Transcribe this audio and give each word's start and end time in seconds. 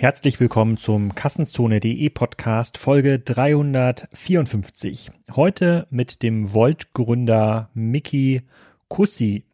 Herzlich 0.00 0.38
willkommen 0.38 0.76
zum 0.76 1.16
Kassenzone.de 1.16 2.08
Podcast 2.10 2.78
Folge 2.78 3.18
354. 3.18 5.10
Heute 5.34 5.88
mit 5.90 6.22
dem 6.22 6.54
Volt-Gründer 6.54 7.70
Mickey 7.74 8.42
Kussi. 8.86 9.47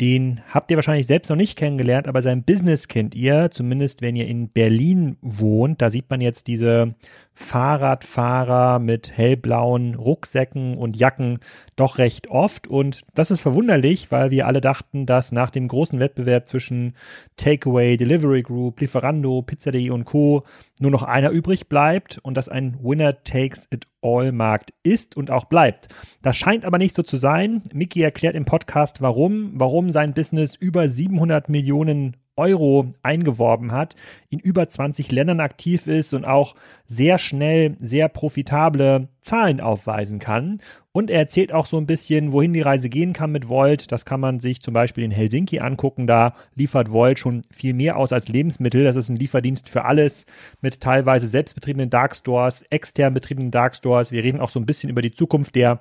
Den 0.00 0.40
habt 0.48 0.70
ihr 0.70 0.78
wahrscheinlich 0.78 1.06
selbst 1.06 1.28
noch 1.28 1.36
nicht 1.36 1.58
kennengelernt, 1.58 2.08
aber 2.08 2.22
sein 2.22 2.42
Business 2.42 2.88
kennt 2.88 3.14
ihr, 3.14 3.50
zumindest 3.50 4.00
wenn 4.00 4.16
ihr 4.16 4.26
in 4.26 4.48
Berlin 4.48 5.18
wohnt. 5.20 5.82
Da 5.82 5.90
sieht 5.90 6.08
man 6.08 6.22
jetzt 6.22 6.46
diese 6.46 6.92
Fahrradfahrer 7.34 8.78
mit 8.78 9.16
hellblauen 9.16 9.94
Rucksäcken 9.94 10.78
und 10.78 10.96
Jacken 10.96 11.40
doch 11.76 11.98
recht 11.98 12.30
oft. 12.30 12.66
Und 12.66 13.02
das 13.14 13.30
ist 13.30 13.42
verwunderlich, 13.42 14.10
weil 14.10 14.30
wir 14.30 14.46
alle 14.46 14.62
dachten, 14.62 15.04
dass 15.04 15.32
nach 15.32 15.50
dem 15.50 15.68
großen 15.68 16.00
Wettbewerb 16.00 16.48
zwischen 16.48 16.94
Takeaway, 17.36 17.98
Delivery 17.98 18.42
Group, 18.42 18.80
Lieferando, 18.80 19.42
Pizza.de 19.42 19.90
und 19.90 20.06
Co. 20.06 20.44
nur 20.80 20.90
noch 20.90 21.02
einer 21.02 21.30
übrig 21.30 21.68
bleibt 21.68 22.18
und 22.22 22.36
dass 22.36 22.48
ein 22.48 22.78
Winner 22.82 23.22
Takes 23.22 23.68
It 23.70 23.86
All 24.02 24.32
Markt 24.32 24.72
ist 24.82 25.16
und 25.16 25.30
auch 25.30 25.44
bleibt. 25.44 25.88
Das 26.22 26.36
scheint 26.36 26.64
aber 26.64 26.78
nicht 26.78 26.96
so 26.96 27.02
zu 27.02 27.18
sein. 27.18 27.62
Mickey 27.72 28.02
erklärt 28.02 28.34
im 28.34 28.46
Podcast, 28.46 29.02
warum, 29.02 29.52
warum 29.54 29.92
sein 29.92 30.14
Business 30.14 30.56
über 30.56 30.88
700 30.88 31.48
Millionen 31.48 32.16
Euro 32.36 32.94
eingeworben 33.02 33.70
hat, 33.70 33.94
in 34.30 34.38
über 34.38 34.66
20 34.66 35.12
Ländern 35.12 35.40
aktiv 35.40 35.86
ist 35.86 36.14
und 36.14 36.24
auch 36.24 36.54
sehr 36.86 37.18
schnell 37.18 37.76
sehr 37.80 38.08
profitable 38.08 39.08
Zahlen 39.20 39.60
aufweisen 39.60 40.18
kann. 40.18 40.60
Und 40.92 41.08
er 41.08 41.20
erzählt 41.20 41.52
auch 41.52 41.66
so 41.66 41.76
ein 41.76 41.86
bisschen, 41.86 42.32
wohin 42.32 42.52
die 42.52 42.62
Reise 42.62 42.88
gehen 42.88 43.12
kann 43.12 43.30
mit 43.30 43.48
Volt. 43.48 43.92
Das 43.92 44.04
kann 44.04 44.18
man 44.18 44.40
sich 44.40 44.60
zum 44.60 44.74
Beispiel 44.74 45.04
in 45.04 45.12
Helsinki 45.12 45.60
angucken. 45.60 46.08
Da 46.08 46.34
liefert 46.56 46.90
Volt 46.90 47.20
schon 47.20 47.42
viel 47.50 47.74
mehr 47.74 47.96
aus 47.96 48.12
als 48.12 48.26
Lebensmittel. 48.26 48.82
Das 48.82 48.96
ist 48.96 49.08
ein 49.08 49.14
Lieferdienst 49.14 49.68
für 49.68 49.84
alles 49.84 50.26
mit 50.60 50.80
teilweise 50.80 51.28
selbstbetriebenen 51.28 51.90
Darkstores, 51.90 52.62
extern 52.70 53.14
betriebenen 53.14 53.52
Darkstores. 53.52 54.10
Wir 54.10 54.24
reden 54.24 54.40
auch 54.40 54.50
so 54.50 54.58
ein 54.58 54.66
bisschen 54.66 54.90
über 54.90 55.00
die 55.00 55.12
Zukunft 55.12 55.54
der 55.54 55.78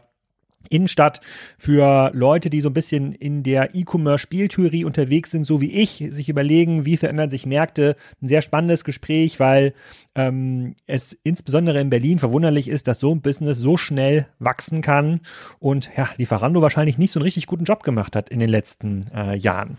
Innenstadt 0.69 1.21
für 1.57 2.11
Leute, 2.13 2.49
die 2.49 2.61
so 2.61 2.69
ein 2.69 2.73
bisschen 2.73 3.13
in 3.13 3.43
der 3.43 3.75
E-Commerce-Spieltheorie 3.75 4.85
unterwegs 4.85 5.31
sind, 5.31 5.45
so 5.45 5.61
wie 5.61 5.71
ich, 5.71 6.05
sich 6.09 6.29
überlegen, 6.29 6.85
wie 6.85 6.97
verändern 6.97 7.29
sich 7.29 7.45
Märkte. 7.45 7.95
Ein 8.21 8.27
sehr 8.27 8.41
spannendes 8.41 8.83
Gespräch, 8.83 9.39
weil 9.39 9.73
ähm, 10.16 10.75
es 10.85 11.13
insbesondere 11.23 11.79
in 11.79 11.89
Berlin 11.89 12.19
verwunderlich 12.19 12.67
ist, 12.67 12.88
dass 12.88 12.99
so 12.99 13.13
ein 13.13 13.21
Business 13.21 13.57
so 13.57 13.77
schnell 13.77 14.27
wachsen 14.39 14.81
kann 14.81 15.21
und 15.59 15.89
ja, 15.95 16.09
Lieferando 16.17 16.61
wahrscheinlich 16.61 16.97
nicht 16.97 17.11
so 17.11 17.19
einen 17.19 17.25
richtig 17.25 17.47
guten 17.47 17.63
Job 17.63 17.83
gemacht 17.83 18.16
hat 18.16 18.29
in 18.29 18.39
den 18.39 18.49
letzten 18.49 19.05
äh, 19.16 19.38
Jahren. 19.38 19.77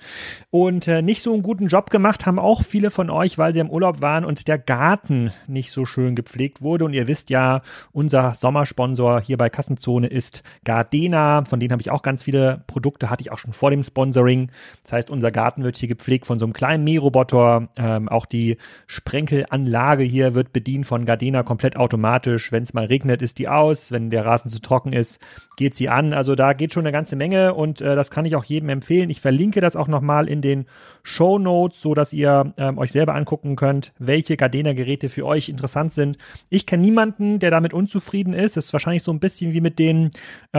Und 0.51 0.89
äh, 0.89 1.03
nicht 1.03 1.23
so 1.23 1.33
einen 1.33 1.43
guten 1.43 1.69
Job 1.69 1.91
gemacht 1.91 2.27
haben 2.27 2.39
auch 2.39 2.63
viele 2.63 2.91
von 2.91 3.11
euch, 3.11 3.39
weil 3.39 3.53
sie 3.53 3.61
im 3.61 3.71
Urlaub 3.71 4.01
waren 4.01 4.25
und 4.25 4.49
der 4.49 4.59
Garten 4.59 5.31
nicht 5.47 5.73
so 5.73 5.85
schön 5.85 6.15
gepflegt 6.17 6.63
wurde. 6.63 6.85
Und 6.85 6.95
ihr 6.95 7.09
wisst 7.09 7.31
ja, 7.31 7.63
unser 7.93 8.35
Sommersponsor 8.35 9.21
hier 9.21 9.37
bei 9.37 9.51
Kassenzone 9.51 10.07
ist 10.07 10.43
Gardena. 10.71 11.45
Von 11.47 11.59
denen 11.59 11.73
habe 11.73 11.83
ich 11.83 11.91
auch 11.91 12.03
ganz 12.03 12.23
viele 12.23 12.63
Produkte, 12.69 13.11
hatte 13.11 13.23
ich 13.23 13.33
auch 13.33 13.39
schon 13.39 13.53
vor 13.53 13.73
dem 13.73 13.83
Sponsoring. 13.83 14.53
Das 14.85 14.93
heißt, 14.93 15.11
unser 15.11 15.33
Garten 15.33 15.65
wird 15.65 15.77
hier 15.77 15.89
gepflegt 15.89 16.27
von 16.27 16.39
so 16.39 16.45
einem 16.45 16.53
kleinen 16.53 16.85
Mähroboter. 16.85 17.71
Ähm, 17.75 18.09
auch 18.09 18.25
die 18.25 18.57
Sprenkelanlage 18.87 20.05
hier 20.05 20.35
wird 20.35 20.53
bedient 20.53 20.87
von 20.87 21.07
Gardena 21.07 21.43
komplett 21.43 21.77
automatisch. 21.77 22.53
Wenn 22.53 22.63
es 22.63 22.73
mal 22.73 22.85
regnet, 22.85 23.21
ist 23.21 23.41
die 23.41 23.49
aus. 23.49 23.91
Wenn 23.91 24.11
der 24.11 24.25
Rasen 24.25 24.49
zu 24.49 24.61
trocken 24.61 24.93
ist, 24.93 25.19
geht 25.57 25.75
sie 25.75 25.89
an. 25.89 26.15
Also 26.15 26.37
da 26.37 26.53
geht 26.53 26.73
schon 26.73 26.85
eine 26.85 26.93
ganze 26.93 27.17
Menge 27.17 27.53
und 27.55 27.81
äh, 27.81 27.97
das 27.97 28.11
kann 28.11 28.25
ich 28.25 28.37
auch 28.37 28.45
jedem 28.45 28.69
empfehlen. 28.69 29.11
Ich 29.11 29.21
verlinke 29.21 29.61
das 29.61 29.75
auch 29.75 29.89
nochmal 29.89 30.29
in 30.29 30.41
den 30.41 30.67
Show 31.03 31.39
Notes, 31.39 31.83
so 31.83 31.95
dass 31.95 32.13
ihr 32.13 32.55
ähm, 32.57 32.79
euch 32.79 32.93
selber 32.93 33.15
angucken 33.15 33.57
könnt, 33.57 33.93
welche 33.99 34.37
Gardena-Geräte 34.37 35.09
für 35.09 35.27
euch 35.27 35.49
interessant 35.49 35.93
sind. 35.93 36.17
Ich 36.49 36.65
kenne 36.65 36.83
niemanden, 36.83 37.41
der 37.41 37.51
damit 37.51 37.75
unzufrieden 37.75 38.35
ist. 38.35 38.57
Das 38.57 38.67
ist 38.67 38.73
wahrscheinlich 38.73 39.03
so 39.03 39.13
ein 39.13 39.21
bisschen 39.21 39.53
wie 39.53 39.61
mit 39.61 39.79
den 39.79 40.11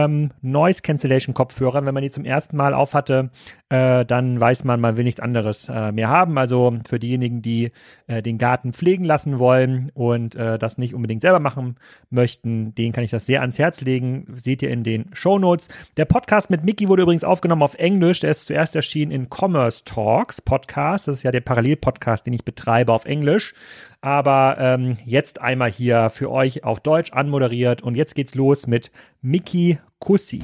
ähm, 0.04 0.30
Noise 0.40 0.82
Cancellation 0.82 1.34
Kopfhörern. 1.34 1.86
Wenn 1.86 1.94
man 1.94 2.02
die 2.02 2.10
zum 2.10 2.24
ersten 2.24 2.56
Mal 2.56 2.74
aufhatte, 2.74 3.30
äh, 3.68 4.04
dann 4.04 4.40
weiß 4.40 4.64
man, 4.64 4.80
man 4.80 4.96
will 4.96 5.04
nichts 5.04 5.20
anderes 5.20 5.68
äh, 5.68 5.92
mehr 5.92 6.08
haben. 6.08 6.38
Also 6.38 6.72
für 6.88 6.98
diejenigen, 6.98 7.42
die 7.42 7.72
äh, 8.06 8.22
den 8.22 8.38
Garten 8.38 8.72
pflegen 8.72 9.04
lassen 9.04 9.38
wollen 9.38 9.90
und 9.94 10.34
äh, 10.34 10.58
das 10.58 10.78
nicht 10.78 10.94
unbedingt 10.94 11.22
selber 11.22 11.40
machen 11.40 11.76
möchten, 12.10 12.74
denen 12.74 12.92
kann 12.92 13.04
ich 13.04 13.10
das 13.10 13.26
sehr 13.26 13.40
ans 13.40 13.58
Herz 13.58 13.80
legen. 13.80 14.26
Seht 14.34 14.62
ihr 14.62 14.70
in 14.70 14.84
den 14.84 15.06
Show 15.12 15.38
Notes. 15.38 15.68
Der 15.96 16.04
Podcast 16.04 16.50
mit 16.50 16.64
Mickey 16.64 16.88
wurde 16.88 17.02
übrigens 17.02 17.24
aufgenommen 17.24 17.62
auf 17.62 17.74
Englisch. 17.74 18.20
Der 18.20 18.30
ist 18.30 18.46
zuerst 18.46 18.76
erschienen 18.76 19.12
in 19.12 19.28
Commerce 19.28 19.84
Talks 19.84 20.40
Podcast. 20.40 21.08
Das 21.08 21.18
ist 21.18 21.22
ja 21.22 21.30
der 21.30 21.40
Parallelpodcast, 21.40 22.26
den 22.26 22.32
ich 22.34 22.44
betreibe 22.44 22.92
auf 22.92 23.04
Englisch. 23.04 23.54
Aber 24.04 24.56
ähm, 24.58 24.96
jetzt 25.06 25.40
einmal 25.40 25.70
hier 25.70 26.10
für 26.10 26.28
euch 26.28 26.64
auf 26.64 26.80
Deutsch 26.80 27.12
anmoderiert. 27.12 27.82
Und 27.82 27.94
jetzt 27.94 28.16
geht's 28.16 28.34
los 28.34 28.66
mit 28.66 28.90
Mickey 29.20 29.78
Kussi. 30.00 30.42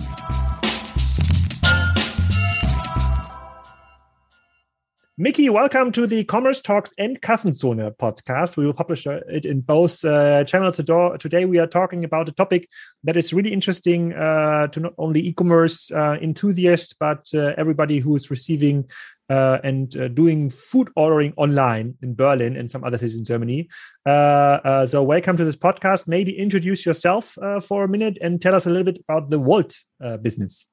Mickey, 5.20 5.52
welcome 5.52 5.90
to 5.90 6.06
the 6.06 6.22
Commerce 6.22 6.62
Talks 6.62 6.94
and 6.96 7.20
Kassenzone 7.20 7.90
podcast. 7.90 8.56
We 8.56 8.64
will 8.64 8.72
publish 8.72 9.04
uh, 9.08 9.18
it 9.28 9.44
in 9.44 9.62
both 9.62 10.04
uh, 10.04 10.44
channels. 10.44 10.76
Today, 10.76 11.44
we 11.44 11.58
are 11.58 11.66
talking 11.66 12.04
about 12.04 12.28
a 12.28 12.32
topic 12.32 12.68
that 13.02 13.16
is 13.16 13.34
really 13.34 13.52
interesting 13.52 14.12
uh, 14.12 14.68
to 14.68 14.78
not 14.78 14.92
only 14.96 15.26
e-commerce 15.26 15.90
uh, 15.90 16.16
enthusiasts, 16.22 16.92
but 16.92 17.26
uh, 17.34 17.54
everybody 17.56 17.98
who 17.98 18.14
is 18.14 18.30
receiving 18.30 18.84
uh, 19.28 19.58
and 19.62 19.96
uh, 19.96 20.08
doing 20.08 20.50
food 20.50 20.90
ordering 20.96 21.32
online 21.36 21.94
in 22.02 22.14
Berlin 22.14 22.56
and 22.56 22.70
some 22.70 22.84
other 22.84 22.98
cities 22.98 23.18
in 23.18 23.24
Germany. 23.24 23.68
Uh, 24.06 24.10
uh, 24.10 24.86
so, 24.86 25.02
welcome 25.02 25.36
to 25.36 25.44
this 25.44 25.56
podcast. 25.56 26.08
Maybe 26.08 26.36
introduce 26.36 26.86
yourself 26.86 27.36
for 27.62 27.84
a 27.84 27.88
minute 27.88 28.18
and 28.20 28.40
tell 28.40 28.54
us 28.54 28.66
a 28.66 28.70
little 28.70 28.84
bit 28.84 28.98
about 29.08 29.30
the 29.30 29.38
Wolt 29.38 29.76
business. 30.22 30.66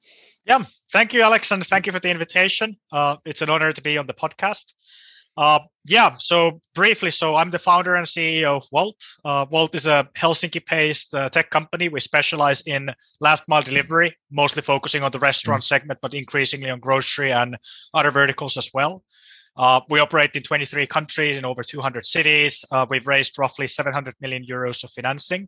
Yeah, 0.46 0.64
thank 0.92 1.14
you, 1.14 1.22
Alex, 1.22 1.50
and 1.52 1.66
thank 1.66 1.88
you 1.88 1.92
for 1.92 2.00
the 2.00 2.12
invitation. 2.12 2.78
Uh, 2.92 3.18
it's 3.26 3.42
an 3.42 3.50
honor 3.50 3.74
to 3.74 3.82
be 3.82 3.98
on 3.98 4.06
the 4.06 4.14
podcast. 4.14 4.74
Uh, 5.38 5.60
yeah, 5.84 6.16
so 6.18 6.62
briefly, 6.74 7.12
so 7.12 7.36
I'm 7.36 7.52
the 7.52 7.60
founder 7.60 7.96
and 7.96 8.08
CEO 8.08 8.58
of 8.58 8.68
Wolt. 8.72 8.96
Uh, 9.24 9.46
Wolt 9.50 9.76
is 9.76 9.86
a 9.86 10.08
Helsinki-based 10.16 11.14
uh, 11.14 11.30
tech 11.30 11.50
company. 11.50 11.90
We 11.90 12.00
specialize 12.00 12.62
in 12.62 12.90
last 13.20 13.48
mile 13.50 13.62
delivery, 13.62 14.16
mostly 14.32 14.62
focusing 14.62 15.04
on 15.04 15.12
the 15.12 15.20
restaurant 15.20 15.62
mm-hmm. 15.62 15.76
segment, 15.76 16.00
but 16.02 16.14
increasingly 16.14 16.70
on 16.70 16.80
grocery 16.80 17.32
and 17.32 17.58
other 17.94 18.12
verticals 18.12 18.58
as 18.58 18.70
well. 18.74 19.04
Uh, 19.58 19.82
we 19.90 20.00
operate 20.00 20.32
in 20.36 20.44
23 20.44 20.88
countries 20.88 21.38
in 21.38 21.46
over 21.46 21.64
200 21.64 22.06
cities. 22.06 22.66
Uh, 22.72 22.86
we've 22.90 23.08
raised 23.08 23.38
roughly 23.38 23.68
700 23.68 24.16
million 24.22 24.46
euros 24.50 24.84
of 24.84 24.92
financing 24.92 25.48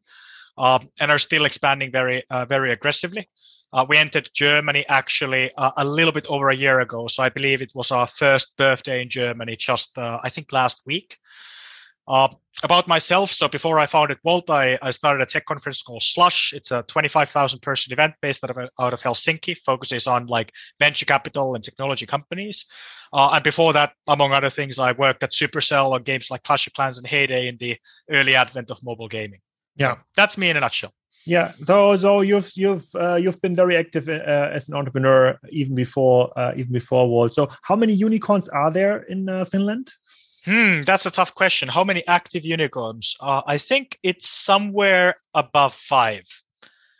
uh, 0.57 0.79
and 1.01 1.11
are 1.11 1.17
still 1.17 1.45
expanding 1.45 1.91
very, 1.91 2.23
very 2.47 2.71
aggressively. 2.71 3.27
Uh, 3.73 3.85
we 3.87 3.97
entered 3.97 4.29
Germany 4.33 4.85
actually 4.87 5.51
uh, 5.57 5.71
a 5.77 5.85
little 5.85 6.13
bit 6.13 6.27
over 6.27 6.49
a 6.49 6.55
year 6.55 6.79
ago. 6.79 7.07
So 7.07 7.23
I 7.23 7.29
believe 7.29 7.61
it 7.61 7.73
was 7.75 7.91
our 7.91 8.07
first 8.07 8.55
birthday 8.57 9.01
in 9.01 9.09
Germany 9.09 9.55
just, 9.57 9.97
uh, 9.97 10.19
I 10.23 10.29
think, 10.29 10.51
last 10.51 10.81
week. 10.85 11.17
Uh, 12.07 12.29
about 12.63 12.87
myself, 12.87 13.31
so 13.31 13.49
before 13.49 13.77
I 13.79 13.85
founded 13.85 14.17
Wolt, 14.23 14.49
I, 14.49 14.79
I, 14.81 14.91
started 14.91 15.21
a 15.21 15.25
tech 15.25 15.45
conference 15.45 15.83
called 15.83 16.01
Slush. 16.01 16.53
It's 16.53 16.71
a 16.71 16.83
25,000 16.83 17.59
person 17.61 17.91
event 17.91 18.13
based 18.21 18.45
out 18.45 18.57
of, 18.57 18.69
out 18.79 18.93
of 18.93 19.01
Helsinki, 19.01 19.57
focuses 19.57 20.07
on 20.07 20.25
like 20.27 20.53
venture 20.79 21.05
capital 21.05 21.53
and 21.53 21.63
technology 21.63 22.05
companies. 22.05 22.65
Uh, 23.11 23.31
and 23.33 23.43
before 23.43 23.73
that, 23.73 23.91
among 24.07 24.31
other 24.31 24.49
things, 24.49 24.79
I 24.79 24.93
worked 24.93 25.21
at 25.23 25.33
Supercell 25.33 25.91
on 25.91 26.03
games 26.03 26.31
like 26.31 26.43
Clash 26.43 26.65
of 26.67 26.73
Clans 26.73 26.97
and 26.97 27.05
Hay 27.07 27.27
Day 27.27 27.49
in 27.49 27.57
the 27.57 27.77
early 28.09 28.35
advent 28.35 28.71
of 28.71 28.79
mobile 28.83 29.09
gaming. 29.09 29.41
Yeah, 29.75 29.95
so 29.95 29.99
that's 30.15 30.37
me 30.37 30.49
in 30.49 30.55
a 30.55 30.61
nutshell. 30.61 30.93
Yeah, 31.27 31.51
so 31.65 31.97
so 31.97 32.21
you've 32.21 32.49
you've 32.55 32.87
uh, 32.95 33.15
you've 33.15 33.41
been 33.41 33.53
very 33.53 33.75
active 33.75 34.07
uh, 34.07 34.49
as 34.53 34.69
an 34.69 34.75
entrepreneur 34.75 35.37
even 35.49 35.75
before 35.75 36.31
uh, 36.39 36.53
even 36.55 36.71
before 36.71 37.09
Wolt. 37.09 37.33
So 37.33 37.49
how 37.63 37.75
many 37.75 37.93
unicorns 37.93 38.47
are 38.47 38.71
there 38.71 39.03
in 39.09 39.27
uh, 39.27 39.43
Finland? 39.43 39.91
Hmm, 40.45 40.83
that's 40.83 41.05
a 41.05 41.11
tough 41.11 41.35
question. 41.35 41.67
How 41.67 41.83
many 41.83 42.07
active 42.07 42.45
unicorns? 42.45 43.17
Uh, 43.19 43.41
I 43.45 43.57
think 43.57 43.99
it's 44.03 44.29
somewhere 44.29 45.15
above 45.33 45.73
five. 45.73 46.23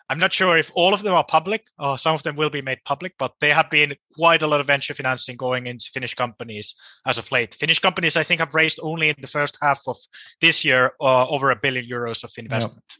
I'm 0.09 0.19
not 0.19 0.33
sure 0.33 0.57
if 0.57 0.71
all 0.75 0.93
of 0.93 1.03
them 1.03 1.13
are 1.13 1.23
public. 1.23 1.63
Uh, 1.79 1.95
some 1.95 2.13
of 2.13 2.23
them 2.23 2.35
will 2.35 2.49
be 2.49 2.61
made 2.61 2.79
public, 2.83 3.13
but 3.17 3.33
there 3.39 3.53
have 3.53 3.69
been 3.69 3.95
quite 4.13 4.41
a 4.41 4.47
lot 4.47 4.59
of 4.59 4.67
venture 4.67 4.93
financing 4.93 5.37
going 5.37 5.67
into 5.67 5.89
Finnish 5.93 6.15
companies 6.15 6.75
as 7.05 7.17
of 7.17 7.31
late. 7.31 7.55
Finnish 7.55 7.79
companies, 7.79 8.17
I 8.17 8.23
think, 8.23 8.39
have 8.39 8.55
raised 8.55 8.79
only 8.81 9.09
in 9.09 9.15
the 9.19 9.27
first 9.27 9.57
half 9.61 9.79
of 9.87 9.97
this 10.41 10.65
year 10.65 10.91
over 10.99 11.51
a 11.51 11.55
billion 11.55 11.85
euros 11.85 12.25
of 12.25 12.31
investment. 12.37 12.97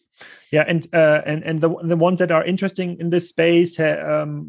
Yeah. 0.52 0.64
And 0.68 0.88
uh, 0.94 1.22
and 1.26 1.44
and 1.44 1.62
the 1.62 1.70
the 1.84 1.98
ones 1.98 2.20
that 2.20 2.32
are 2.32 2.44
interesting 2.46 2.98
in 3.00 3.10
this 3.10 3.30
space 3.30 3.80
um, 3.80 4.46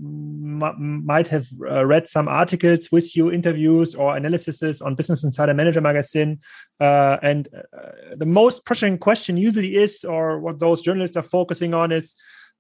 might 0.59 1.29
have 1.29 1.47
uh, 1.69 1.85
read 1.85 2.09
some 2.09 2.29
articles 2.29 2.91
with 2.91 3.17
you, 3.17 3.31
interviews 3.31 3.95
or 3.95 4.17
analyses 4.17 4.83
on 4.83 4.95
Business 4.95 5.25
Insider 5.25 5.55
Manager 5.55 5.81
magazine. 5.81 6.41
Uh, 6.81 7.19
and 7.23 7.49
uh, 7.55 8.15
the 8.17 8.27
most 8.27 8.65
pressing 8.65 8.99
question 8.99 9.37
usually 9.37 9.77
is, 9.77 10.05
or 10.05 10.41
what 10.41 10.59
those 10.59 10.83
journalists 10.83 11.17
are 11.17 11.23
focusing 11.23 11.75
on, 11.75 11.93
is 11.93 12.15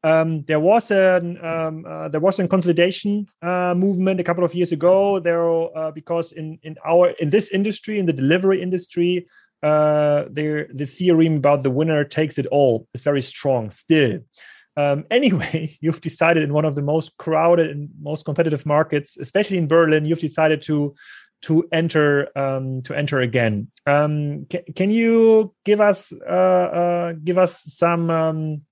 um, 0.04 0.44
there 0.44 0.60
was 0.60 0.90
an 0.90 1.44
um, 1.44 1.84
uh, 1.88 2.08
there 2.08 2.20
was 2.20 2.38
a 2.38 2.46
consolidation 2.46 3.26
uh, 3.42 3.74
movement 3.76 4.20
a 4.20 4.24
couple 4.24 4.44
of 4.44 4.54
years 4.54 4.72
ago. 4.72 5.18
There, 5.18 5.76
uh, 5.76 5.90
because 5.90 6.32
in 6.32 6.58
in 6.62 6.76
our 6.86 7.10
in 7.18 7.30
this 7.30 7.50
industry, 7.50 7.98
in 7.98 8.06
the 8.06 8.12
delivery 8.12 8.62
industry, 8.62 9.26
uh, 9.62 10.24
the 10.30 10.68
the 10.72 10.86
theorem 10.86 11.36
about 11.36 11.62
the 11.62 11.70
winner 11.70 12.04
takes 12.04 12.38
it 12.38 12.46
all 12.46 12.86
is 12.94 13.04
very 13.04 13.22
strong 13.22 13.70
still. 13.70 14.20
Um, 14.76 15.04
anyway, 15.10 15.76
you've 15.80 16.00
decided 16.00 16.42
in 16.42 16.52
one 16.52 16.64
of 16.64 16.74
the 16.74 16.82
most 16.82 17.16
crowded 17.18 17.70
and 17.70 17.90
most 18.00 18.24
competitive 18.24 18.64
markets, 18.64 19.16
especially 19.16 19.58
in 19.58 19.66
Berlin, 19.66 20.04
you've 20.04 20.20
decided 20.20 20.62
to 20.62 20.94
to 21.42 21.68
enter 21.72 22.36
um, 22.38 22.82
to 22.82 22.94
enter 22.94 23.20
again. 23.20 23.70
Um, 23.86 24.46
can, 24.46 24.90
you 24.90 25.54
give 25.64 25.80
us 25.80 26.12
uh, 26.12 26.32
uh, 26.32 27.12
give 27.24 27.38
us 27.38 27.62
some 27.62 28.10
um, 28.10 28.62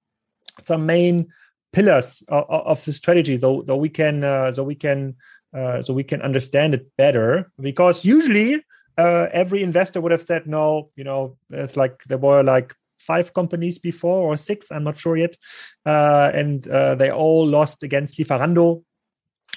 some 0.64 0.86
main 0.86 1.28
pillars 1.72 2.22
of, 2.28 2.44
of 2.48 2.84
the 2.84 2.92
strategy, 2.92 3.36
though 3.36 3.62
though 3.62 3.76
we 3.76 3.88
can 3.88 4.24
uh, 4.24 4.52
so 4.52 4.64
we 4.64 4.74
can 4.74 5.16
uh, 5.56 5.82
so 5.82 5.94
we 5.94 6.04
can 6.04 6.22
understand 6.22 6.74
it 6.74 6.86
better? 6.96 7.50
Because 7.60 8.04
usually 8.04 8.62
uh, 8.98 9.26
every 9.32 9.62
investor 9.62 10.00
would 10.00 10.12
have 10.12 10.22
said 10.22 10.46
no. 10.46 10.90
You 10.96 11.04
know, 11.04 11.36
it's 11.50 11.76
like 11.76 12.02
there 12.08 12.18
were 12.18 12.42
like 12.42 12.74
five 12.98 13.34
companies 13.34 13.78
before 13.78 14.22
or 14.22 14.36
six, 14.36 14.72
I'm 14.72 14.84
not 14.84 14.98
sure 14.98 15.16
yet, 15.16 15.36
uh, 15.84 16.30
and 16.34 16.64
they 16.64 17.10
all 17.10 17.46
lost 17.46 17.82
against 17.82 18.18
Lieferando 18.18 18.82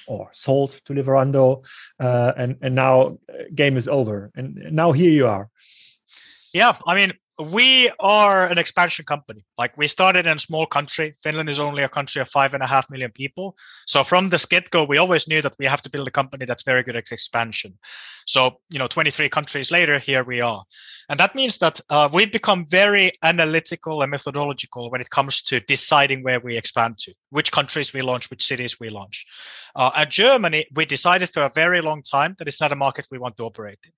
or 0.06 0.28
sold 0.32 0.70
to 0.84 0.92
Lieferando, 0.92 1.64
uh, 1.98 2.32
and 2.36 2.56
and 2.62 2.74
now 2.74 3.18
uh, 3.28 3.44
game 3.54 3.76
is 3.76 3.88
over. 3.88 4.30
And 4.34 4.72
now 4.72 4.92
here 4.92 5.10
you 5.10 5.26
are. 5.26 5.48
Yeah, 6.52 6.76
I 6.86 6.94
mean, 6.94 7.12
we 7.40 7.90
are 7.98 8.46
an 8.46 8.58
expansion 8.58 9.04
company. 9.04 9.44
Like 9.56 9.76
we 9.76 9.86
started 9.86 10.26
in 10.26 10.36
a 10.36 10.40
small 10.40 10.66
country. 10.66 11.14
Finland 11.22 11.48
is 11.48 11.58
only 11.58 11.82
a 11.82 11.88
country 11.88 12.20
of 12.20 12.28
five 12.28 12.54
and 12.54 12.62
a 12.62 12.66
half 12.66 12.90
million 12.90 13.10
people. 13.10 13.56
So 13.86 14.04
from 14.04 14.28
the 14.28 14.44
get 14.50 14.70
go, 14.70 14.84
we 14.84 14.98
always 14.98 15.26
knew 15.26 15.40
that 15.42 15.54
we 15.58 15.66
have 15.66 15.82
to 15.82 15.90
build 15.90 16.08
a 16.08 16.10
company 16.10 16.44
that's 16.44 16.64
very 16.64 16.82
good 16.82 16.96
at 16.96 17.12
expansion. 17.12 17.78
So, 18.26 18.60
you 18.68 18.78
know, 18.78 18.86
23 18.86 19.28
countries 19.28 19.70
later, 19.70 19.98
here 19.98 20.22
we 20.22 20.40
are. 20.40 20.64
And 21.08 21.18
that 21.18 21.34
means 21.34 21.58
that 21.58 21.80
uh, 21.88 22.08
we've 22.12 22.32
become 22.32 22.66
very 22.68 23.12
analytical 23.22 24.02
and 24.02 24.10
methodological 24.10 24.90
when 24.90 25.00
it 25.00 25.10
comes 25.10 25.42
to 25.42 25.60
deciding 25.60 26.22
where 26.22 26.40
we 26.40 26.56
expand 26.56 26.98
to, 26.98 27.14
which 27.30 27.50
countries 27.50 27.92
we 27.92 28.02
launch, 28.02 28.30
which 28.30 28.46
cities 28.46 28.78
we 28.78 28.90
launch. 28.90 29.26
Uh, 29.74 29.90
at 29.96 30.10
Germany, 30.10 30.66
we 30.74 30.84
decided 30.84 31.30
for 31.30 31.42
a 31.42 31.52
very 31.54 31.80
long 31.80 32.02
time 32.02 32.36
that 32.38 32.48
it's 32.48 32.60
not 32.60 32.72
a 32.72 32.76
market 32.76 33.06
we 33.10 33.18
want 33.18 33.36
to 33.38 33.44
operate 33.44 33.78
in 33.84 33.92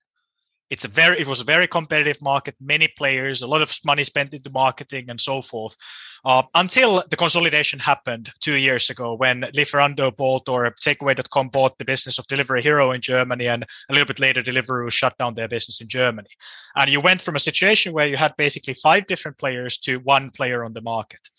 it's 0.73 0.85
a 0.85 0.87
very 0.87 1.19
it 1.21 1.27
was 1.27 1.39
a 1.39 1.43
very 1.43 1.67
competitive 1.67 2.19
market 2.19 2.55
many 2.59 2.87
players 2.87 3.43
a 3.43 3.47
lot 3.47 3.61
of 3.61 3.71
money 3.85 4.03
spent 4.03 4.33
into 4.33 4.49
marketing 4.49 5.05
and 5.07 5.21
so 5.21 5.41
forth. 5.41 5.77
Uh, 6.25 6.41
until 6.55 7.03
the 7.11 7.15
consolidation 7.15 7.77
happened 7.77 8.31
two 8.39 8.55
years 8.55 8.89
ago 8.89 9.13
when 9.13 9.41
Lieferando 9.57 10.15
bought 10.15 10.49
or 10.49 10.73
takeaway.com 10.83 11.49
bought 11.49 11.77
the 11.77 11.85
business 11.85 12.17
of 12.17 12.25
delivery 12.27 12.63
hero 12.63 12.91
in 12.91 13.01
germany 13.01 13.47
and 13.47 13.63
a 13.89 13.93
little 13.93 14.07
bit 14.07 14.19
later 14.19 14.41
deliveroo 14.41 14.91
shut 14.91 15.15
down 15.19 15.35
their 15.35 15.47
business 15.47 15.79
in 15.79 15.87
germany. 15.87 16.29
And 16.75 16.89
you 16.89 16.99
went 17.01 17.21
from 17.21 17.35
a 17.35 17.47
situation 17.51 17.93
where 17.93 18.07
you 18.07 18.17
had 18.17 18.33
basically 18.35 18.73
five 18.73 19.05
different 19.05 19.37
players 19.37 19.77
to 19.79 19.97
one 19.97 20.31
player 20.31 20.63
on 20.63 20.73
the 20.73 20.81
market. 20.81 21.29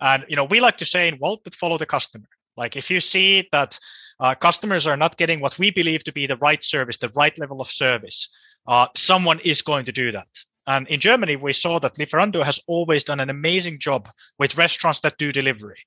And 0.00 0.24
you 0.28 0.36
know 0.36 0.44
we 0.44 0.60
like 0.60 0.78
to 0.78 0.84
say 0.84 1.08
in 1.08 1.18
Wolt 1.18 1.42
that 1.42 1.56
follow 1.56 1.78
the 1.78 1.86
customer. 1.86 2.28
Like 2.56 2.76
if 2.76 2.88
you 2.88 3.00
see 3.00 3.48
that 3.50 3.80
uh, 4.20 4.34
customers 4.34 4.86
are 4.86 4.98
not 4.98 5.16
getting 5.16 5.40
what 5.40 5.58
we 5.58 5.70
believe 5.70 6.04
to 6.04 6.12
be 6.12 6.26
the 6.26 6.36
right 6.36 6.62
service 6.62 6.98
the 6.98 7.16
right 7.22 7.36
level 7.38 7.60
of 7.60 7.68
service 7.68 8.28
uh, 8.66 8.88
someone 8.96 9.40
is 9.40 9.62
going 9.62 9.84
to 9.86 9.92
do 9.92 10.12
that. 10.12 10.28
And 10.66 10.86
in 10.88 11.00
Germany, 11.00 11.36
we 11.36 11.52
saw 11.52 11.78
that 11.80 11.94
Lieferando 11.94 12.44
has 12.44 12.60
always 12.68 13.04
done 13.04 13.20
an 13.20 13.30
amazing 13.30 13.78
job 13.78 14.08
with 14.38 14.56
restaurants 14.56 15.00
that 15.00 15.18
do 15.18 15.32
delivery. 15.32 15.78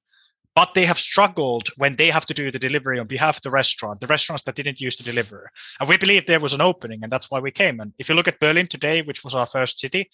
But 0.56 0.74
they 0.74 0.86
have 0.86 1.00
struggled 1.00 1.70
when 1.78 1.96
they 1.96 2.10
have 2.10 2.26
to 2.26 2.34
do 2.34 2.52
the 2.52 2.60
delivery 2.60 3.00
on 3.00 3.08
behalf 3.08 3.38
of 3.38 3.42
the 3.42 3.50
restaurant, 3.50 4.02
the 4.02 4.08
restaurants 4.08 4.44
that 4.44 4.56
didn't 4.56 4.82
use 4.82 4.96
the 4.96 5.04
deliver. 5.04 5.50
And 5.80 5.90
we 5.90 5.98
believe 5.98 6.26
there 6.26 6.40
was 6.40 6.54
an 6.54 6.62
opening, 6.62 7.02
and 7.02 7.12
that's 7.12 7.32
why 7.32 7.40
we 7.40 7.50
came. 7.50 7.80
And 7.80 7.94
if 7.98 8.08
you 8.08 8.14
look 8.14 8.28
at 8.28 8.40
Berlin 8.40 8.68
today, 8.68 9.02
which 9.02 9.24
was 9.24 9.34
our 9.34 9.48
first 9.48 9.80
city, 9.80 10.10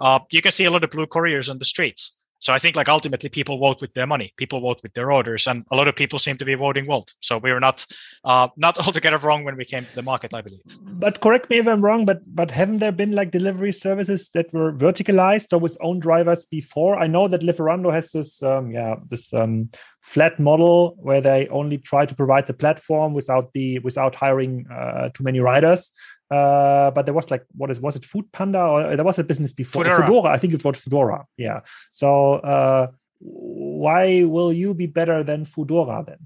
uh, 0.00 0.20
you 0.30 0.42
can 0.42 0.52
see 0.52 0.66
a 0.66 0.70
lot 0.70 0.84
of 0.84 0.90
blue 0.90 1.06
couriers 1.06 1.50
on 1.50 1.58
the 1.58 1.64
streets. 1.64 2.12
So 2.40 2.52
I 2.54 2.58
think 2.58 2.74
like 2.74 2.88
ultimately 2.88 3.28
people 3.28 3.58
vote 3.58 3.80
with 3.80 3.94
their 3.94 4.06
money, 4.06 4.32
people 4.36 4.60
vote 4.60 4.80
with 4.82 4.94
their 4.94 5.12
orders, 5.12 5.46
and 5.46 5.64
a 5.70 5.76
lot 5.76 5.88
of 5.88 5.94
people 5.94 6.18
seem 6.18 6.36
to 6.38 6.44
be 6.44 6.54
voting 6.54 6.86
Wolt. 6.86 7.14
So 7.20 7.38
we 7.38 7.52
were 7.52 7.60
not 7.60 7.86
uh, 8.24 8.48
not 8.56 8.78
altogether 8.86 9.18
wrong 9.18 9.44
when 9.44 9.56
we 9.56 9.64
came 9.64 9.84
to 9.84 9.94
the 9.94 10.02
market, 10.02 10.34
I 10.34 10.40
believe. 10.40 10.60
But 10.80 11.20
correct 11.20 11.50
me 11.50 11.58
if 11.58 11.68
I'm 11.68 11.82
wrong, 11.82 12.04
but 12.04 12.22
but 12.34 12.50
haven't 12.50 12.78
there 12.78 12.92
been 12.92 13.12
like 13.12 13.30
delivery 13.30 13.72
services 13.72 14.30
that 14.34 14.52
were 14.52 14.72
verticalized 14.72 15.52
or 15.52 15.58
with 15.58 15.76
own 15.80 16.00
drivers 16.00 16.46
before? 16.46 16.98
I 16.98 17.06
know 17.06 17.28
that 17.28 17.42
Lieferando 17.42 17.92
has 17.92 18.10
this 18.12 18.42
um, 18.42 18.70
yeah 18.70 18.96
this 19.10 19.32
um, 19.34 19.70
flat 20.00 20.38
model 20.38 20.96
where 20.98 21.20
they 21.20 21.46
only 21.48 21.78
try 21.78 22.06
to 22.06 22.14
provide 22.14 22.46
the 22.46 22.54
platform 22.54 23.12
without 23.12 23.52
the 23.52 23.78
without 23.80 24.14
hiring 24.14 24.66
uh, 24.70 25.08
too 25.10 25.24
many 25.24 25.40
riders. 25.40 25.92
Uh, 26.30 26.90
but 26.92 27.06
there 27.06 27.14
was 27.14 27.30
like 27.30 27.44
what 27.56 27.70
is 27.70 27.80
was 27.80 27.96
it 27.96 28.04
Food 28.04 28.30
Panda 28.32 28.60
or 28.60 28.96
there 28.96 29.04
was 29.04 29.18
a 29.18 29.24
business 29.24 29.52
before 29.52 29.84
Fedora? 29.84 30.06
Foodora 30.06 30.26
I 30.30 30.38
think 30.38 30.54
it 30.54 30.64
was 30.64 30.80
Foodora. 30.80 31.24
Yeah. 31.36 31.60
So 31.90 32.34
uh, 32.34 32.88
why 33.18 34.24
will 34.24 34.52
you 34.52 34.74
be 34.74 34.86
better 34.86 35.22
than 35.22 35.44
Foodora 35.44 36.06
then? 36.06 36.18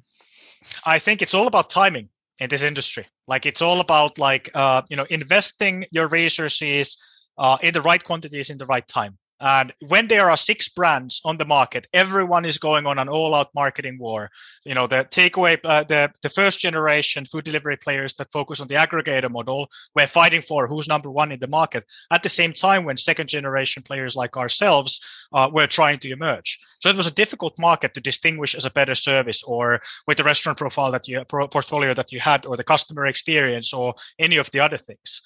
I 0.87 0.99
think 0.99 1.23
it's 1.23 1.35
all 1.35 1.47
about 1.47 1.71
timing 1.71 2.09
in 2.41 2.49
this 2.49 2.63
industry. 2.63 3.07
Like 3.27 3.47
it's 3.47 3.63
all 3.63 3.81
about 3.81 4.19
like 4.19 4.51
uh, 4.55 4.83
you 4.89 4.97
know 4.97 5.07
investing 5.11 5.87
your 5.91 6.09
resources 6.09 6.97
uh, 7.39 7.59
in 7.63 7.73
the 7.73 7.83
right 7.83 8.03
quantities 8.03 8.51
in 8.51 8.59
the 8.59 8.67
right 8.67 8.87
time. 8.87 9.19
And 9.41 9.73
when 9.81 10.07
there 10.07 10.31
are 10.31 10.37
six 10.37 10.69
brands 10.69 11.21
on 11.25 11.37
the 11.37 11.45
market, 11.45 11.89
everyone 11.93 12.45
is 12.45 12.59
going 12.59 12.87
on 12.87 12.99
an 12.99 13.09
all-out 13.09 13.49
marketing 13.55 13.99
war. 13.99 14.31
You 14.65 14.75
know, 14.75 14.87
the 14.87 15.05
takeaway, 15.05 15.59
uh, 15.65 15.83
the 15.85 16.13
the 16.23 16.29
first 16.29 16.61
generation 16.61 17.25
food 17.25 17.45
delivery 17.45 17.77
players 17.77 18.15
that 18.15 18.33
focus 18.33 18.61
on 18.61 18.69
the 18.69 18.77
aggregator 18.77 19.31
model, 19.31 19.69
we're 19.95 20.07
fighting 20.07 20.41
for 20.41 20.67
who's 20.67 20.87
number 20.87 21.11
one 21.11 21.33
in 21.33 21.41
the 21.41 21.49
market. 21.49 21.85
At 22.13 22.23
the 22.23 22.29
same 22.29 22.53
time, 22.53 22.85
when 22.85 22.97
second 22.97 23.29
generation 23.29 23.83
players 23.83 24.15
like 24.15 24.37
ourselves 24.37 25.01
uh, 25.33 25.51
were 25.53 25.67
trying 25.67 25.99
to 26.01 26.13
emerge, 26.13 26.59
so 26.81 26.89
it 26.89 26.97
was 26.97 27.09
a 27.09 27.21
difficult 27.23 27.59
market 27.59 27.93
to 27.95 28.01
distinguish 28.01 28.55
as 28.55 28.65
a 28.65 28.71
better 28.71 28.95
service 28.95 29.43
or 29.43 29.81
with 30.07 30.19
the 30.19 30.25
restaurant 30.25 30.59
profile 30.59 30.93
that 30.93 31.09
you 31.09 31.25
portfolio 31.25 31.93
that 31.95 32.13
you 32.13 32.21
had, 32.21 32.47
or 32.47 32.57
the 32.57 32.65
customer 32.65 33.07
experience, 33.07 33.73
or 33.73 33.95
any 34.19 34.37
of 34.37 34.51
the 34.53 34.61
other 34.61 34.79
things 34.79 35.21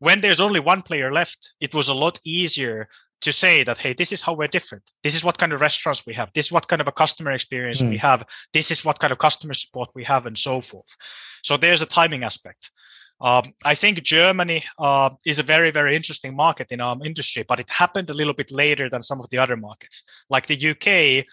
when 0.00 0.20
there's 0.20 0.40
only 0.40 0.60
one 0.60 0.82
player 0.82 1.10
left, 1.10 1.52
it 1.60 1.74
was 1.74 1.88
a 1.88 1.94
lot 1.94 2.18
easier 2.24 2.88
to 3.24 3.32
say 3.32 3.64
that 3.64 3.78
hey 3.78 3.92
this 3.92 4.12
is 4.12 4.22
how 4.22 4.34
we're 4.34 4.46
different 4.48 4.84
this 5.02 5.14
is 5.14 5.24
what 5.24 5.38
kind 5.38 5.52
of 5.52 5.60
restaurants 5.60 6.06
we 6.06 6.14
have 6.14 6.30
this 6.34 6.46
is 6.46 6.52
what 6.52 6.68
kind 6.68 6.80
of 6.80 6.88
a 6.88 6.92
customer 6.92 7.32
experience 7.32 7.80
mm. 7.80 7.90
we 7.90 7.98
have 7.98 8.24
this 8.52 8.70
is 8.70 8.84
what 8.84 8.98
kind 8.98 9.12
of 9.12 9.18
customer 9.18 9.54
support 9.54 9.88
we 9.94 10.04
have 10.04 10.26
and 10.26 10.38
so 10.38 10.60
forth 10.60 10.96
so 11.42 11.56
there's 11.56 11.82
a 11.82 11.86
timing 11.86 12.22
aspect 12.22 12.70
um, 13.20 13.44
I 13.64 13.74
think 13.74 14.02
Germany 14.02 14.64
uh, 14.78 15.10
is 15.24 15.38
a 15.38 15.44
very, 15.44 15.70
very 15.70 15.94
interesting 15.94 16.34
market 16.34 16.72
in 16.72 16.80
our 16.80 16.96
industry, 17.04 17.44
but 17.46 17.60
it 17.60 17.70
happened 17.70 18.10
a 18.10 18.12
little 18.12 18.34
bit 18.34 18.50
later 18.50 18.90
than 18.90 19.02
some 19.02 19.20
of 19.20 19.30
the 19.30 19.38
other 19.38 19.56
markets. 19.56 20.02
Like 20.28 20.46
the 20.46 20.70
UK, 20.70 21.24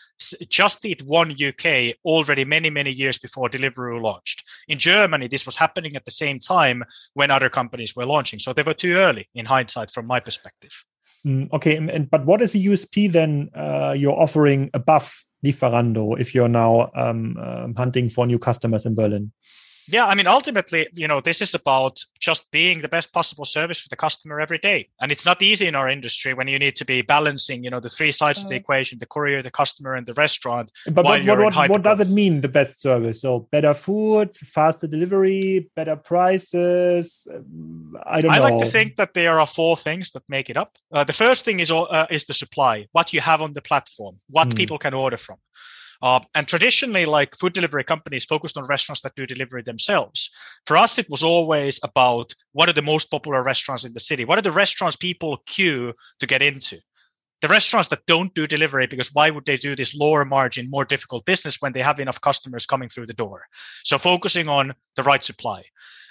Just 0.48 0.86
Eat 0.86 1.04
won 1.04 1.32
UK 1.32 1.96
already 2.06 2.46
many, 2.46 2.70
many 2.70 2.92
years 2.92 3.18
before 3.18 3.50
Deliveroo 3.50 4.02
launched. 4.02 4.44
In 4.68 4.78
Germany, 4.78 5.28
this 5.28 5.46
was 5.46 5.56
happening 5.56 5.96
at 5.96 6.06
the 6.06 6.12
same 6.12 6.40
time 6.40 6.84
when 7.14 7.32
other 7.32 7.50
companies 7.50 7.96
were 7.96 8.06
launching. 8.06 8.40
So 8.40 8.54
they 8.54 8.64
were 8.64 8.76
too 8.76 8.94
early 8.94 9.28
in 9.34 9.46
hindsight, 9.46 9.92
from 9.92 10.06
my 10.06 10.20
perspective. 10.20 10.72
Mm, 11.26 11.52
okay, 11.54 11.78
and, 11.78 12.10
but 12.10 12.26
what 12.26 12.42
is 12.42 12.54
the 12.54 12.66
USP 12.66 13.12
then 13.12 13.50
uh, 13.56 13.94
you're 13.96 14.20
offering 14.20 14.70
above 14.74 15.24
Lieferando 15.46 16.20
if 16.20 16.34
you're 16.34 16.48
now 16.48 16.90
um, 16.96 17.38
um, 17.38 17.76
hunting 17.76 18.10
for 18.10 18.26
new 18.26 18.40
customers 18.40 18.86
in 18.86 18.96
Berlin? 18.96 19.32
Yeah, 19.92 20.06
I 20.06 20.16
mean, 20.16 20.26
ultimately, 20.26 20.88
you 20.94 21.06
know, 21.06 21.20
this 21.20 21.42
is 21.42 21.54
about 21.54 22.00
just 22.18 22.50
being 22.52 22.82
the 22.82 22.88
best 22.88 23.12
possible 23.12 23.44
service 23.44 23.78
for 23.78 23.90
the 23.90 23.98
customer 23.98 24.40
every 24.40 24.58
day. 24.58 24.88
And 25.02 25.12
it's 25.12 25.26
not 25.26 25.42
easy 25.42 25.68
in 25.68 25.76
our 25.76 25.90
industry 25.90 26.34
when 26.34 26.48
you 26.48 26.58
need 26.58 26.78
to 26.78 26.86
be 26.86 27.02
balancing, 27.02 27.62
you 27.66 27.70
know, 27.70 27.82
the 27.82 27.90
three 27.90 28.14
sides 28.14 28.42
of 28.42 28.48
the 28.48 28.56
uh. 28.56 28.60
equation, 28.60 29.00
the 29.00 29.06
courier, 29.06 29.42
the 29.42 29.52
customer, 29.52 29.96
and 29.96 30.08
the 30.08 30.14
restaurant. 30.14 30.72
But 30.86 31.04
what, 31.04 31.26
what, 31.26 31.56
what, 31.56 31.70
what 31.70 31.84
does 31.84 32.00
it 32.00 32.08
mean, 32.10 32.40
the 32.40 32.48
best 32.48 32.80
service? 32.80 33.22
So 33.22 33.50
better 33.52 33.74
food, 33.74 34.36
faster 34.38 34.88
delivery, 34.88 35.70
better 35.76 35.98
prices? 35.98 37.28
I 38.06 38.22
don't 38.22 38.32
I 38.32 38.38
know. 38.38 38.44
like 38.44 38.58
to 38.60 38.72
think 38.72 38.96
that 38.96 39.14
there 39.14 39.42
are 39.42 39.48
four 39.48 39.76
things 39.76 40.12
that 40.12 40.24
make 40.30 40.50
it 40.50 40.56
up. 40.56 40.78
Uh, 40.94 41.04
the 41.04 41.14
first 41.14 41.44
thing 41.44 41.60
is, 41.60 41.70
uh, 41.70 42.08
is 42.10 42.26
the 42.26 42.34
supply, 42.34 42.88
what 42.94 43.12
you 43.12 43.20
have 43.20 43.42
on 43.42 43.52
the 43.52 43.62
platform, 43.62 44.22
what 44.30 44.48
mm. 44.50 44.56
people 44.56 44.78
can 44.78 44.94
order 44.94 45.18
from. 45.18 45.36
Uh, 46.02 46.20
and 46.34 46.48
traditionally, 46.48 47.06
like 47.06 47.38
food 47.38 47.54
delivery 47.54 47.84
companies 47.84 48.26
focused 48.26 48.58
on 48.58 48.66
restaurants 48.66 49.02
that 49.02 49.16
do 49.16 49.28
delivery 49.28 49.62
themselves. 49.62 50.32
For 50.66 50.76
us, 50.78 50.98
it 50.98 51.10
was 51.10 51.24
always 51.24 51.80
about 51.84 52.34
what 52.54 52.70
are 52.70 52.74
the 52.74 52.82
most 52.82 53.12
popular 53.12 53.44
restaurants 53.44 53.86
in 53.86 53.94
the 53.94 54.00
city? 54.00 54.26
What 54.26 54.40
are 54.40 54.44
the 54.44 54.52
restaurants 54.52 54.96
people 54.98 55.38
queue 55.46 55.94
to 56.20 56.28
get 56.28 56.42
into? 56.42 56.80
The 57.42 57.48
restaurants 57.48 57.90
that 57.90 58.06
don't 58.06 58.34
do 58.34 58.46
delivery, 58.46 58.88
because 58.88 59.14
why 59.14 59.32
would 59.32 59.46
they 59.46 59.58
do 59.58 59.76
this 59.76 59.96
lower 59.96 60.26
margin, 60.26 60.70
more 60.70 60.86
difficult 60.86 61.26
business 61.26 61.58
when 61.60 61.72
they 61.72 61.82
have 61.82 62.00
enough 62.00 62.22
customers 62.22 62.68
coming 62.68 62.90
through 62.90 63.08
the 63.08 63.14
door? 63.14 63.46
So 63.84 63.98
focusing 63.98 64.48
on 64.48 64.74
the 64.96 65.04
right 65.04 65.24
supply. 65.24 65.64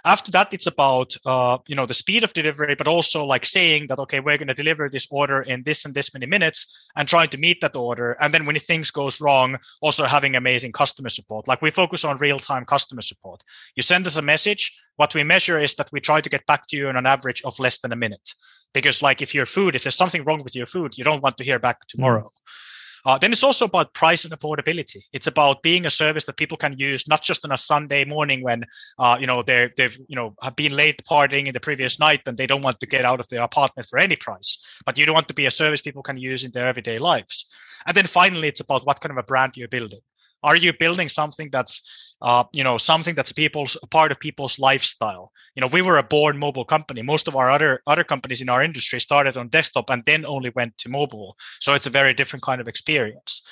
After 0.05 0.31
that, 0.33 0.53
it's 0.53 0.67
about 0.67 1.15
uh, 1.27 1.59
you 1.67 1.75
know 1.75 1.87
the 1.87 1.95
speed 1.95 2.25
of 2.25 2.33
delivery, 2.33 2.75
but 2.75 2.89
also 2.89 3.25
like 3.25 3.45
saying 3.45 3.89
that 3.89 3.99
okay, 3.99 4.21
we're 4.21 4.39
going 4.39 4.49
to 4.49 4.55
deliver 4.55 4.89
this 4.89 5.07
order 5.11 5.43
in 5.43 5.63
this 5.63 5.85
and 5.85 5.95
this 5.95 6.13
many 6.15 6.27
minutes, 6.27 6.89
and 6.97 7.09
trying 7.09 7.29
to 7.31 7.39
meet 7.39 7.61
that 7.61 7.77
order. 7.77 8.17
And 8.21 8.33
then 8.33 8.47
when 8.47 8.59
things 8.59 8.91
goes 8.91 9.21
wrong, 9.21 9.59
also 9.81 10.05
having 10.05 10.37
amazing 10.37 10.73
customer 10.73 11.09
support. 11.09 11.49
Like 11.49 11.63
we 11.63 11.71
focus 11.71 12.05
on 12.05 12.17
real 12.19 12.39
time 12.39 12.65
customer 12.65 13.03
support. 13.03 13.43
You 13.77 13.83
send 13.83 14.07
us 14.07 14.17
a 14.17 14.23
message, 14.23 14.73
What 14.97 15.15
we 15.15 15.23
measure 15.23 15.59
is 15.59 15.75
that 15.77 15.91
we 15.93 16.01
try 16.01 16.21
to 16.21 16.29
get 16.29 16.45
back 16.45 16.67
to 16.69 16.77
you 16.77 16.89
on 16.89 16.97
an 16.97 17.07
average 17.07 17.41
of 17.43 17.59
less 17.59 17.79
than 17.79 17.91
a 17.91 17.97
minute. 17.97 18.35
Because 18.75 19.01
like 19.01 19.23
if 19.23 19.35
your 19.35 19.47
food, 19.47 19.75
if 19.75 19.83
there's 19.83 19.97
something 19.97 20.25
wrong 20.25 20.45
with 20.45 20.55
your 20.55 20.67
food, 20.67 20.99
you 20.99 21.05
don't 21.05 21.23
want 21.23 21.39
to 21.39 21.45
hear 21.45 21.59
back 21.59 21.87
tomorrow. 21.89 22.25
Mm. 22.25 22.70
Uh, 23.05 23.19
then 23.19 23.33
it's 23.33 23.43
also 23.43 23.65
about 23.65 23.95
price 23.95 24.25
and 24.25 24.33
affordability. 24.33 25.03
It's 25.13 25.27
about 25.27 25.63
being 25.63 25.87
a 25.87 25.91
service 25.91 26.25
that 26.25 26.37
people 26.37 26.57
can 26.59 26.77
use 26.79 27.09
not 27.09 27.23
just 27.23 27.45
on 27.45 27.53
a 27.53 27.59
Sunday 27.59 28.05
morning 28.05 28.43
when 28.43 28.65
uh, 28.99 29.17
you 29.21 29.27
know 29.27 29.43
they 29.43 29.71
they've 29.77 29.97
you 30.09 30.17
know 30.17 30.35
have 30.43 30.57
been 30.57 30.77
late 30.77 31.03
partying 31.05 31.47
in 31.47 31.53
the 31.53 31.61
previous 31.61 31.99
night 31.99 32.23
and 32.27 32.37
they 32.37 32.47
don't 32.47 32.63
want 32.63 32.81
to 32.81 32.87
get 32.87 33.05
out 33.05 33.21
of 33.21 33.29
their 33.29 33.43
apartment 33.43 33.89
for 33.89 33.99
any 33.99 34.17
price, 34.17 34.63
but 34.85 34.99
you 34.99 35.07
don't 35.07 35.15
want 35.15 35.29
to 35.29 35.35
be 35.35 35.47
a 35.47 35.51
service 35.51 35.81
people 35.81 36.03
can 36.03 36.17
use 36.17 36.45
in 36.45 36.51
their 36.53 36.67
everyday 36.67 36.99
lives. 36.99 37.47
And 37.87 37.97
then 37.97 38.07
finally, 38.07 38.49
it's 38.49 38.61
about 38.61 38.87
what 38.87 39.01
kind 39.01 39.11
of 39.11 39.19
a 39.19 39.23
brand 39.23 39.57
you're 39.57 39.69
building. 39.69 40.01
Are 40.43 40.57
you 40.57 40.73
building 40.73 41.09
something 41.09 41.51
that's 41.53 41.83
uh, 42.23 42.45
you 42.53 42.65
know, 42.65 42.79
something 42.79 43.15
that's 43.15 43.33
people's 43.33 43.77
part 43.91 44.13
of 44.13 44.21
people's 44.21 44.59
lifestyle. 44.59 45.33
You 45.55 45.61
know, 45.63 45.67
we 45.69 45.83
were 45.83 45.99
a 45.99 46.03
born 46.03 46.39
mobile 46.39 46.65
company. 46.65 47.03
Most 47.03 47.29
of 47.29 47.37
our 47.37 47.51
other 47.51 47.83
other 47.87 48.05
companies 48.05 48.43
in 48.43 48.49
our 48.49 48.63
industry 48.63 49.01
started 49.01 49.37
on 49.37 49.49
desktop 49.49 49.91
and 49.91 50.05
then 50.05 50.25
only 50.27 50.51
went 50.55 50.77
to 50.79 50.89
mobile. 50.89 51.37
So 51.61 51.75
it's 51.75 51.87
a 51.87 51.91
very 51.91 52.15
different 52.15 52.43
kind 52.43 52.61
of 52.61 52.69
experience. 52.69 53.43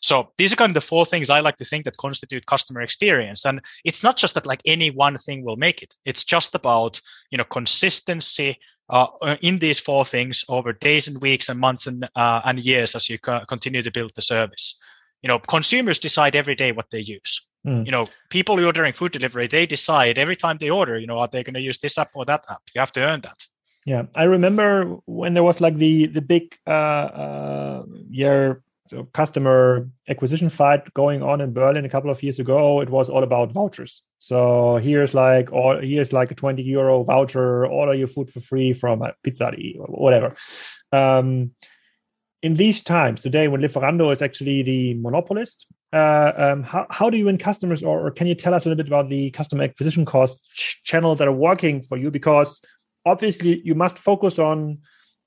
So 0.00 0.32
these 0.38 0.52
are 0.52 0.56
kind 0.56 0.70
of 0.70 0.74
the 0.74 0.80
four 0.80 1.04
things 1.06 1.30
I 1.30 1.40
like 1.40 1.56
to 1.56 1.64
think 1.64 1.84
that 1.84 1.96
constitute 1.96 2.46
customer 2.46 2.82
experience. 2.82 3.44
And 3.44 3.60
it's 3.84 4.02
not 4.02 4.16
just 4.16 4.34
that 4.34 4.46
like 4.46 4.62
any 4.64 4.90
one 4.90 5.18
thing 5.18 5.44
will 5.44 5.56
make 5.56 5.82
it. 5.82 5.94
It's 6.04 6.22
just 6.24 6.54
about, 6.54 7.00
you 7.30 7.38
know, 7.38 7.44
consistency, 7.44 8.58
uh, 8.90 9.36
in 9.42 9.58
these 9.58 9.78
four 9.80 10.04
things 10.04 10.44
over 10.48 10.72
days 10.72 11.08
and 11.08 11.20
weeks 11.20 11.48
and 11.48 11.60
months 11.60 11.86
and 11.86 12.08
uh, 12.16 12.40
and 12.44 12.58
years 12.58 12.94
as 12.94 13.08
you 13.10 13.18
co- 13.18 13.44
continue 13.46 13.82
to 13.82 13.90
build 13.90 14.12
the 14.14 14.22
service. 14.22 14.80
You 15.22 15.28
know, 15.28 15.38
consumers 15.38 15.98
decide 15.98 16.36
every 16.36 16.54
day 16.54 16.72
what 16.72 16.90
they 16.90 17.00
use. 17.00 17.47
Mm. 17.66 17.84
You 17.86 17.92
know, 17.92 18.08
people 18.30 18.64
ordering 18.64 18.92
food 18.92 19.12
delivery, 19.12 19.46
they 19.46 19.66
decide 19.66 20.18
every 20.18 20.36
time 20.36 20.58
they 20.58 20.70
order, 20.70 20.98
you 20.98 21.06
know, 21.06 21.18
are 21.18 21.28
they 21.28 21.42
going 21.42 21.54
to 21.54 21.60
use 21.60 21.78
this 21.78 21.98
app 21.98 22.10
or 22.14 22.24
that 22.24 22.44
app? 22.50 22.62
You 22.74 22.80
have 22.80 22.92
to 22.92 23.00
earn 23.00 23.20
that. 23.22 23.46
Yeah, 23.84 24.02
I 24.14 24.24
remember 24.24 24.96
when 25.06 25.34
there 25.34 25.42
was 25.42 25.60
like 25.60 25.76
the 25.76 26.06
the 26.06 26.20
big 26.20 26.58
uh, 26.66 26.70
uh 26.70 27.82
year 28.10 28.62
so 28.88 29.04
customer 29.12 29.88
acquisition 30.08 30.48
fight 30.48 30.92
going 30.94 31.22
on 31.22 31.40
in 31.40 31.52
Berlin 31.52 31.84
a 31.84 31.88
couple 31.88 32.10
of 32.10 32.22
years 32.22 32.38
ago. 32.38 32.80
It 32.80 32.88
was 32.88 33.10
all 33.10 33.22
about 33.22 33.52
vouchers. 33.52 34.02
So 34.18 34.76
here's 34.76 35.14
like 35.14 35.52
or 35.52 35.80
here's 35.80 36.12
like 36.12 36.30
a 36.30 36.34
20 36.34 36.62
euro 36.62 37.04
voucher, 37.04 37.66
order 37.66 37.94
your 37.94 38.08
food 38.08 38.30
for 38.30 38.40
free 38.40 38.72
from 38.72 39.02
a 39.02 39.14
Pizza 39.22 39.52
or 39.78 39.86
whatever. 39.86 40.34
Um, 40.92 41.52
in 42.42 42.54
these 42.54 42.82
times 42.82 43.22
today 43.22 43.48
when 43.48 43.60
Lieferando 43.60 44.12
is 44.12 44.22
actually 44.22 44.62
the 44.62 44.94
monopolist, 44.94 45.66
uh, 45.92 46.32
um, 46.36 46.62
how, 46.62 46.86
how 46.90 47.08
do 47.08 47.16
you 47.16 47.26
win 47.26 47.38
customers 47.38 47.82
or, 47.82 48.06
or, 48.06 48.10
can 48.10 48.26
you 48.26 48.34
tell 48.34 48.52
us 48.52 48.66
a 48.66 48.68
little 48.68 48.82
bit 48.82 48.88
about 48.88 49.08
the 49.08 49.30
customer 49.30 49.64
acquisition 49.64 50.04
cost 50.04 50.38
ch- 50.54 50.82
channel 50.84 51.16
that 51.16 51.26
are 51.26 51.32
working 51.32 51.80
for 51.80 51.96
you? 51.96 52.10
Because 52.10 52.60
obviously 53.06 53.62
you 53.64 53.74
must 53.74 53.98
focus 53.98 54.38
on 54.38 54.78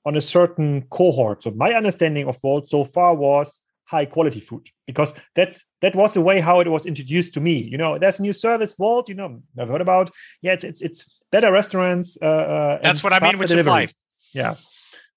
on 0.04 0.16
a 0.16 0.20
certain 0.20 0.82
cohort. 0.82 1.42
So 1.42 1.50
my 1.52 1.72
understanding 1.74 2.28
of 2.28 2.36
Wolt 2.42 2.68
so 2.68 2.84
far 2.84 3.14
was 3.14 3.60
high 3.84 4.06
quality 4.06 4.40
food 4.40 4.68
because 4.86 5.12
that's 5.34 5.64
that 5.80 5.94
was 5.94 6.14
the 6.14 6.20
way 6.20 6.40
how 6.40 6.60
it 6.60 6.68
was 6.68 6.86
introduced 6.86 7.34
to 7.34 7.40
me. 7.40 7.54
You 7.54 7.78
know, 7.78 7.98
there's 7.98 8.18
a 8.18 8.22
new 8.22 8.32
service 8.32 8.76
Wolt. 8.78 9.08
You 9.08 9.16
know, 9.16 9.42
I've 9.58 9.68
heard 9.68 9.80
about. 9.80 10.10
Yeah, 10.42 10.52
it's 10.52 10.64
it's, 10.64 10.80
it's 10.80 11.20
better 11.30 11.50
restaurants. 11.52 12.18
Uh, 12.20 12.26
uh, 12.26 12.78
that's 12.82 13.02
what 13.02 13.12
I 13.12 13.20
mean 13.20 13.38
with 13.38 13.48
delivery. 13.48 13.88
supply. 13.88 13.88
Yeah. 14.32 14.54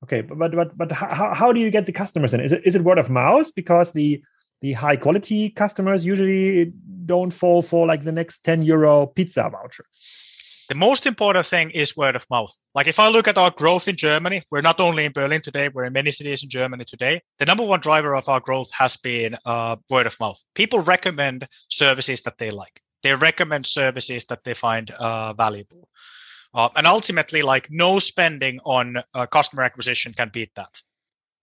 Okay, 0.03 0.21
but 0.21 0.37
but 0.37 0.51
but 0.55 0.77
but 0.77 0.91
how, 0.91 1.33
how 1.33 1.51
do 1.53 1.59
you 1.59 1.71
get 1.71 1.85
the 1.85 1.91
customers 1.91 2.33
in? 2.33 2.41
Is 2.41 2.51
it 2.51 2.61
is 2.65 2.75
it 2.75 2.83
word 2.83 2.99
of 2.99 3.09
mouth 3.09 3.53
because 3.55 3.91
the 3.91 4.23
the 4.61 4.73
high 4.73 4.95
quality 4.95 5.49
customers 5.49 6.05
usually 6.05 6.73
don't 7.05 7.31
fall 7.31 7.61
for 7.61 7.85
like 7.85 8.03
the 8.03 8.11
next 8.11 8.39
10 8.39 8.63
euro 8.63 9.05
pizza 9.05 9.49
voucher? 9.49 9.85
The 10.67 10.75
most 10.75 11.05
important 11.05 11.45
thing 11.45 11.69
is 11.69 11.95
word 11.95 12.15
of 12.15 12.25
mouth. 12.31 12.51
Like 12.73 12.87
if 12.87 12.99
I 12.99 13.09
look 13.09 13.27
at 13.27 13.37
our 13.37 13.51
growth 13.51 13.87
in 13.87 13.95
Germany, 13.95 14.41
we're 14.49 14.61
not 14.61 14.79
only 14.79 15.05
in 15.05 15.11
Berlin 15.11 15.41
today, 15.41 15.69
we're 15.69 15.85
in 15.85 15.93
many 15.93 16.09
cities 16.09 16.41
in 16.41 16.49
Germany 16.49 16.85
today. 16.85 17.21
The 17.37 17.45
number 17.45 17.63
one 17.63 17.81
driver 17.81 18.15
of 18.15 18.27
our 18.27 18.39
growth 18.39 18.71
has 18.71 18.97
been 18.97 19.37
uh, 19.45 19.75
word 19.91 20.07
of 20.07 20.19
mouth. 20.19 20.41
People 20.55 20.79
recommend 20.79 21.45
services 21.69 22.23
that 22.23 22.39
they 22.39 22.49
like. 22.49 22.81
They 23.03 23.13
recommend 23.13 23.67
services 23.67 24.25
that 24.29 24.43
they 24.43 24.55
find 24.55 24.89
uh, 24.89 25.33
valuable. 25.33 25.87
Uh, 26.51 26.69
and 26.75 26.87
ultimately, 26.87 27.43
like 27.43 27.67
no 27.69 27.99
spending 27.99 28.59
on 28.65 28.95
uh, 29.13 29.27
customer 29.27 29.63
acquisition 29.63 30.13
can 30.13 30.29
beat 30.33 30.49
that. 30.55 30.81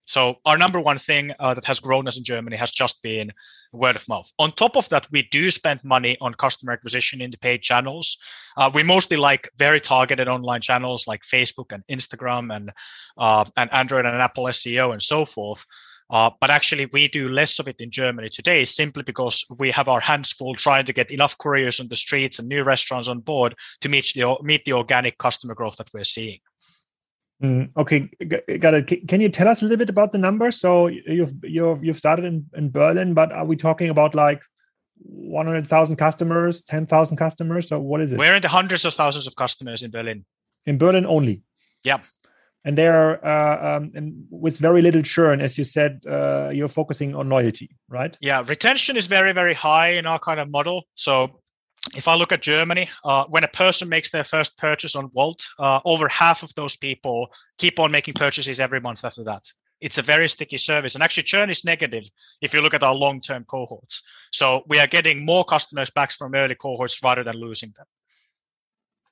So 0.05 0.35
our 0.45 0.57
number 0.57 0.79
one 0.79 0.97
thing 0.97 1.31
uh, 1.39 1.53
that 1.53 1.65
has 1.65 1.79
grown 1.79 2.07
us 2.07 2.17
in 2.17 2.23
Germany 2.23 2.57
has 2.57 2.71
just 2.71 3.01
been 3.01 3.31
word 3.71 3.95
of 3.95 4.07
mouth. 4.09 4.31
On 4.37 4.51
top 4.51 4.75
of 4.75 4.89
that, 4.89 5.07
we 5.11 5.23
do 5.31 5.49
spend 5.49 5.83
money 5.83 6.17
on 6.19 6.33
customer 6.33 6.73
acquisition 6.73 7.21
in 7.21 7.31
the 7.31 7.37
paid 7.37 7.61
channels. 7.61 8.17
Uh, 8.57 8.69
we 8.73 8.83
mostly 8.83 9.17
like 9.17 9.49
very 9.57 9.79
targeted 9.79 10.27
online 10.27 10.61
channels 10.61 11.07
like 11.07 11.21
Facebook 11.21 11.71
and 11.71 11.83
Instagram 11.89 12.53
and 12.55 12.71
uh, 13.17 13.45
and 13.55 13.71
Android 13.71 14.05
and 14.05 14.21
Apple 14.21 14.45
SEO 14.45 14.91
and 14.91 15.01
so 15.01 15.25
forth. 15.25 15.65
Uh, 16.09 16.29
but 16.39 16.49
actually, 16.49 16.85
we 16.87 17.07
do 17.07 17.29
less 17.29 17.59
of 17.59 17.67
it 17.67 17.77
in 17.79 17.89
Germany 17.89 18.29
today 18.29 18.65
simply 18.65 19.03
because 19.03 19.43
we 19.57 19.71
have 19.71 19.87
our 19.87 20.01
hands 20.01 20.31
full 20.31 20.53
trying 20.53 20.85
to 20.85 20.93
get 20.93 21.11
enough 21.11 21.37
couriers 21.37 21.79
on 21.79 21.87
the 21.87 21.95
streets 21.95 22.39
and 22.39 22.47
new 22.47 22.63
restaurants 22.63 23.07
on 23.07 23.19
board 23.19 23.55
to 23.81 23.89
meet 23.89 24.11
the, 24.13 24.37
meet 24.43 24.65
the 24.65 24.73
organic 24.73 25.17
customer 25.17 25.55
growth 25.55 25.77
that 25.77 25.89
we're 25.93 26.03
seeing. 26.03 26.39
Mm, 27.43 27.69
okay, 27.75 28.09
got 28.57 28.73
it. 28.73 29.07
Can 29.07 29.19
you 29.19 29.27
tell 29.27 29.49
us 29.49 29.61
a 29.61 29.65
little 29.65 29.77
bit 29.77 29.89
about 29.89 30.13
the 30.13 30.17
numbers? 30.17 30.59
So 30.59 30.87
you've 30.87 31.33
you've 31.43 31.83
you've 31.83 31.97
started 31.97 32.25
in, 32.25 32.45
in 32.55 32.71
Berlin, 32.71 33.13
but 33.13 33.33
are 33.33 33.45
we 33.45 33.57
talking 33.57 33.89
about 33.89 34.15
like 34.15 34.41
one 34.95 35.45
hundred 35.45 35.67
thousand 35.67 35.97
customers, 35.97 36.61
ten 36.61 36.87
thousand 36.87 37.17
customers, 37.17 37.71
or 37.71 37.79
what 37.79 37.99
is 38.01 38.13
it? 38.13 38.17
We're 38.17 38.35
in 38.35 38.41
the 38.41 38.47
hundreds 38.47 38.85
of 38.85 38.93
thousands 38.93 39.27
of 39.27 39.35
customers 39.35 39.83
in 39.83 39.91
Berlin. 39.91 40.23
In 40.65 40.77
Berlin 40.77 41.05
only. 41.05 41.41
Yeah 41.83 41.99
and 42.65 42.77
they're 42.77 43.25
uh, 43.25 43.77
um, 43.77 43.91
and 43.93 44.25
with 44.29 44.57
very 44.57 44.81
little 44.81 45.01
churn, 45.01 45.41
as 45.41 45.57
you 45.57 45.63
said, 45.63 46.01
uh, 46.09 46.49
you're 46.49 46.69
focusing 46.69 47.15
on 47.15 47.29
loyalty, 47.29 47.69
right? 47.89 48.17
Yeah, 48.21 48.43
retention 48.47 48.95
is 48.97 49.05
very 49.05 49.33
very 49.33 49.53
high 49.53 49.89
in 49.89 50.05
our 50.05 50.19
kind 50.19 50.39
of 50.39 50.49
model. 50.49 50.83
So 50.95 51.41
if 51.95 52.07
I 52.07 52.15
look 52.15 52.31
at 52.31 52.41
Germany, 52.41 52.89
uh, 53.03 53.25
when 53.25 53.43
a 53.43 53.47
person 53.47 53.89
makes 53.89 54.11
their 54.11 54.23
first 54.23 54.57
purchase 54.57 54.95
on 54.95 55.09
Wolt, 55.13 55.45
uh, 55.59 55.81
over 55.85 56.07
half 56.07 56.43
of 56.43 56.53
those 56.55 56.75
people 56.77 57.27
keep 57.57 57.79
on 57.79 57.91
making 57.91 58.13
purchases 58.13 58.59
every 58.59 58.79
month 58.79 59.03
after 59.03 59.23
that. 59.25 59.43
It's 59.81 59.97
a 59.97 60.01
very 60.01 60.29
sticky 60.29 60.57
service. 60.57 60.95
And 60.95 61.03
actually, 61.03 61.23
churn 61.23 61.49
is 61.49 61.65
negative 61.65 62.05
if 62.41 62.53
you 62.53 62.61
look 62.61 62.73
at 62.73 62.83
our 62.83 62.95
long 62.95 63.19
term 63.19 63.43
cohorts. 63.43 64.01
So 64.31 64.63
we 64.67 64.79
are 64.79 64.87
getting 64.87 65.25
more 65.25 65.43
customers 65.43 65.89
back 65.89 66.13
from 66.13 66.33
early 66.35 66.55
cohorts 66.55 67.03
rather 67.03 67.23
than 67.23 67.35
losing 67.35 67.73
them. 67.75 67.85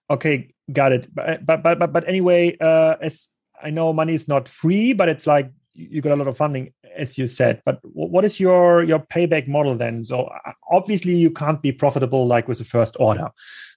Okay, 0.09 0.53
got 0.71 0.93
it. 0.93 1.13
But 1.13 1.45
but 1.45 1.61
but 1.61 1.91
but 1.91 2.07
anyway, 2.07 2.57
uh, 2.57 2.95
as 3.01 3.29
I 3.61 3.69
know 3.69 3.91
money 3.91 4.13
is 4.13 4.29
not 4.29 4.47
free, 4.47 4.93
but 4.93 5.09
it's 5.09 5.27
like 5.27 5.51
you 5.73 6.01
got 6.01 6.13
a 6.13 6.15
lot 6.15 6.27
of 6.27 6.37
funding, 6.37 6.73
as 6.95 7.17
you 7.17 7.27
said. 7.27 7.61
But 7.65 7.79
what 7.83 8.25
is 8.25 8.39
your 8.39 8.83
your 8.83 8.99
payback 8.99 9.47
model 9.47 9.77
then? 9.77 10.03
So 10.03 10.23
uh, 10.23 10.51
obviously 10.69 11.15
you 11.15 11.31
can't 11.31 11.61
be 11.61 11.71
profitable 11.71 12.27
like 12.27 12.47
with 12.47 12.57
the 12.57 12.65
first 12.65 12.97
order. 12.99 13.29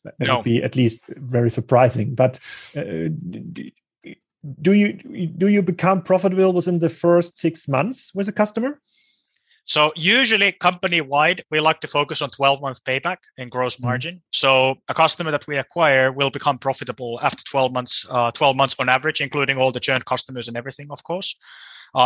That 0.04 0.14
no. 0.18 0.36
would 0.36 0.44
be 0.44 0.62
at 0.62 0.76
least 0.76 1.00
very 1.08 1.50
surprising. 1.50 2.14
But 2.14 2.38
uh, 2.76 3.08
do 4.60 4.72
you 4.72 4.92
do 5.28 5.48
you 5.48 5.62
become 5.62 6.02
profitable 6.02 6.52
within 6.52 6.78
the 6.78 6.88
first 6.88 7.38
six 7.38 7.68
months 7.68 8.12
with 8.14 8.28
a 8.28 8.32
customer? 8.32 8.80
So 9.66 9.92
usually 9.96 10.52
company 10.52 11.00
wide, 11.00 11.42
we 11.50 11.58
like 11.58 11.80
to 11.80 11.88
focus 11.88 12.20
on 12.20 12.30
12 12.30 12.60
month 12.60 12.84
payback 12.84 13.16
and 13.38 13.50
gross 13.50 13.76
mm-hmm. 13.76 13.86
margin. 13.86 14.22
So 14.30 14.76
a 14.88 14.94
customer 14.94 15.30
that 15.30 15.46
we 15.46 15.56
acquire 15.56 16.12
will 16.12 16.30
become 16.30 16.58
profitable 16.58 17.18
after 17.22 17.42
12 17.44 17.72
months, 17.72 18.06
uh, 18.10 18.30
12 18.30 18.56
months 18.56 18.76
on 18.78 18.90
average, 18.90 19.22
including 19.22 19.56
all 19.56 19.72
the 19.72 19.80
churn 19.80 20.02
customers 20.02 20.48
and 20.48 20.56
everything, 20.56 20.88
of 20.90 21.02
course. 21.02 21.34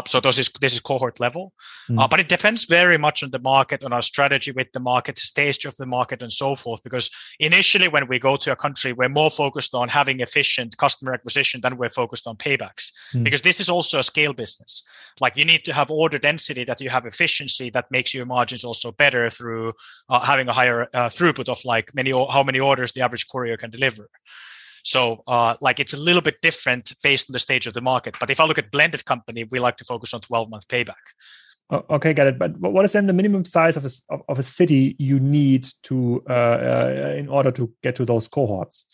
So 0.07 0.21
this 0.21 0.39
is 0.39 0.51
this 0.61 0.75
is 0.75 0.81
cohort 0.81 1.19
level, 1.19 1.53
mm. 1.89 1.99
uh, 1.99 2.09
but 2.09 2.21
it 2.21 2.29
depends 2.29 2.65
very 2.65 2.99
much 2.99 3.23
on 3.23 3.31
the 3.31 3.39
market, 3.39 3.83
on 3.85 3.93
our 3.93 4.03
strategy 4.03 4.53
with 4.53 4.71
the 4.73 4.81
market, 4.81 5.19
stage 5.19 5.65
of 5.65 5.77
the 5.77 5.87
market, 5.87 6.23
and 6.23 6.33
so 6.33 6.55
forth. 6.55 6.83
Because 6.83 7.11
initially, 7.41 7.89
when 7.89 8.07
we 8.07 8.19
go 8.19 8.37
to 8.37 8.53
a 8.53 8.57
country, 8.57 8.93
we're 8.93 9.09
more 9.09 9.31
focused 9.31 9.75
on 9.75 9.89
having 9.89 10.21
efficient 10.21 10.77
customer 10.77 11.15
acquisition 11.15 11.61
than 11.63 11.79
we're 11.79 11.89
focused 11.89 12.27
on 12.27 12.37
paybacks. 12.37 12.93
Mm. 13.15 13.25
Because 13.25 13.41
this 13.41 13.61
is 13.61 13.71
also 13.71 13.99
a 13.99 14.03
scale 14.03 14.35
business. 14.35 14.85
Like 15.21 15.37
you 15.37 15.45
need 15.45 15.65
to 15.65 15.73
have 15.73 15.91
order 15.91 16.19
density, 16.19 16.65
that 16.65 16.81
you 16.81 16.91
have 16.91 17.07
efficiency, 17.07 17.71
that 17.71 17.91
makes 17.91 18.13
your 18.13 18.27
margins 18.27 18.65
also 18.65 18.93
better 18.93 19.31
through 19.31 19.73
uh, 20.09 20.21
having 20.21 20.49
a 20.49 20.53
higher 20.53 20.89
uh, 20.93 21.09
throughput 21.09 21.49
of 21.49 21.65
like 21.65 21.95
many 21.95 22.11
how 22.11 22.43
many 22.43 22.61
orders 22.61 22.93
the 22.93 23.01
average 23.01 23.29
courier 23.29 23.57
can 23.57 23.71
deliver. 23.71 24.09
So 24.89 25.21
uh, 25.29 25.55
like 25.61 25.81
it's 25.81 25.93
a 25.93 25.99
little 25.99 26.23
bit 26.23 26.41
different 26.41 26.95
based 27.03 27.29
on 27.29 27.35
the 27.35 27.39
stage 27.39 27.67
of 27.67 27.75
the 27.75 27.83
market. 27.83 28.17
But 28.19 28.31
if 28.31 28.41
I 28.41 28.47
look 28.47 28.57
at 28.57 28.71
blended 28.71 29.05
company, 29.05 29.45
we 29.45 29.61
like 29.61 29.77
to 29.77 29.85
focus 29.85 30.15
on 30.15 30.23
12 30.23 30.49
month 30.49 30.67
payback. 30.67 30.95
Okay, 31.71 32.15
got 32.15 32.27
it. 32.27 32.39
But 32.39 32.59
what 32.59 32.87
is 32.87 32.93
then 32.93 33.07
the 33.07 33.13
minimum 33.13 33.45
size 33.45 33.77
of 33.77 33.85
a, 33.85 33.91
of 34.31 34.39
a 34.39 34.43
city 34.43 34.97
you 34.99 35.21
need 35.21 35.69
to 35.83 36.23
uh, 36.27 36.33
uh, 36.33 37.15
in 37.19 37.29
order 37.29 37.51
to 37.51 37.71
get 37.83 37.97
to 37.97 38.07
those 38.07 38.29
cohorts? 38.29 38.87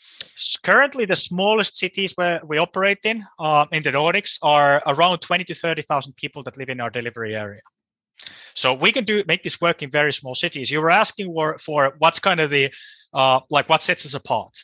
Currently, 0.65 1.05
the 1.05 1.15
smallest 1.15 1.77
cities 1.77 2.15
where 2.17 2.41
we 2.45 2.59
operate 2.59 2.99
in 3.05 3.25
uh, 3.39 3.67
in 3.71 3.85
the 3.85 3.93
Nordics 3.93 4.39
are 4.43 4.83
around 4.89 5.21
twenty 5.21 5.45
to 5.45 5.55
thirty 5.55 5.83
thousand 5.83 6.17
people 6.17 6.43
that 6.43 6.57
live 6.57 6.71
in 6.71 6.81
our 6.81 6.91
delivery 6.91 7.37
area. 7.37 7.61
So 8.55 8.75
we 8.75 8.91
can 8.91 9.05
do 9.05 9.23
make 9.29 9.45
this 9.45 9.61
work 9.61 9.85
in 9.85 9.91
very 9.91 10.13
small 10.13 10.35
cities. 10.35 10.69
You 10.73 10.81
were 10.81 10.91
asking 10.91 11.27
for, 11.33 11.59
for 11.59 11.95
what's 11.99 12.19
kind 12.19 12.41
of 12.41 12.51
the 12.51 12.73
uh, 13.13 13.39
like 13.49 13.69
what 13.69 13.83
sets 13.83 14.05
us 14.05 14.15
apart. 14.15 14.57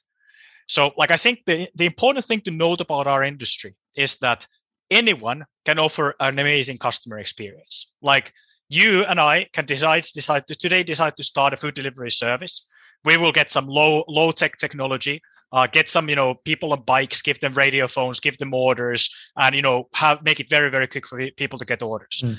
So, 0.70 0.92
like, 0.96 1.10
I 1.10 1.16
think 1.16 1.40
the, 1.46 1.68
the 1.74 1.84
important 1.84 2.24
thing 2.24 2.42
to 2.42 2.52
note 2.52 2.80
about 2.80 3.08
our 3.08 3.24
industry 3.24 3.74
is 3.96 4.18
that 4.18 4.46
anyone 4.88 5.44
can 5.64 5.80
offer 5.80 6.14
an 6.20 6.38
amazing 6.38 6.78
customer 6.78 7.18
experience. 7.18 7.90
Like, 8.00 8.32
you 8.68 9.04
and 9.04 9.18
I 9.18 9.48
can 9.52 9.64
decide 9.64 10.04
decide 10.14 10.46
to 10.46 10.54
today 10.54 10.84
decide 10.84 11.16
to 11.16 11.24
start 11.24 11.54
a 11.54 11.56
food 11.56 11.74
delivery 11.74 12.12
service. 12.12 12.68
We 13.04 13.16
will 13.16 13.32
get 13.32 13.50
some 13.50 13.66
low 13.66 14.04
low 14.06 14.30
tech 14.30 14.58
technology, 14.58 15.22
uh, 15.50 15.66
get 15.66 15.88
some 15.88 16.08
you 16.08 16.14
know 16.14 16.36
people 16.44 16.72
on 16.72 16.84
bikes, 16.84 17.20
give 17.20 17.40
them 17.40 17.54
radio 17.54 17.88
phones, 17.88 18.20
give 18.20 18.38
them 18.38 18.54
orders, 18.54 19.10
and 19.36 19.56
you 19.56 19.62
know 19.62 19.88
have 19.94 20.22
make 20.22 20.38
it 20.38 20.48
very 20.48 20.70
very 20.70 20.86
quick 20.86 21.08
for 21.08 21.20
people 21.36 21.58
to 21.58 21.64
get 21.64 21.82
orders. 21.82 22.22
Mm. 22.24 22.36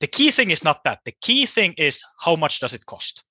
The 0.00 0.08
key 0.08 0.30
thing 0.30 0.50
is 0.50 0.62
not 0.62 0.84
that. 0.84 0.98
The 1.06 1.14
key 1.22 1.46
thing 1.46 1.72
is 1.78 2.02
how 2.20 2.36
much 2.36 2.60
does 2.60 2.74
it 2.74 2.84
cost, 2.84 3.24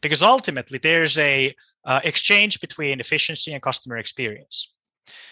because 0.00 0.22
ultimately 0.22 0.78
there's 0.78 1.18
a 1.18 1.54
uh, 1.84 2.00
exchange 2.04 2.60
between 2.60 3.00
efficiency 3.00 3.52
and 3.52 3.62
customer 3.62 3.96
experience. 3.96 4.72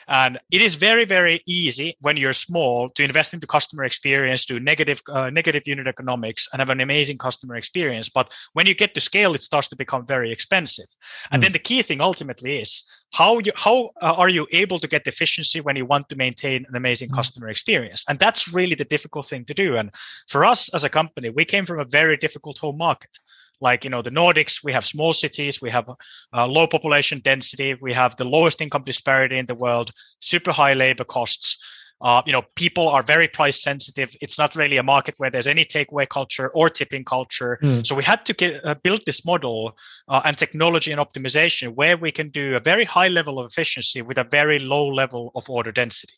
And 0.08 0.40
it 0.50 0.60
is 0.60 0.74
very, 0.74 1.04
very 1.04 1.40
easy 1.46 1.94
when 2.00 2.16
you're 2.16 2.32
small 2.32 2.90
to 2.90 3.04
invest 3.04 3.32
into 3.32 3.46
customer 3.46 3.84
experience, 3.84 4.44
do 4.44 4.58
negative, 4.58 5.00
uh, 5.08 5.30
negative 5.30 5.62
unit 5.66 5.86
economics, 5.86 6.48
and 6.52 6.60
have 6.60 6.70
an 6.70 6.80
amazing 6.80 7.18
customer 7.18 7.54
experience. 7.54 8.08
But 8.08 8.30
when 8.52 8.66
you 8.66 8.74
get 8.74 8.94
to 8.94 9.00
scale, 9.00 9.34
it 9.34 9.42
starts 9.42 9.68
to 9.68 9.76
become 9.76 10.06
very 10.06 10.32
expensive. 10.32 10.86
And 11.30 11.40
mm. 11.40 11.44
then 11.44 11.52
the 11.52 11.60
key 11.60 11.82
thing 11.82 12.00
ultimately 12.00 12.58
is 12.58 12.82
how 13.12 13.38
you 13.38 13.52
how 13.54 13.90
uh, 14.00 14.14
are 14.14 14.28
you 14.28 14.46
able 14.52 14.78
to 14.80 14.88
get 14.88 15.06
efficiency 15.06 15.60
when 15.60 15.76
you 15.76 15.86
want 15.86 16.08
to 16.08 16.16
maintain 16.16 16.66
an 16.68 16.76
amazing 16.76 17.10
mm. 17.10 17.14
customer 17.14 17.48
experience? 17.48 18.04
And 18.08 18.18
that's 18.18 18.52
really 18.52 18.74
the 18.74 18.84
difficult 18.84 19.28
thing 19.28 19.44
to 19.44 19.54
do. 19.54 19.76
And 19.76 19.90
for 20.28 20.44
us 20.44 20.74
as 20.74 20.84
a 20.84 20.88
company, 20.88 21.30
we 21.30 21.44
came 21.44 21.66
from 21.66 21.78
a 21.78 21.84
very 21.84 22.16
difficult 22.16 22.58
home 22.58 22.78
market 22.78 23.16
like 23.60 23.84
you 23.84 23.90
know 23.90 24.02
the 24.02 24.10
nordics 24.10 24.64
we 24.64 24.72
have 24.72 24.84
small 24.84 25.12
cities 25.12 25.60
we 25.60 25.70
have 25.70 25.88
uh, 26.34 26.46
low 26.46 26.66
population 26.66 27.20
density 27.20 27.74
we 27.74 27.92
have 27.92 28.16
the 28.16 28.24
lowest 28.24 28.60
income 28.60 28.82
disparity 28.84 29.38
in 29.38 29.46
the 29.46 29.54
world 29.54 29.90
super 30.20 30.52
high 30.52 30.74
labor 30.74 31.04
costs. 31.04 31.58
Uh, 32.02 32.22
you 32.24 32.32
know 32.32 32.42
people 32.54 32.88
are 32.88 33.02
very 33.02 33.28
price 33.28 33.62
sensitive. 33.62 34.16
It's 34.22 34.38
not 34.38 34.56
really 34.56 34.78
a 34.78 34.82
market 34.82 35.16
where 35.18 35.30
there's 35.30 35.46
any 35.46 35.66
takeaway 35.66 36.08
culture 36.08 36.48
or 36.54 36.70
tipping 36.70 37.04
culture. 37.04 37.58
Mm. 37.62 37.86
so 37.86 37.94
we 37.94 38.02
had 38.02 38.24
to 38.24 38.32
get, 38.32 38.64
uh, 38.64 38.74
build 38.82 39.02
this 39.04 39.26
model 39.26 39.76
uh, 40.08 40.22
and 40.24 40.38
technology 40.38 40.92
and 40.92 41.00
optimization 41.00 41.74
where 41.74 41.98
we 41.98 42.10
can 42.10 42.30
do 42.30 42.56
a 42.56 42.60
very 42.60 42.86
high 42.86 43.08
level 43.08 43.38
of 43.38 43.50
efficiency 43.50 44.00
with 44.00 44.16
a 44.16 44.24
very 44.24 44.58
low 44.58 44.88
level 44.88 45.30
of 45.34 45.50
order 45.50 45.72
density. 45.72 46.14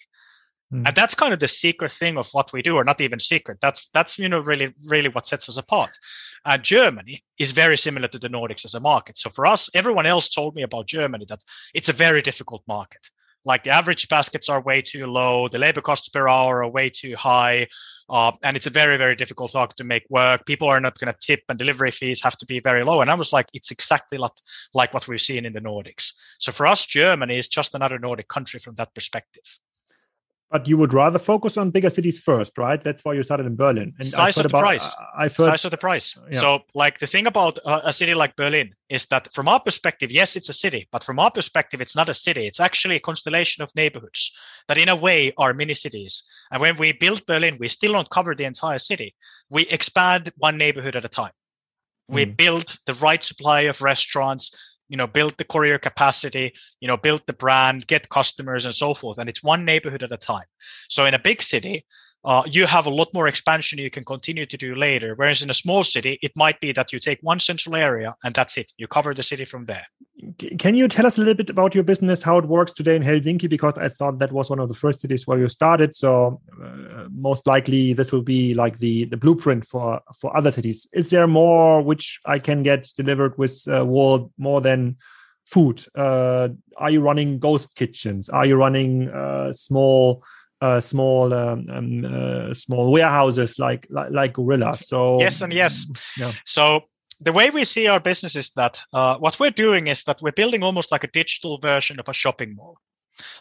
Mm. 0.72 0.86
and 0.86 0.96
that's 0.96 1.14
kind 1.14 1.34
of 1.34 1.40
the 1.40 1.48
secret 1.48 1.92
thing 1.92 2.16
of 2.16 2.30
what 2.32 2.52
we 2.52 2.62
do 2.62 2.76
or 2.76 2.84
not 2.84 3.00
even 3.00 3.18
secret. 3.18 3.58
That's 3.60 3.88
that's 3.92 4.18
you 4.18 4.28
know 4.28 4.40
really 4.40 4.72
really 4.86 5.10
what 5.10 5.26
sets 5.26 5.48
us 5.48 5.58
apart 5.58 5.98
uh, 6.44 6.58
Germany 6.58 7.22
is 7.38 7.52
very 7.52 7.76
similar 7.76 8.08
to 8.08 8.18
the 8.18 8.28
Nordics 8.28 8.64
as 8.64 8.74
a 8.74 8.80
market. 8.80 9.18
So 9.18 9.30
for 9.30 9.46
us, 9.46 9.70
everyone 9.74 10.06
else 10.06 10.28
told 10.28 10.56
me 10.56 10.62
about 10.62 10.86
Germany 10.86 11.26
that 11.28 11.42
it's 11.74 11.88
a 11.88 11.92
very 11.92 12.22
difficult 12.22 12.62
market. 12.66 13.10
Like 13.44 13.64
the 13.64 13.70
average 13.70 14.08
baskets 14.08 14.48
are 14.48 14.60
way 14.60 14.82
too 14.82 15.06
low, 15.06 15.48
the 15.48 15.58
labor 15.58 15.80
costs 15.80 16.08
per 16.08 16.28
hour 16.28 16.62
are 16.62 16.70
way 16.70 16.90
too 16.90 17.16
high, 17.16 17.66
uh, 18.08 18.30
and 18.44 18.56
it's 18.56 18.68
a 18.68 18.70
very 18.70 18.96
very 18.96 19.16
difficult 19.16 19.52
market 19.54 19.76
to 19.78 19.84
make 19.84 20.04
work. 20.10 20.46
People 20.46 20.68
are 20.68 20.80
not 20.80 20.96
going 20.98 21.12
to 21.12 21.18
tip, 21.20 21.40
and 21.48 21.58
delivery 21.58 21.90
fees 21.90 22.22
have 22.22 22.36
to 22.38 22.46
be 22.46 22.60
very 22.60 22.84
low. 22.84 23.00
And 23.00 23.10
I 23.10 23.14
was 23.14 23.32
like, 23.32 23.48
it's 23.52 23.72
exactly 23.72 24.16
like, 24.16 24.32
like 24.74 24.94
what 24.94 25.08
we've 25.08 25.20
seen 25.20 25.44
in 25.44 25.54
the 25.54 25.60
Nordics. 25.60 26.12
So 26.38 26.52
for 26.52 26.68
us, 26.68 26.86
Germany 26.86 27.36
is 27.36 27.48
just 27.48 27.74
another 27.74 27.98
Nordic 27.98 28.28
country 28.28 28.60
from 28.60 28.76
that 28.76 28.94
perspective. 28.94 29.42
But 30.52 30.68
you 30.68 30.76
would 30.76 30.92
rather 30.92 31.18
focus 31.18 31.56
on 31.56 31.70
bigger 31.70 31.88
cities 31.88 32.18
first, 32.18 32.58
right? 32.58 32.82
That's 32.84 33.02
why 33.06 33.14
you 33.14 33.22
started 33.22 33.46
in 33.46 33.56
Berlin. 33.56 33.94
And 33.98 34.06
size 34.06 34.36
of 34.36 34.42
the 34.42 34.50
about, 34.50 34.60
price. 34.60 34.94
I've 35.18 35.34
heard, 35.34 35.46
size 35.46 35.64
of 35.64 35.70
the 35.70 35.78
price. 35.78 36.14
Yeah. 36.30 36.40
So, 36.40 36.60
like 36.74 36.98
the 36.98 37.06
thing 37.06 37.26
about 37.26 37.58
uh, 37.64 37.80
a 37.84 37.92
city 37.92 38.14
like 38.14 38.36
Berlin 38.36 38.74
is 38.90 39.06
that, 39.06 39.32
from 39.32 39.48
our 39.48 39.60
perspective, 39.60 40.12
yes, 40.12 40.36
it's 40.36 40.50
a 40.50 40.52
city, 40.52 40.88
but 40.92 41.02
from 41.02 41.18
our 41.18 41.30
perspective, 41.30 41.80
it's 41.80 41.96
not 41.96 42.10
a 42.10 42.14
city. 42.14 42.46
It's 42.46 42.60
actually 42.60 42.96
a 42.96 43.00
constellation 43.00 43.62
of 43.62 43.74
neighborhoods 43.74 44.30
that, 44.68 44.76
in 44.76 44.90
a 44.90 44.96
way, 44.96 45.32
are 45.38 45.54
mini 45.54 45.72
cities. 45.72 46.22
And 46.50 46.60
when 46.60 46.76
we 46.76 46.92
build 46.92 47.24
Berlin, 47.24 47.56
we 47.58 47.68
still 47.68 47.94
don't 47.94 48.10
cover 48.10 48.34
the 48.34 48.44
entire 48.44 48.78
city. 48.78 49.14
We 49.48 49.62
expand 49.68 50.32
one 50.36 50.58
neighborhood 50.58 50.96
at 50.96 51.04
a 51.06 51.08
time. 51.08 51.32
We 52.08 52.26
mm. 52.26 52.36
build 52.36 52.76
the 52.84 52.94
right 52.94 53.22
supply 53.22 53.62
of 53.62 53.80
restaurants 53.80 54.54
you 54.92 54.98
know 54.98 55.06
build 55.06 55.34
the 55.38 55.44
courier 55.44 55.78
capacity 55.78 56.52
you 56.80 56.86
know 56.86 56.98
build 56.98 57.22
the 57.26 57.32
brand 57.32 57.86
get 57.86 58.10
customers 58.10 58.66
and 58.66 58.74
so 58.74 58.92
forth. 58.94 59.18
And 59.18 59.28
it's 59.28 59.42
one 59.42 59.64
neighborhood 59.64 60.02
at 60.02 60.12
a 60.12 60.18
time. 60.18 60.44
So 60.88 61.06
in 61.06 61.14
a 61.14 61.18
big 61.18 61.40
city 61.40 61.86
uh, 62.24 62.42
you 62.46 62.66
have 62.66 62.86
a 62.86 62.90
lot 62.90 63.08
more 63.12 63.26
expansion 63.26 63.78
you 63.78 63.90
can 63.90 64.04
continue 64.04 64.46
to 64.46 64.56
do 64.56 64.74
later. 64.74 65.14
Whereas 65.16 65.42
in 65.42 65.50
a 65.50 65.54
small 65.54 65.82
city, 65.82 66.18
it 66.22 66.32
might 66.36 66.60
be 66.60 66.72
that 66.72 66.92
you 66.92 67.00
take 67.00 67.18
one 67.22 67.40
central 67.40 67.74
area 67.74 68.14
and 68.22 68.34
that's 68.34 68.56
it. 68.56 68.72
You 68.76 68.86
cover 68.86 69.12
the 69.12 69.24
city 69.24 69.44
from 69.44 69.66
there. 69.66 69.84
Can 70.58 70.76
you 70.76 70.86
tell 70.86 71.04
us 71.04 71.18
a 71.18 71.20
little 71.20 71.34
bit 71.34 71.50
about 71.50 71.74
your 71.74 71.82
business, 71.82 72.22
how 72.22 72.38
it 72.38 72.44
works 72.44 72.70
today 72.72 72.94
in 72.94 73.02
Helsinki? 73.02 73.48
Because 73.48 73.76
I 73.76 73.88
thought 73.88 74.20
that 74.20 74.30
was 74.30 74.50
one 74.50 74.60
of 74.60 74.68
the 74.68 74.74
first 74.74 75.00
cities 75.00 75.26
where 75.26 75.38
you 75.38 75.48
started. 75.48 75.94
So 75.94 76.40
uh, 76.62 77.08
most 77.10 77.46
likely 77.48 77.92
this 77.92 78.12
will 78.12 78.22
be 78.22 78.54
like 78.54 78.78
the, 78.78 79.06
the 79.06 79.16
blueprint 79.16 79.66
for, 79.66 80.00
for 80.20 80.36
other 80.36 80.52
cities. 80.52 80.86
Is 80.92 81.10
there 81.10 81.26
more 81.26 81.82
which 81.82 82.20
I 82.24 82.38
can 82.38 82.62
get 82.62 82.88
delivered 82.96 83.36
with 83.36 83.66
uh, 83.66 83.84
more 83.84 84.60
than 84.60 84.96
food? 85.44 85.84
Uh, 85.96 86.50
are 86.76 86.90
you 86.90 87.00
running 87.00 87.40
ghost 87.40 87.74
kitchens? 87.74 88.28
Are 88.28 88.46
you 88.46 88.54
running 88.54 89.08
uh, 89.08 89.52
small 89.52 90.22
uh, 90.62 90.80
small 90.80 91.34
um, 91.34 91.66
um, 91.70 92.04
uh, 92.04 92.54
small 92.54 92.92
warehouses 92.92 93.58
like, 93.58 93.86
like 93.90 94.10
like 94.10 94.32
Gorillas. 94.32 94.88
So 94.88 95.20
yes 95.20 95.42
and 95.42 95.52
yes. 95.52 95.86
Yeah. 96.16 96.32
So 96.44 96.82
the 97.20 97.32
way 97.32 97.50
we 97.50 97.64
see 97.64 97.88
our 97.88 98.00
business 98.00 98.36
is 98.36 98.50
that 98.56 98.80
uh, 98.94 99.18
what 99.18 99.38
we're 99.40 99.50
doing 99.50 99.88
is 99.88 100.04
that 100.04 100.22
we're 100.22 100.32
building 100.32 100.62
almost 100.62 100.92
like 100.92 101.04
a 101.04 101.10
digital 101.10 101.58
version 101.58 102.00
of 102.00 102.08
a 102.08 102.12
shopping 102.12 102.54
mall 102.54 102.78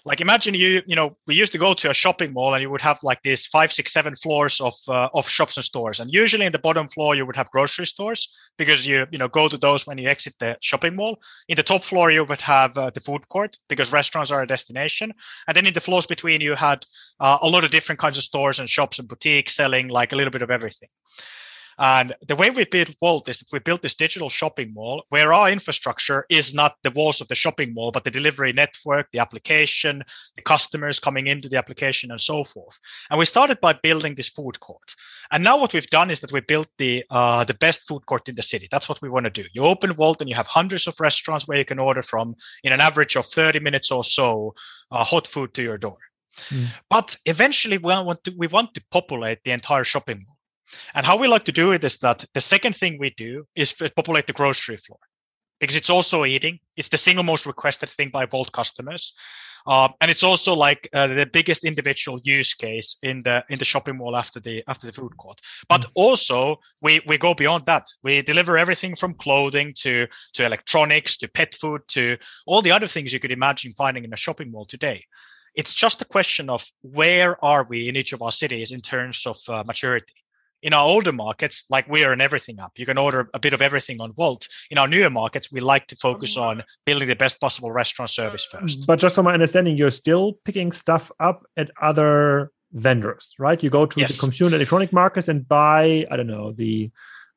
like 0.05 0.21
imagine 0.21 0.53
you 0.53 0.81
you 0.85 0.95
know 0.95 1.17
we 1.27 1.35
used 1.35 1.51
to 1.51 1.57
go 1.57 1.73
to 1.73 1.89
a 1.89 1.93
shopping 1.93 2.33
mall 2.33 2.53
and 2.53 2.61
you 2.61 2.69
would 2.69 2.81
have 2.81 2.99
like 3.03 3.21
these 3.23 3.45
five 3.45 3.71
six 3.71 3.91
seven 3.93 4.15
floors 4.15 4.59
of 4.61 4.73
uh, 4.87 5.09
of 5.13 5.27
shops 5.27 5.57
and 5.57 5.63
stores. 5.63 5.99
And 5.99 6.11
usually 6.11 6.45
in 6.45 6.51
the 6.51 6.59
bottom 6.59 6.87
floor 6.87 7.15
you 7.15 7.25
would 7.25 7.35
have 7.35 7.51
grocery 7.51 7.85
stores 7.85 8.33
because 8.57 8.85
you 8.87 9.05
you 9.11 9.17
know 9.17 9.27
go 9.27 9.47
to 9.47 9.57
those 9.57 9.85
when 9.87 9.97
you 9.97 10.09
exit 10.09 10.35
the 10.39 10.57
shopping 10.61 10.95
mall. 10.95 11.19
In 11.47 11.55
the 11.55 11.63
top 11.63 11.83
floor 11.83 12.11
you 12.11 12.23
would 12.23 12.41
have 12.41 12.77
uh, 12.77 12.89
the 12.89 13.01
food 13.01 13.27
court 13.29 13.57
because 13.69 13.93
restaurants 13.93 14.31
are 14.31 14.41
a 14.41 14.47
destination. 14.47 15.13
And 15.47 15.55
then 15.55 15.67
in 15.67 15.73
the 15.73 15.81
floors 15.81 16.05
between 16.05 16.41
you 16.41 16.55
had 16.55 16.85
uh, 17.19 17.37
a 17.41 17.49
lot 17.49 17.63
of 17.63 17.71
different 17.71 17.99
kinds 17.99 18.17
of 18.17 18.23
stores 18.23 18.59
and 18.59 18.69
shops 18.69 18.99
and 18.99 19.07
boutiques 19.07 19.55
selling 19.55 19.87
like 19.87 20.13
a 20.13 20.15
little 20.15 20.31
bit 20.31 20.43
of 20.43 20.51
everything 20.51 20.89
and 21.79 22.13
the 22.27 22.35
way 22.35 22.49
we 22.49 22.65
built 22.65 22.95
Wolt 23.01 23.29
is 23.29 23.39
that 23.39 23.51
we 23.51 23.59
built 23.59 23.81
this 23.81 23.95
digital 23.95 24.29
shopping 24.29 24.73
mall 24.73 25.03
where 25.09 25.33
our 25.33 25.49
infrastructure 25.49 26.25
is 26.29 26.53
not 26.53 26.75
the 26.83 26.91
walls 26.91 27.21
of 27.21 27.27
the 27.27 27.35
shopping 27.35 27.73
mall, 27.73 27.91
but 27.91 28.03
the 28.03 28.11
delivery 28.11 28.53
network, 28.53 29.07
the 29.11 29.19
application, 29.19 30.03
the 30.35 30.41
customers 30.41 30.99
coming 30.99 31.27
into 31.27 31.49
the 31.49 31.57
application, 31.57 32.11
and 32.11 32.21
so 32.21 32.43
forth. 32.43 32.79
And 33.09 33.19
we 33.19 33.25
started 33.25 33.59
by 33.61 33.73
building 33.73 34.15
this 34.15 34.29
food 34.29 34.59
court. 34.59 34.95
And 35.31 35.43
now 35.43 35.57
what 35.59 35.73
we've 35.73 35.89
done 35.89 36.11
is 36.11 36.19
that 36.21 36.31
we 36.31 36.41
built 36.41 36.67
the 36.77 37.03
uh, 37.09 37.43
the 37.43 37.53
best 37.55 37.87
food 37.87 38.05
court 38.05 38.29
in 38.29 38.35
the 38.35 38.43
city. 38.43 38.67
That's 38.69 38.89
what 38.89 39.01
we 39.01 39.09
want 39.09 39.25
to 39.25 39.29
do. 39.29 39.45
You 39.53 39.63
open 39.63 39.95
Wolt 39.95 40.21
and 40.21 40.29
you 40.29 40.35
have 40.35 40.47
hundreds 40.47 40.87
of 40.87 40.99
restaurants 40.99 41.47
where 41.47 41.57
you 41.57 41.65
can 41.65 41.79
order 41.79 42.03
from 42.03 42.35
in 42.63 42.73
an 42.73 42.81
average 42.81 43.15
of 43.15 43.25
30 43.25 43.59
minutes 43.59 43.91
or 43.91 44.03
so, 44.03 44.53
uh, 44.91 45.03
hot 45.03 45.27
food 45.27 45.53
to 45.55 45.63
your 45.63 45.77
door. 45.77 45.97
Mm. 46.49 46.67
But 46.89 47.17
eventually, 47.25 47.77
we 47.77 47.93
want 47.93 48.23
to 48.23 48.33
we 48.37 48.47
want 48.47 48.73
to 48.73 48.83
populate 48.91 49.43
the 49.43 49.51
entire 49.51 49.83
shopping 49.83 50.25
mall. 50.25 50.30
And 50.93 51.05
how 51.05 51.17
we 51.17 51.27
like 51.27 51.45
to 51.45 51.51
do 51.51 51.71
it 51.71 51.83
is 51.83 51.97
that 51.97 52.25
the 52.33 52.41
second 52.41 52.75
thing 52.75 52.97
we 52.99 53.11
do 53.11 53.45
is 53.55 53.73
populate 53.73 54.27
the 54.27 54.33
grocery 54.33 54.77
floor 54.77 54.99
because 55.59 55.75
it's 55.75 55.89
also 55.89 56.25
eating. 56.25 56.59
It's 56.75 56.89
the 56.89 56.97
single 56.97 57.23
most 57.23 57.45
requested 57.45 57.89
thing 57.89 58.09
by 58.09 58.25
Wolt 58.25 58.51
customers. 58.51 59.13
Uh, 59.67 59.89
and 60.01 60.09
it's 60.09 60.23
also 60.23 60.55
like 60.55 60.89
uh, 60.91 61.05
the 61.07 61.25
biggest 61.25 61.63
individual 61.63 62.19
use 62.23 62.55
case 62.55 62.97
in 63.03 63.21
the 63.21 63.43
in 63.49 63.59
the 63.59 63.65
shopping 63.65 63.97
mall 63.97 64.15
after 64.15 64.39
the 64.39 64.63
after 64.67 64.87
the 64.87 64.93
food 64.93 65.15
court. 65.17 65.39
But 65.69 65.81
mm. 65.81 65.91
also 65.93 66.59
we 66.81 67.01
we 67.05 67.19
go 67.19 67.35
beyond 67.35 67.67
that. 67.67 67.85
We 68.03 68.23
deliver 68.23 68.57
everything 68.57 68.95
from 68.95 69.13
clothing 69.13 69.73
to 69.81 70.07
to 70.33 70.45
electronics 70.45 71.17
to 71.17 71.27
pet 71.27 71.53
food 71.53 71.81
to 71.89 72.17
all 72.47 72.63
the 72.63 72.71
other 72.71 72.87
things 72.87 73.13
you 73.13 73.19
could 73.19 73.31
imagine 73.31 73.71
finding 73.73 74.03
in 74.03 74.13
a 74.13 74.17
shopping 74.17 74.51
mall 74.51 74.65
today. 74.65 75.05
It's 75.53 75.73
just 75.75 76.01
a 76.01 76.05
question 76.05 76.49
of 76.49 76.65
where 76.81 77.43
are 77.43 77.65
we 77.65 77.87
in 77.87 77.95
each 77.97 78.13
of 78.13 78.21
our 78.21 78.31
cities 78.31 78.71
in 78.71 78.81
terms 78.81 79.27
of 79.27 79.37
uh, 79.47 79.63
maturity 79.67 80.20
in 80.61 80.73
our 80.73 80.85
older 80.85 81.11
markets, 81.11 81.65
like 81.69 81.87
we 81.89 82.03
are 82.03 82.13
in 82.13 82.21
everything 82.21 82.59
up. 82.59 82.73
You 82.75 82.85
can 82.85 82.97
order 82.97 83.29
a 83.33 83.39
bit 83.39 83.53
of 83.53 83.61
everything 83.61 83.99
on 83.99 84.13
Wolt. 84.15 84.47
In 84.69 84.77
our 84.77 84.87
newer 84.87 85.09
markets, 85.09 85.51
we 85.51 85.59
like 85.59 85.87
to 85.87 85.95
focus 85.95 86.35
mm-hmm. 86.35 86.59
on 86.59 86.63
building 86.85 87.07
the 87.07 87.15
best 87.15 87.39
possible 87.39 87.71
restaurant 87.71 88.11
service 88.11 88.47
mm, 88.47 88.59
first. 88.59 88.87
But 88.87 88.99
just 88.99 89.15
from 89.15 89.25
my 89.25 89.33
understanding, 89.33 89.77
you're 89.77 89.91
still 89.91 90.33
picking 90.45 90.71
stuff 90.71 91.11
up 91.19 91.45
at 91.57 91.71
other 91.81 92.51
vendors, 92.73 93.33
right? 93.39 93.61
You 93.61 93.69
go 93.69 93.85
to 93.85 93.99
yes. 93.99 94.13
the 94.13 94.19
consumer 94.19 94.55
electronic 94.55 94.93
markets 94.93 95.27
and 95.27 95.47
buy, 95.47 96.05
I 96.09 96.15
don't 96.15 96.27
know, 96.27 96.51
the 96.51 96.91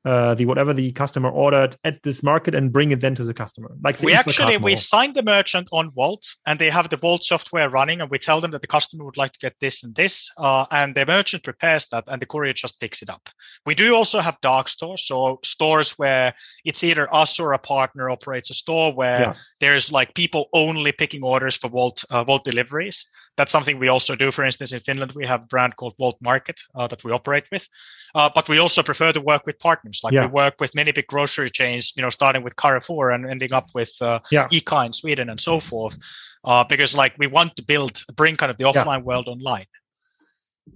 uh, 0.04 0.34
the 0.34 0.44
whatever 0.44 0.74
the 0.74 0.92
customer 0.92 1.30
ordered 1.30 1.76
at 1.84 2.02
this 2.02 2.22
market 2.22 2.54
and 2.54 2.72
bring 2.72 2.90
it 2.90 3.00
then 3.00 3.14
to 3.14 3.24
the 3.24 3.32
customer. 3.32 3.74
Like 3.82 4.00
we 4.00 4.12
actually 4.12 4.58
we 4.58 4.76
signed 4.76 5.14
the 5.14 5.22
merchant 5.22 5.68
on 5.72 5.92
Wolt, 5.94 6.26
and 6.46 6.58
they 6.58 6.68
have 6.68 6.90
the 6.90 6.98
Wolt 7.02 7.24
software 7.24 7.70
running, 7.70 8.00
and 8.00 8.10
we 8.10 8.18
tell 8.18 8.40
them 8.40 8.50
that 8.50 8.60
the 8.60 8.66
customer 8.66 9.04
would 9.04 9.16
like 9.16 9.32
to 9.32 9.38
get 9.38 9.54
this 9.60 9.82
and 9.82 9.94
this, 9.94 10.30
uh, 10.36 10.66
and 10.70 10.94
the 10.94 11.06
merchant 11.06 11.42
prepares 11.42 11.86
that, 11.86 12.04
and 12.08 12.20
the 12.20 12.26
courier 12.26 12.52
just 12.52 12.80
picks 12.80 13.00
it 13.00 13.08
up. 13.08 13.28
We 13.64 13.74
do 13.74 13.94
also 13.94 14.20
have 14.20 14.38
dark 14.42 14.68
stores, 14.68 15.06
so 15.06 15.40
stores 15.42 15.92
where 15.92 16.34
it's 16.64 16.84
either 16.84 17.12
us 17.14 17.40
or 17.40 17.52
a 17.52 17.58
partner 17.58 18.10
operates 18.10 18.50
a 18.50 18.54
store 18.54 18.92
where 18.92 19.20
yeah. 19.20 19.34
there's 19.60 19.90
like 19.90 20.14
people 20.14 20.48
only 20.52 20.92
picking 20.92 21.22
orders 21.22 21.56
for 21.56 21.68
Wolt 21.68 22.04
uh, 22.10 22.24
Wolt 22.26 22.44
deliveries. 22.44 23.06
That's 23.36 23.52
something 23.52 23.78
we 23.78 23.88
also 23.88 24.14
do. 24.16 24.30
For 24.30 24.44
instance, 24.44 24.72
in 24.72 24.80
Finland, 24.80 25.12
we 25.12 25.26
have 25.26 25.44
a 25.44 25.46
brand 25.46 25.76
called 25.76 25.94
Wolt 25.98 26.18
Market 26.20 26.60
uh, 26.74 26.86
that 26.88 27.02
we 27.04 27.10
operate 27.10 27.44
with, 27.50 27.66
uh, 28.14 28.30
but 28.34 28.48
we 28.48 28.58
also 28.58 28.82
prefer 28.82 29.12
to 29.12 29.20
work 29.20 29.46
with 29.46 29.58
partners. 29.58 29.93
Like 30.02 30.12
yeah. 30.12 30.26
we 30.26 30.32
work 30.32 30.60
with 30.60 30.74
many 30.74 30.92
big 30.92 31.06
grocery 31.06 31.50
chains, 31.50 31.92
you 31.96 32.02
know, 32.02 32.10
starting 32.10 32.42
with 32.42 32.56
Carrefour 32.56 33.10
and 33.10 33.26
ending 33.26 33.52
up 33.52 33.68
with 33.74 33.92
uh, 34.00 34.20
yeah. 34.30 34.48
ICA 34.48 34.86
in 34.86 34.92
Sweden 34.92 35.30
and 35.30 35.40
so 35.40 35.60
forth. 35.60 35.98
Uh, 36.44 36.64
because 36.64 36.94
like 36.94 37.14
we 37.18 37.26
want 37.26 37.56
to 37.56 37.62
build, 37.62 38.02
bring 38.16 38.36
kind 38.36 38.50
of 38.50 38.58
the 38.58 38.64
offline 38.64 38.98
yeah. 38.98 39.04
world 39.04 39.28
online. 39.28 39.66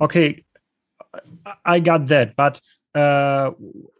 Okay, 0.00 0.44
I 1.64 1.80
got 1.80 2.06
that, 2.08 2.36
but 2.36 2.60
uh, 2.94 3.50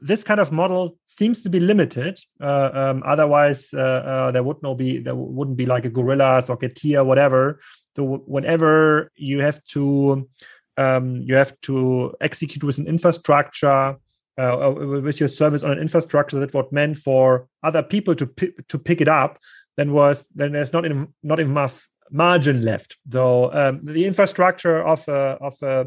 this 0.01 0.25
kind 0.25 0.41
of 0.41 0.51
model 0.51 0.97
seems 1.07 1.43
to 1.43 1.51
be 1.51 1.61
limited. 1.61 2.19
Uh, 2.41 2.71
um, 2.73 3.03
otherwise, 3.07 3.73
uh, 3.75 3.81
uh 3.81 4.31
there 4.31 4.43
would 4.43 4.63
no 4.63 4.75
be 4.75 4.99
there 4.99 5.15
wouldn't 5.15 5.57
be 5.57 5.67
like 5.67 5.85
a 5.85 5.91
Gorillas 5.91 6.51
or 6.51 6.57
Getir, 6.59 7.05
whatever. 7.05 7.61
So 7.97 8.23
whenever 8.27 9.11
you 9.17 9.41
have 9.41 9.63
to 9.73 10.29
um, 10.77 11.17
you 11.23 11.35
have 11.35 11.61
to 11.63 12.15
execute 12.21 12.63
with 12.65 12.79
an 12.79 12.87
infrastructure 12.87 13.97
uh, 14.39 14.69
uh, 14.69 15.01
with 15.03 15.19
your 15.19 15.29
service 15.29 15.63
on 15.63 15.73
an 15.73 15.79
infrastructure 15.79 16.39
that 16.39 16.55
was 16.55 16.67
meant 16.71 16.97
for 16.99 17.49
other 17.63 17.83
people 17.83 18.15
to 18.15 18.27
to 18.69 18.79
pick 18.79 19.01
it 19.01 19.09
up, 19.09 19.39
then 19.77 19.93
was 19.93 20.27
then 20.35 20.53
there's 20.53 20.73
not 20.73 20.85
not 21.23 21.41
enough 21.41 21.89
margin 22.11 22.63
left. 22.63 22.97
So 23.11 23.53
um, 23.53 23.81
the 23.85 24.07
infrastructure 24.07 24.83
of 24.83 25.07
a, 25.09 25.39
of 25.41 25.63
a, 25.63 25.87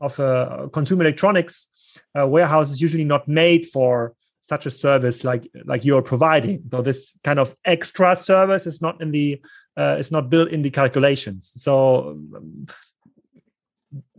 of 0.00 0.18
a 0.18 0.68
consumer 0.72 1.04
electronics 1.04 1.68
uh, 2.18 2.26
warehouse 2.26 2.70
is 2.70 2.80
usually 2.80 3.04
not 3.04 3.28
made 3.28 3.66
for 3.66 4.14
such 4.40 4.66
a 4.66 4.70
service 4.70 5.22
like 5.22 5.48
like 5.64 5.84
you're 5.84 6.02
providing. 6.02 6.62
So 6.70 6.82
this 6.82 7.14
kind 7.22 7.38
of 7.38 7.54
extra 7.64 8.16
service 8.16 8.66
is 8.66 8.80
not 8.80 9.00
in 9.00 9.10
the 9.12 9.40
uh, 9.76 9.96
is 9.98 10.10
not 10.10 10.30
built 10.30 10.48
in 10.50 10.62
the 10.62 10.70
calculations. 10.70 11.52
So 11.56 12.18
um, 12.36 12.66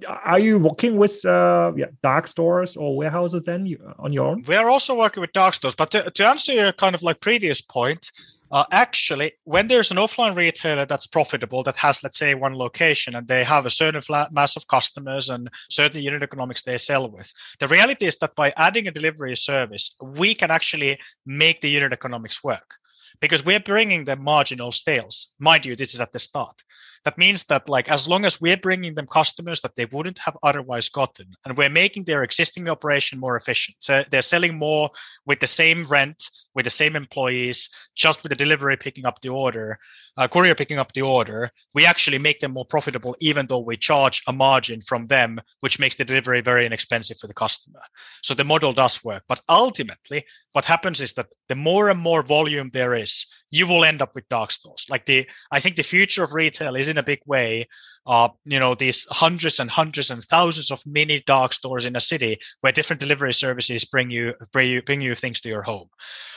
are 0.07 0.39
you 0.39 0.59
working 0.59 0.97
with 0.97 1.23
uh, 1.25 1.71
yeah, 1.75 1.85
dark 2.03 2.27
stores 2.27 2.75
or 2.75 2.97
warehouses 2.97 3.43
then 3.45 3.77
on 3.99 4.11
your 4.11 4.27
own? 4.27 4.43
We 4.47 4.55
are 4.55 4.69
also 4.69 4.97
working 4.97 5.21
with 5.21 5.31
dark 5.33 5.53
stores, 5.53 5.75
but 5.75 5.91
to, 5.91 6.11
to 6.11 6.27
answer 6.27 6.53
your 6.53 6.73
kind 6.73 6.95
of 6.95 7.03
like 7.03 7.21
previous 7.21 7.61
point, 7.61 8.11
uh, 8.51 8.65
actually, 8.71 9.31
when 9.45 9.67
there's 9.67 9.91
an 9.91 9.97
offline 9.97 10.35
retailer 10.35 10.85
that's 10.85 11.07
profitable, 11.07 11.63
that 11.63 11.77
has, 11.77 12.03
let's 12.03 12.17
say, 12.17 12.33
one 12.33 12.53
location 12.53 13.15
and 13.15 13.25
they 13.27 13.45
have 13.45 13.65
a 13.65 13.69
certain 13.69 14.01
mass 14.31 14.57
of 14.57 14.67
customers 14.67 15.29
and 15.29 15.49
certain 15.69 16.01
unit 16.01 16.21
economics 16.21 16.63
they 16.63 16.77
sell 16.77 17.09
with, 17.09 17.31
the 17.59 17.67
reality 17.67 18.05
is 18.05 18.17
that 18.17 18.35
by 18.35 18.53
adding 18.57 18.87
a 18.87 18.91
delivery 18.91 19.37
service, 19.37 19.95
we 20.01 20.35
can 20.35 20.51
actually 20.51 20.99
make 21.25 21.61
the 21.61 21.69
unit 21.69 21.93
economics 21.93 22.43
work 22.43 22.75
because 23.21 23.45
we're 23.45 23.59
bringing 23.61 24.03
them 24.03 24.21
marginal 24.21 24.71
sales. 24.71 25.29
Mind 25.39 25.65
you, 25.65 25.77
this 25.77 25.93
is 25.93 26.01
at 26.01 26.11
the 26.11 26.19
start. 26.19 26.61
That 27.03 27.17
means 27.17 27.43
that 27.45 27.67
like 27.67 27.89
as 27.89 28.07
long 28.07 28.25
as 28.25 28.39
we're 28.39 28.57
bringing 28.57 28.93
them 28.93 29.07
customers 29.07 29.61
that 29.61 29.75
they 29.75 29.85
wouldn't 29.85 30.19
have 30.19 30.37
otherwise 30.43 30.89
gotten, 30.89 31.33
and 31.45 31.57
we're 31.57 31.69
making 31.69 32.03
their 32.03 32.23
existing 32.23 32.69
operation 32.69 33.19
more 33.19 33.35
efficient, 33.35 33.77
so 33.79 34.03
they're 34.11 34.21
selling 34.21 34.57
more 34.57 34.91
with 35.25 35.39
the 35.39 35.47
same 35.47 35.83
rent, 35.85 36.23
with 36.53 36.65
the 36.65 36.69
same 36.69 36.95
employees, 36.95 37.69
just 37.95 38.23
with 38.23 38.29
the 38.29 38.35
delivery 38.35 38.77
picking 38.77 39.05
up 39.05 39.19
the 39.21 39.29
order, 39.29 39.79
uh, 40.17 40.27
courier 40.27 40.55
picking 40.55 40.77
up 40.77 40.93
the 40.93 41.01
order, 41.01 41.49
we 41.73 41.85
actually 41.85 42.17
make 42.17 42.39
them 42.39 42.51
more 42.51 42.65
profitable, 42.65 43.15
even 43.19 43.47
though 43.47 43.59
we 43.59 43.77
charge 43.77 44.21
a 44.27 44.33
margin 44.33 44.81
from 44.81 45.07
them, 45.07 45.39
which 45.61 45.79
makes 45.79 45.95
the 45.95 46.05
delivery 46.05 46.41
very 46.41 46.65
inexpensive 46.65 47.17
for 47.17 47.27
the 47.27 47.33
customer. 47.33 47.81
So 48.21 48.33
the 48.33 48.43
model 48.43 48.73
does 48.73 49.03
work, 49.03 49.23
but 49.27 49.41
ultimately, 49.49 50.25
what 50.51 50.65
happens 50.65 51.01
is 51.01 51.13
that 51.13 51.27
the 51.47 51.55
more 51.55 51.89
and 51.89 51.99
more 51.99 52.23
volume 52.23 52.69
there 52.73 52.93
is, 52.93 53.25
you 53.49 53.67
will 53.67 53.85
end 53.85 54.01
up 54.01 54.13
with 54.13 54.29
dark 54.29 54.51
stores. 54.51 54.85
Like 54.89 55.05
the, 55.05 55.27
I 55.51 55.59
think 55.59 55.75
the 55.75 55.83
future 55.83 56.23
of 56.23 56.33
retail 56.33 56.75
is 56.75 56.89
in 56.91 56.99
a 56.99 57.03
big 57.03 57.21
way 57.25 57.67
uh, 58.07 58.29
you 58.45 58.59
know, 58.59 58.73
these 58.73 59.05
hundreds 59.11 59.59
and 59.59 59.69
hundreds 59.69 60.09
and 60.09 60.23
thousands 60.23 60.71
of 60.71 60.83
mini 60.85 61.21
dark 61.25 61.53
stores 61.53 61.85
in 61.85 61.95
a 61.95 62.01
city 62.01 62.39
where 62.61 62.73
different 62.73 62.99
delivery 62.99 63.33
services 63.33 63.85
bring 63.85 64.09
you 64.09 64.33
bring 64.51 64.69
you 64.69 64.81
bring 64.81 65.01
you 65.01 65.13
things 65.13 65.39
to 65.39 65.49
your 65.49 65.61
home. 65.61 65.87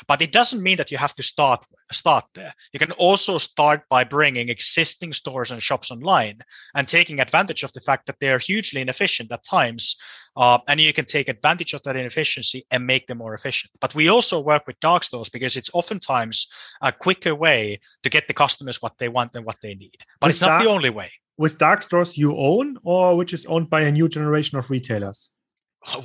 But 0.07 0.21
it 0.21 0.33
doesn't 0.33 0.63
mean 0.63 0.77
that 0.77 0.91
you 0.91 0.99
have 0.99 1.15
to 1.15 1.23
start 1.23 1.65
start 1.91 2.25
there. 2.35 2.53
You 2.73 2.79
can 2.79 2.93
also 2.93 3.39
start 3.39 3.89
by 3.89 4.05
bringing 4.05 4.51
existing 4.51 5.15
stores 5.15 5.51
and 5.51 5.63
shops 5.63 5.91
online 5.91 6.41
and 6.75 6.87
taking 6.87 7.21
advantage 7.21 7.63
of 7.63 7.73
the 7.73 7.81
fact 7.81 8.07
that 8.07 8.21
they 8.21 8.29
are 8.31 8.39
hugely 8.39 8.83
inefficient 8.83 9.33
at 9.33 9.45
times. 9.45 9.97
Uh, 10.37 10.59
and 10.69 10.81
you 10.81 10.93
can 10.93 11.05
take 11.05 11.29
advantage 11.29 11.75
of 11.75 11.83
that 11.85 11.97
inefficiency 11.97 12.67
and 12.71 12.87
make 12.87 13.07
them 13.07 13.19
more 13.19 13.35
efficient. 13.35 13.73
But 13.81 13.95
we 13.95 14.09
also 14.09 14.41
work 14.41 14.67
with 14.67 14.81
dark 14.81 15.05
stores 15.05 15.29
because 15.29 15.57
it's 15.57 15.71
oftentimes 15.73 16.49
a 16.83 16.93
quicker 16.93 17.35
way 17.35 17.81
to 18.03 18.11
get 18.11 18.27
the 18.27 18.35
customers 18.35 18.83
what 18.83 18.99
they 18.99 19.09
want 19.09 19.35
and 19.35 19.45
what 19.45 19.61
they 19.63 19.75
need. 19.75 19.97
But 20.21 20.31
it's 20.31 20.41
not 20.41 20.61
the 20.61 20.69
only 20.69 20.91
way 20.91 21.11
with 21.37 21.59
dark 21.59 21.83
stores 21.83 22.17
you 22.17 22.37
own 22.37 22.77
or 22.85 23.17
which 23.17 23.33
is 23.33 23.47
owned 23.47 23.71
by 23.71 23.83
a 23.83 23.93
new 23.93 24.09
generation 24.09 24.59
of 24.59 24.71
retailers? 24.71 25.31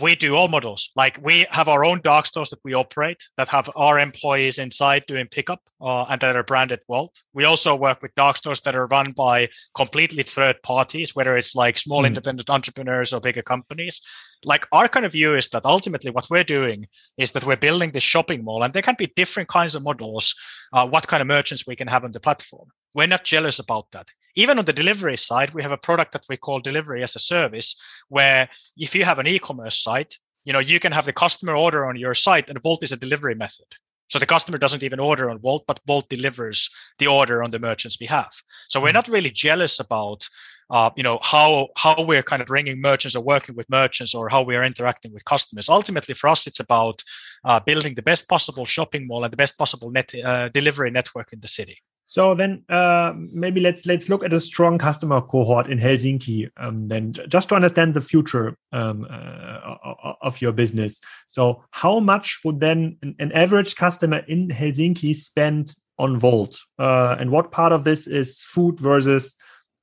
We 0.01 0.15
do 0.15 0.35
all 0.35 0.47
models. 0.47 0.91
Like 0.95 1.19
we 1.23 1.45
have 1.51 1.67
our 1.67 1.85
own 1.85 2.01
dark 2.01 2.25
stores 2.25 2.49
that 2.49 2.59
we 2.63 2.73
operate 2.73 3.23
that 3.37 3.47
have 3.49 3.69
our 3.75 3.99
employees 3.99 4.59
inside 4.59 5.05
doing 5.07 5.27
pickup 5.27 5.61
uh, 5.81 6.05
and 6.09 6.19
that 6.21 6.35
are 6.35 6.43
branded 6.43 6.81
Wolt. 6.87 7.21
We 7.33 7.45
also 7.45 7.75
work 7.75 8.01
with 8.01 8.15
dark 8.15 8.37
stores 8.37 8.59
that 8.61 8.75
are 8.75 8.87
run 8.87 9.13
by 9.13 9.49
completely 9.73 10.23
third 10.23 10.61
parties, 10.63 11.15
whether 11.15 11.37
it's 11.37 11.55
like 11.55 11.77
small 11.77 12.03
mm. 12.03 12.07
independent 12.07 12.49
entrepreneurs 12.49 13.13
or 13.13 13.21
bigger 13.21 13.41
companies. 13.41 14.01
Like 14.45 14.67
our 14.71 14.87
kind 14.87 15.05
of 15.05 15.11
view 15.11 15.35
is 15.35 15.49
that 15.49 15.65
ultimately 15.65 16.11
what 16.11 16.29
we're 16.29 16.43
doing 16.43 16.87
is 17.17 17.31
that 17.31 17.43
we're 17.43 17.57
building 17.57 17.91
this 17.91 18.03
shopping 18.03 18.43
mall 18.43 18.63
and 18.63 18.73
there 18.73 18.81
can 18.81 18.95
be 18.97 19.11
different 19.15 19.49
kinds 19.49 19.75
of 19.75 19.83
models, 19.83 20.35
uh, 20.71 20.87
what 20.87 21.07
kind 21.07 21.21
of 21.21 21.27
merchants 21.27 21.67
we 21.67 21.75
can 21.75 21.87
have 21.87 22.03
on 22.03 22.11
the 22.11 22.19
platform. 22.19 22.69
We're 22.93 23.07
not 23.07 23.23
jealous 23.23 23.59
about 23.59 23.91
that. 23.91 24.07
Even 24.35 24.57
on 24.57 24.65
the 24.65 24.73
delivery 24.73 25.17
side, 25.17 25.53
we 25.53 25.63
have 25.63 25.71
a 25.71 25.77
product 25.77 26.13
that 26.13 26.25
we 26.29 26.37
call 26.37 26.59
delivery 26.59 27.03
as 27.03 27.15
a 27.15 27.19
service, 27.19 27.75
where 28.07 28.49
if 28.77 28.95
you 28.95 29.03
have 29.05 29.19
an 29.19 29.27
e-commerce 29.27 29.83
site, 29.83 30.17
you 30.45 30.53
know, 30.53 30.59
you 30.59 30.79
can 30.79 30.91
have 30.91 31.05
the 31.05 31.13
customer 31.13 31.55
order 31.55 31.85
on 31.85 31.97
your 31.97 32.13
site 32.13 32.49
and 32.49 32.59
Wolt 32.63 32.83
is 32.83 32.91
a 32.91 32.97
delivery 32.97 33.35
method. 33.35 33.67
So 34.09 34.17
the 34.17 34.25
customer 34.25 34.57
doesn't 34.57 34.83
even 34.83 34.99
order 34.99 35.29
on 35.29 35.39
Wolt, 35.41 35.65
but 35.67 35.79
Wolt 35.87 36.09
delivers 36.09 36.69
the 36.97 37.07
order 37.07 37.43
on 37.43 37.51
the 37.51 37.59
merchant's 37.59 37.97
behalf. 37.97 38.43
So 38.67 38.81
we're 38.81 38.89
hmm. 38.89 38.95
not 38.95 39.07
really 39.07 39.29
jealous 39.29 39.79
about, 39.79 40.27
uh, 40.69 40.89
you 40.95 41.03
know, 41.03 41.19
how 41.21 41.69
how 41.75 42.01
we're 42.01 42.23
kind 42.23 42.41
of 42.41 42.47
bringing 42.47 42.81
merchants 42.81 43.15
or 43.15 43.23
working 43.23 43.55
with 43.55 43.69
merchants 43.69 44.13
or 44.13 44.29
how 44.29 44.43
we 44.43 44.55
are 44.55 44.63
interacting 44.63 45.13
with 45.13 45.25
customers. 45.25 45.69
Ultimately, 45.69 46.15
for 46.15 46.27
us, 46.27 46.47
it's 46.47 46.59
about 46.59 47.01
uh, 47.45 47.59
building 47.59 47.95
the 47.95 48.01
best 48.01 48.27
possible 48.27 48.65
shopping 48.65 49.07
mall 49.07 49.23
and 49.23 49.33
the 49.33 49.37
best 49.37 49.57
possible 49.57 49.89
net 49.91 50.13
uh, 50.23 50.49
delivery 50.49 50.91
network 50.91 51.33
in 51.33 51.39
the 51.39 51.47
city. 51.47 51.77
So 52.09 52.33
then 52.33 52.63
uh, 52.69 53.13
maybe 53.15 53.61
let's 53.61 53.85
let's 53.85 54.09
look 54.09 54.23
at 54.23 54.33
a 54.33 54.39
strong 54.39 54.79
customer 54.79 55.21
cohort 55.21 55.67
in 55.67 55.77
Helsinki. 55.77 56.49
Um, 56.57 56.87
then 56.87 57.13
just 57.27 57.49
to 57.49 57.55
understand 57.55 57.93
the 57.93 58.01
future 58.01 58.57
um, 58.71 59.05
uh, 59.07 59.75
of 60.21 60.41
your 60.41 60.51
business. 60.51 60.99
So 61.27 61.63
how 61.69 61.99
much 61.99 62.39
would 62.43 62.59
then 62.59 62.97
an, 63.19 63.31
average 63.31 63.75
customer 63.75 64.23
in 64.27 64.47
Helsinki 64.49 65.15
spend 65.15 65.75
on 65.99 66.17
Wolt, 66.19 66.57
uh, 66.79 67.15
and 67.19 67.29
what 67.29 67.51
part 67.51 67.73
of 67.73 67.83
this 67.83 68.07
is 68.07 68.41
food 68.41 68.79
versus 68.79 69.35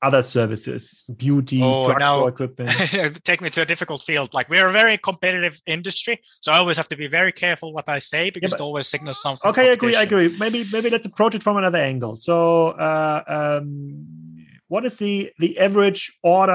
other 0.02 0.22
services, 0.22 1.08
beauty, 1.16 1.62
oh, 1.62 1.84
drugstore 1.84 2.28
equipment. 2.28 2.70
take 3.24 3.40
me 3.40 3.50
to 3.50 3.62
a 3.62 3.64
difficult 3.64 4.02
field. 4.02 4.32
Like 4.34 4.48
we're 4.48 4.68
a 4.68 4.72
very 4.72 4.98
competitive 4.98 5.60
industry, 5.66 6.20
so 6.40 6.52
I 6.52 6.58
always 6.58 6.76
have 6.76 6.88
to 6.88 6.96
be 6.96 7.08
very 7.08 7.32
careful 7.32 7.72
what 7.72 7.88
I 7.88 7.98
say 7.98 8.30
because 8.30 8.50
yeah, 8.50 8.56
but, 8.56 8.62
it 8.62 8.64
always 8.64 8.86
signals 8.86 9.20
something. 9.22 9.48
Okay, 9.50 9.70
I 9.70 9.72
agree. 9.72 9.96
I 9.96 10.02
agree. 10.02 10.34
Maybe 10.38 10.66
maybe 10.72 10.90
let's 10.90 11.06
approach 11.06 11.34
it 11.34 11.42
from 11.42 11.56
another 11.56 11.78
angle. 11.78 12.16
So, 12.16 12.68
uh, 12.68 13.22
um, 13.26 14.06
what 14.68 14.84
is 14.84 14.98
the 14.98 15.30
the 15.38 15.58
average 15.58 16.12
order 16.22 16.52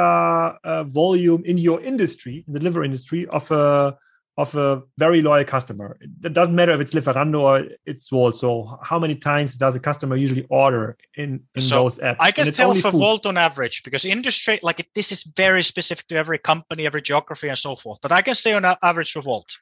uh, 0.64 0.84
volume 0.84 1.44
in 1.46 1.58
your 1.58 1.82
industry, 1.82 2.44
in 2.48 2.54
the 2.54 2.60
liver 2.60 2.84
industry, 2.84 3.28
of 3.28 3.50
a 3.52 3.98
of 4.38 4.56
a 4.56 4.82
very 4.98 5.22
loyal 5.22 5.44
customer. 5.44 5.98
It 6.00 6.34
doesn't 6.34 6.56
matter 6.56 6.72
if 6.74 6.82
it's 6.82 6.94
Lieferando 6.94 7.42
or 7.42 7.68
it's 7.86 8.12
Wolt. 8.12 8.38
So 8.38 8.80
how 8.82 8.98
many 8.98 9.16
times 9.16 9.58
does 9.58 9.76
a 9.76 9.80
customer 9.80 10.16
usually 10.16 10.46
order 10.50 10.98
in, 11.16 11.42
in 11.54 11.62
so 11.62 11.84
those 11.84 12.00
apps? 12.00 12.18
I 12.20 12.32
can 12.32 12.46
tell 12.54 12.74
for 12.76 12.92
food. 12.92 13.02
Wolt 13.02 13.26
on 13.26 13.38
average 13.38 13.84
because 13.84 14.06
industry 14.06 14.60
like 14.64 14.88
this 14.96 15.12
is 15.12 15.24
very 15.36 15.64
specific 15.64 16.08
to 16.08 16.16
every 16.16 16.38
company, 16.38 16.86
every 16.86 17.02
geography, 17.02 17.50
and 17.50 17.58
so 17.58 17.76
forth. 17.76 18.00
But 18.02 18.12
I 18.12 18.22
can 18.22 18.36
say 18.36 18.54
on 18.54 18.66
average 18.82 19.12
for 19.12 19.22
Wolt. 19.22 19.58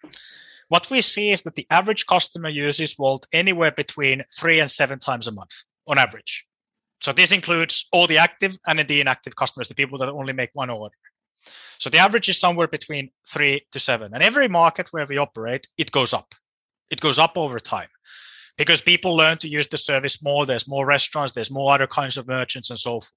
What 0.68 0.90
we 0.92 1.02
see 1.02 1.32
is 1.32 1.42
that 1.42 1.56
the 1.56 1.66
average 1.72 2.06
customer 2.06 2.50
uses 2.50 2.98
Wolt 2.98 3.28
anywhere 3.34 3.72
between 3.72 4.24
three 4.38 4.60
and 4.60 4.70
seven 4.70 5.00
times 5.00 5.26
a 5.26 5.32
month 5.32 5.52
on 5.88 5.98
average. 5.98 6.46
So 7.02 7.12
this 7.12 7.32
includes 7.32 7.88
all 7.92 8.06
the 8.06 8.20
active 8.20 8.56
and 8.68 8.80
the 8.80 9.02
inactive 9.02 9.36
customers, 9.36 9.68
the 9.68 9.74
people 9.74 9.98
that 9.98 10.10
only 10.10 10.34
make 10.34 10.52
one 10.54 10.70
order. 10.70 10.94
So 11.78 11.90
the 11.90 11.98
average 12.00 12.30
is 12.30 12.40
somewhere 12.40 12.68
between 12.68 13.12
three 13.28 13.66
to 13.72 13.80
seven. 13.80 14.14
And 14.14 14.22
every 14.24 14.48
market 14.48 14.92
where 14.92 15.06
we 15.06 15.18
operate, 15.18 15.68
it 15.78 15.92
goes 15.92 16.14
up. 16.14 16.36
It 16.90 17.00
goes 17.02 17.20
up 17.20 17.38
over 17.38 17.60
time 17.60 17.90
because 18.58 18.82
people 18.82 19.16
learn 19.16 19.38
to 19.38 19.48
use 19.48 19.68
the 19.68 19.78
service 19.78 20.22
more. 20.22 20.46
There's 20.46 20.68
more 20.68 20.86
restaurants, 20.86 21.32
there's 21.32 21.52
more 21.52 21.74
other 21.74 21.88
kinds 21.88 22.18
of 22.18 22.28
merchants, 22.28 22.70
and 22.70 22.80
so 22.80 23.02
forth. 23.02 23.12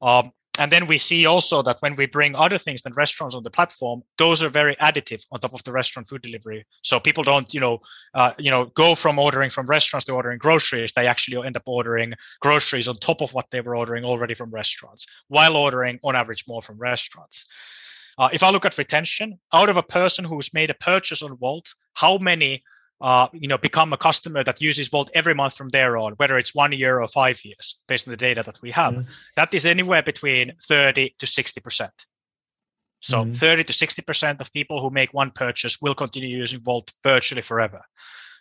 Um, 0.00 0.32
and 0.58 0.72
then 0.72 0.86
we 0.88 0.98
see 0.98 1.24
also 1.24 1.62
that 1.62 1.80
when 1.80 1.94
we 1.94 2.06
bring 2.06 2.34
other 2.34 2.58
things 2.58 2.82
than 2.82 2.92
restaurants 2.94 3.36
on 3.36 3.44
the 3.44 3.50
platform, 3.50 4.02
those 4.18 4.42
are 4.42 4.48
very 4.48 4.74
additive 4.76 5.24
on 5.30 5.38
top 5.40 5.54
of 5.54 5.62
the 5.62 5.72
restaurant 5.72 6.08
food 6.08 6.22
delivery. 6.22 6.66
So 6.82 6.98
people 6.98 7.22
don't, 7.22 7.52
you 7.54 7.60
know, 7.60 7.78
uh, 8.12 8.32
you 8.38 8.50
know, 8.50 8.66
go 8.66 8.96
from 8.96 9.18
ordering 9.18 9.50
from 9.50 9.66
restaurants 9.66 10.04
to 10.06 10.12
ordering 10.12 10.38
groceries. 10.38 10.92
They 10.92 11.06
actually 11.06 11.46
end 11.46 11.56
up 11.56 11.62
ordering 11.66 12.14
groceries 12.40 12.88
on 12.88 12.96
top 12.96 13.22
of 13.22 13.32
what 13.32 13.46
they 13.50 13.60
were 13.60 13.76
ordering 13.76 14.04
already 14.04 14.34
from 14.34 14.50
restaurants, 14.50 15.06
while 15.28 15.56
ordering 15.56 16.00
on 16.02 16.16
average 16.16 16.44
more 16.48 16.60
from 16.60 16.78
restaurants. 16.78 17.46
Uh, 18.18 18.28
if 18.32 18.42
I 18.42 18.50
look 18.50 18.64
at 18.64 18.76
retention, 18.76 19.38
out 19.52 19.68
of 19.68 19.76
a 19.76 19.82
person 19.82 20.24
who's 20.24 20.52
made 20.52 20.70
a 20.70 20.74
purchase 20.74 21.22
on 21.22 21.38
Wolt, 21.38 21.72
how 21.94 22.18
many 22.18 22.64
uh, 23.00 23.28
you 23.32 23.48
know, 23.48 23.58
become 23.58 23.92
a 23.92 23.96
customer 23.96 24.42
that 24.42 24.60
uses 24.60 24.90
Wolt 24.90 25.10
every 25.14 25.34
month 25.34 25.56
from 25.56 25.68
there 25.68 25.96
on, 25.96 26.14
whether 26.14 26.36
it's 26.38 26.54
one 26.54 26.72
year 26.72 27.00
or 27.00 27.08
five 27.08 27.44
years, 27.44 27.78
based 27.86 28.08
on 28.08 28.10
the 28.10 28.16
data 28.16 28.42
that 28.44 28.60
we 28.60 28.70
have. 28.72 28.94
Mm-hmm. 28.94 29.10
That 29.36 29.54
is 29.54 29.66
anywhere 29.66 30.02
between 30.02 30.54
30 30.66 31.14
to 31.18 31.26
60%. 31.26 31.90
So 33.00 33.18
mm-hmm. 33.18 33.32
30 33.32 33.64
to 33.64 33.72
60% 33.72 34.40
of 34.40 34.52
people 34.52 34.82
who 34.82 34.90
make 34.90 35.14
one 35.14 35.30
purchase 35.30 35.80
will 35.80 35.94
continue 35.94 36.36
using 36.36 36.60
Wolt 36.64 36.92
virtually 37.04 37.42
forever. 37.42 37.82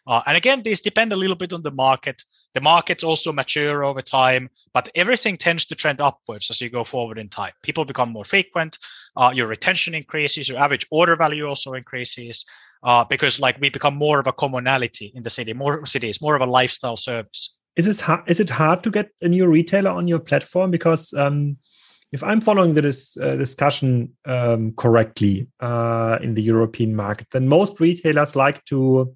Uh, 0.08 0.22
and 0.26 0.38
again, 0.38 0.64
these 0.64 0.80
depend 0.80 1.12
a 1.12 1.18
little 1.18 1.36
bit 1.36 1.52
on 1.52 1.62
the 1.62 1.72
market. 1.72 2.24
The 2.54 2.62
markets 2.62 3.04
also 3.04 3.34
mature 3.34 3.84
over 3.84 4.02
time, 4.02 4.50
but 4.74 4.88
everything 4.96 5.36
tends 5.36 5.66
to 5.66 5.76
trend 5.76 6.00
upwards 6.00 6.50
as 6.50 6.62
you 6.62 6.70
go 6.70 6.86
forward 6.86 7.20
in 7.20 7.28
time. 7.28 7.52
People 7.62 7.84
become 7.84 8.14
more 8.14 8.24
frequent, 8.24 8.78
uh, 9.18 9.34
your 9.36 9.48
retention 9.48 9.94
increases, 9.94 10.48
your 10.48 10.60
average 10.60 10.88
order 10.92 11.18
value 11.18 11.46
also 11.46 11.74
increases, 11.74 12.46
uh, 12.84 13.04
because 13.06 13.40
like 13.40 13.60
we 13.60 13.70
become 13.70 13.96
more 13.96 14.20
of 14.20 14.28
a 14.28 14.34
commonality 14.34 15.12
in 15.16 15.24
the 15.24 15.30
city, 15.30 15.54
more 15.54 15.86
cities, 15.86 16.22
more 16.22 16.36
of 16.36 16.42
a 16.42 16.46
lifestyle 16.46 16.98
service. 16.98 17.54
Is 17.76 17.86
this 17.86 18.00
hard, 18.00 18.24
is 18.28 18.40
it 18.40 18.50
hard 18.50 18.84
to 18.84 18.92
get 18.92 19.10
a 19.22 19.28
new 19.28 19.48
retailer 19.48 19.92
on 19.92 20.08
your 20.08 20.20
platform? 20.20 20.72
Because 20.72 21.14
um, 21.14 21.58
if 22.12 22.24
I'm 22.24 22.42
following 22.42 22.74
this 22.74 23.18
uh, 23.18 23.36
discussion 23.36 24.14
um, 24.26 24.74
correctly 24.74 25.48
uh, 25.60 26.18
in 26.22 26.34
the 26.34 26.42
European 26.42 26.96
market, 26.96 27.28
then 27.32 27.48
most 27.48 27.80
retailers 27.80 28.36
like 28.36 28.64
to 28.66 29.14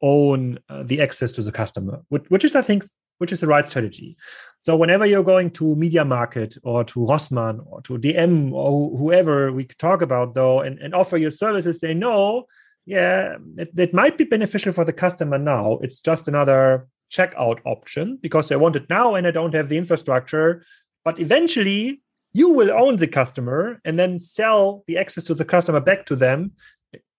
own 0.00 0.58
uh, 0.68 0.82
the 0.84 1.00
access 1.00 1.30
to 1.32 1.42
the 1.42 1.52
customer, 1.52 2.02
which, 2.08 2.24
which, 2.28 2.44
is, 2.44 2.56
I 2.56 2.62
think, 2.62 2.84
which 3.18 3.32
is 3.32 3.40
the 3.40 3.46
right 3.46 3.66
strategy. 3.66 4.16
So 4.60 4.76
whenever 4.76 5.06
you're 5.06 5.22
going 5.22 5.50
to 5.52 5.76
Media 5.76 6.04
Market 6.04 6.56
or 6.64 6.84
to 6.84 7.00
Rossmann 7.00 7.60
or 7.66 7.82
to 7.82 7.98
DM 7.98 8.52
or 8.52 8.96
whoever 8.96 9.52
we 9.52 9.64
talk 9.64 10.02
about, 10.02 10.34
though, 10.34 10.60
and, 10.60 10.78
and 10.78 10.94
offer 10.94 11.16
your 11.16 11.30
services, 11.30 11.80
they 11.80 11.94
know, 11.94 12.46
yeah, 12.86 13.36
it, 13.56 13.70
it 13.76 13.94
might 13.94 14.18
be 14.18 14.24
beneficial 14.24 14.72
for 14.72 14.84
the 14.84 14.92
customer 14.92 15.38
now. 15.38 15.78
It's 15.82 16.00
just 16.00 16.28
another 16.28 16.88
checkout 17.10 17.60
option 17.64 18.18
because 18.20 18.48
they 18.48 18.56
want 18.56 18.76
it 18.76 18.88
now 18.88 19.14
and 19.14 19.26
they 19.26 19.32
don't 19.32 19.54
have 19.54 19.68
the 19.68 19.76
infrastructure. 19.76 20.64
But 21.04 21.18
eventually, 21.18 22.00
you 22.32 22.50
will 22.50 22.70
own 22.70 22.96
the 22.96 23.06
customer 23.06 23.80
and 23.84 23.98
then 23.98 24.18
sell 24.20 24.84
the 24.86 24.98
access 24.98 25.24
to 25.24 25.34
the 25.34 25.44
customer 25.44 25.80
back 25.80 26.06
to 26.06 26.16
them 26.16 26.52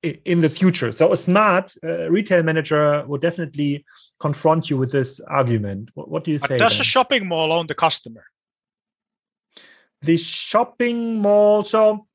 in 0.01 0.41
the 0.41 0.49
future. 0.49 0.91
So 0.91 1.13
a 1.13 1.17
smart 1.17 1.73
uh, 1.83 2.09
retail 2.09 2.43
manager 2.43 3.05
will 3.07 3.19
definitely 3.19 3.85
confront 4.19 4.69
you 4.69 4.77
with 4.77 4.91
this 4.91 5.19
argument. 5.21 5.91
What, 5.93 6.09
what 6.09 6.23
do 6.23 6.31
you 6.31 6.39
think? 6.39 6.59
Does 6.59 6.73
then? 6.73 6.81
a 6.81 6.83
shopping 6.83 7.27
mall 7.27 7.53
own 7.53 7.67
the 7.67 7.75
customer? 7.75 8.25
The 10.01 10.17
shopping 10.17 11.21
mall. 11.21 11.63
So, 11.63 12.07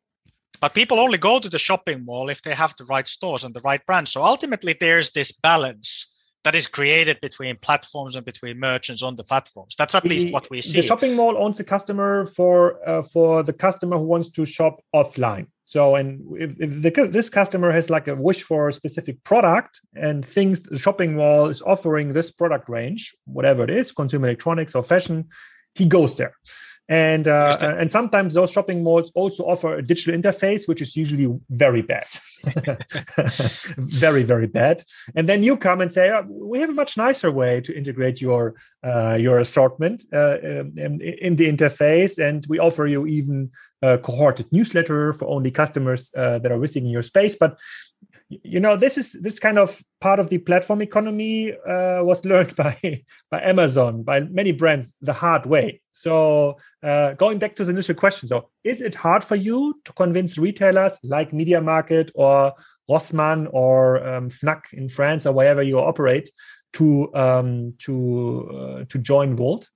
but 0.60 0.74
people 0.74 0.98
only 0.98 1.18
go 1.18 1.38
to 1.38 1.48
the 1.48 1.58
shopping 1.58 2.04
mall 2.04 2.28
if 2.28 2.42
they 2.42 2.54
have 2.54 2.74
the 2.76 2.84
right 2.84 3.06
stores 3.06 3.44
and 3.44 3.54
the 3.54 3.60
right 3.60 3.84
brands. 3.86 4.12
So 4.12 4.24
ultimately, 4.24 4.76
there's 4.78 5.10
this 5.10 5.32
balance 5.32 6.14
that 6.44 6.54
is 6.54 6.66
created 6.66 7.20
between 7.20 7.56
platforms 7.56 8.16
and 8.16 8.24
between 8.24 8.58
merchants 8.58 9.02
on 9.02 9.16
the 9.16 9.24
platforms. 9.24 9.74
That's 9.76 9.94
at 9.94 10.02
the, 10.02 10.08
least 10.08 10.32
what 10.32 10.48
we 10.50 10.62
see. 10.62 10.80
The 10.80 10.86
shopping 10.86 11.14
mall 11.14 11.36
owns 11.36 11.58
the 11.58 11.64
customer 11.64 12.26
for 12.26 12.88
uh, 12.88 13.02
for 13.02 13.42
the 13.42 13.52
customer 13.52 13.98
who 13.98 14.04
wants 14.04 14.30
to 14.30 14.46
shop 14.46 14.80
offline. 14.94 15.48
So, 15.64 15.96
and 15.96 16.22
if, 16.38 16.50
if 16.58 16.82
the, 16.82 17.08
this 17.08 17.28
customer 17.28 17.70
has 17.72 17.90
like 17.90 18.08
a 18.08 18.14
wish 18.14 18.42
for 18.42 18.68
a 18.68 18.72
specific 18.72 19.22
product 19.24 19.80
and 19.94 20.24
thinks 20.24 20.60
the 20.60 20.78
shopping 20.78 21.16
mall 21.16 21.48
is 21.48 21.60
offering 21.60 22.14
this 22.14 22.30
product 22.30 22.70
range, 22.70 23.14
whatever 23.26 23.64
it 23.64 23.70
is, 23.70 23.92
consumer 23.92 24.28
electronics 24.28 24.74
or 24.74 24.82
fashion, 24.82 25.28
he 25.74 25.84
goes 25.84 26.16
there 26.16 26.34
and 26.88 27.28
uh, 27.28 27.56
and 27.60 27.90
sometimes 27.90 28.34
those 28.34 28.50
shopping 28.50 28.82
malls 28.82 29.12
also 29.14 29.44
offer 29.44 29.76
a 29.76 29.82
digital 29.82 30.14
interface 30.14 30.66
which 30.66 30.80
is 30.80 30.96
usually 30.96 31.28
very 31.50 31.82
bad. 31.82 32.06
Very 33.76 34.22
very 34.22 34.46
bad. 34.46 34.84
And 35.14 35.28
then 35.28 35.42
you 35.42 35.56
come 35.56 35.80
and 35.80 35.92
say 35.92 36.10
oh, 36.10 36.24
we 36.28 36.60
have 36.60 36.70
a 36.70 36.74
much 36.74 36.96
nicer 36.96 37.30
way 37.30 37.60
to 37.62 37.76
integrate 37.76 38.20
your 38.20 38.54
uh, 38.84 39.16
your 39.20 39.38
assortment 39.38 40.04
uh, 40.12 40.38
um, 40.42 40.72
in, 40.76 41.00
in, 41.00 41.36
the 41.36 41.50
interface 41.52 42.18
and 42.18 42.46
we 42.48 42.58
offer 42.58 42.86
you 42.86 43.06
even 43.06 43.50
a 43.82 43.98
cohorted 43.98 44.46
newsletter 44.52 45.12
for 45.12 45.28
only 45.28 45.50
customers 45.50 46.10
uh, 46.16 46.38
that 46.38 46.52
are 46.52 46.58
visiting 46.58 46.86
your 46.86 47.02
space. 47.02 47.36
But 47.36 47.58
you 48.28 48.60
know 48.60 48.76
this 48.76 48.98
is 48.98 49.12
this 49.12 49.38
kind 49.38 49.58
of 49.58 49.82
part 50.00 50.20
of 50.20 50.28
the 50.28 50.38
platform 50.38 50.82
economy 50.82 51.52
uh, 51.52 52.02
was 52.02 52.24
learned 52.24 52.54
by 52.56 53.02
by 53.30 53.40
amazon 53.42 54.02
by 54.02 54.20
many 54.20 54.52
brands 54.52 54.88
the 55.00 55.12
hard 55.12 55.46
way 55.46 55.80
so 55.92 56.56
uh, 56.82 57.14
going 57.14 57.38
back 57.38 57.56
to 57.56 57.64
the 57.64 57.70
initial 57.70 57.94
question 57.94 58.28
so 58.28 58.48
is 58.64 58.82
it 58.82 58.94
hard 58.94 59.24
for 59.24 59.36
you 59.36 59.80
to 59.84 59.92
convince 59.94 60.38
retailers 60.38 60.98
like 61.02 61.32
media 61.32 61.60
market 61.60 62.10
or 62.14 62.52
rossmann 62.88 63.48
or 63.52 64.06
um, 64.06 64.28
fnac 64.28 64.72
in 64.72 64.88
france 64.88 65.26
or 65.26 65.32
wherever 65.32 65.62
you 65.62 65.78
operate 65.78 66.30
to 66.72 67.12
um, 67.14 67.72
to 67.78 68.50
uh, 68.52 68.84
to 68.88 68.98
join 68.98 69.36
Wolt 69.36 69.68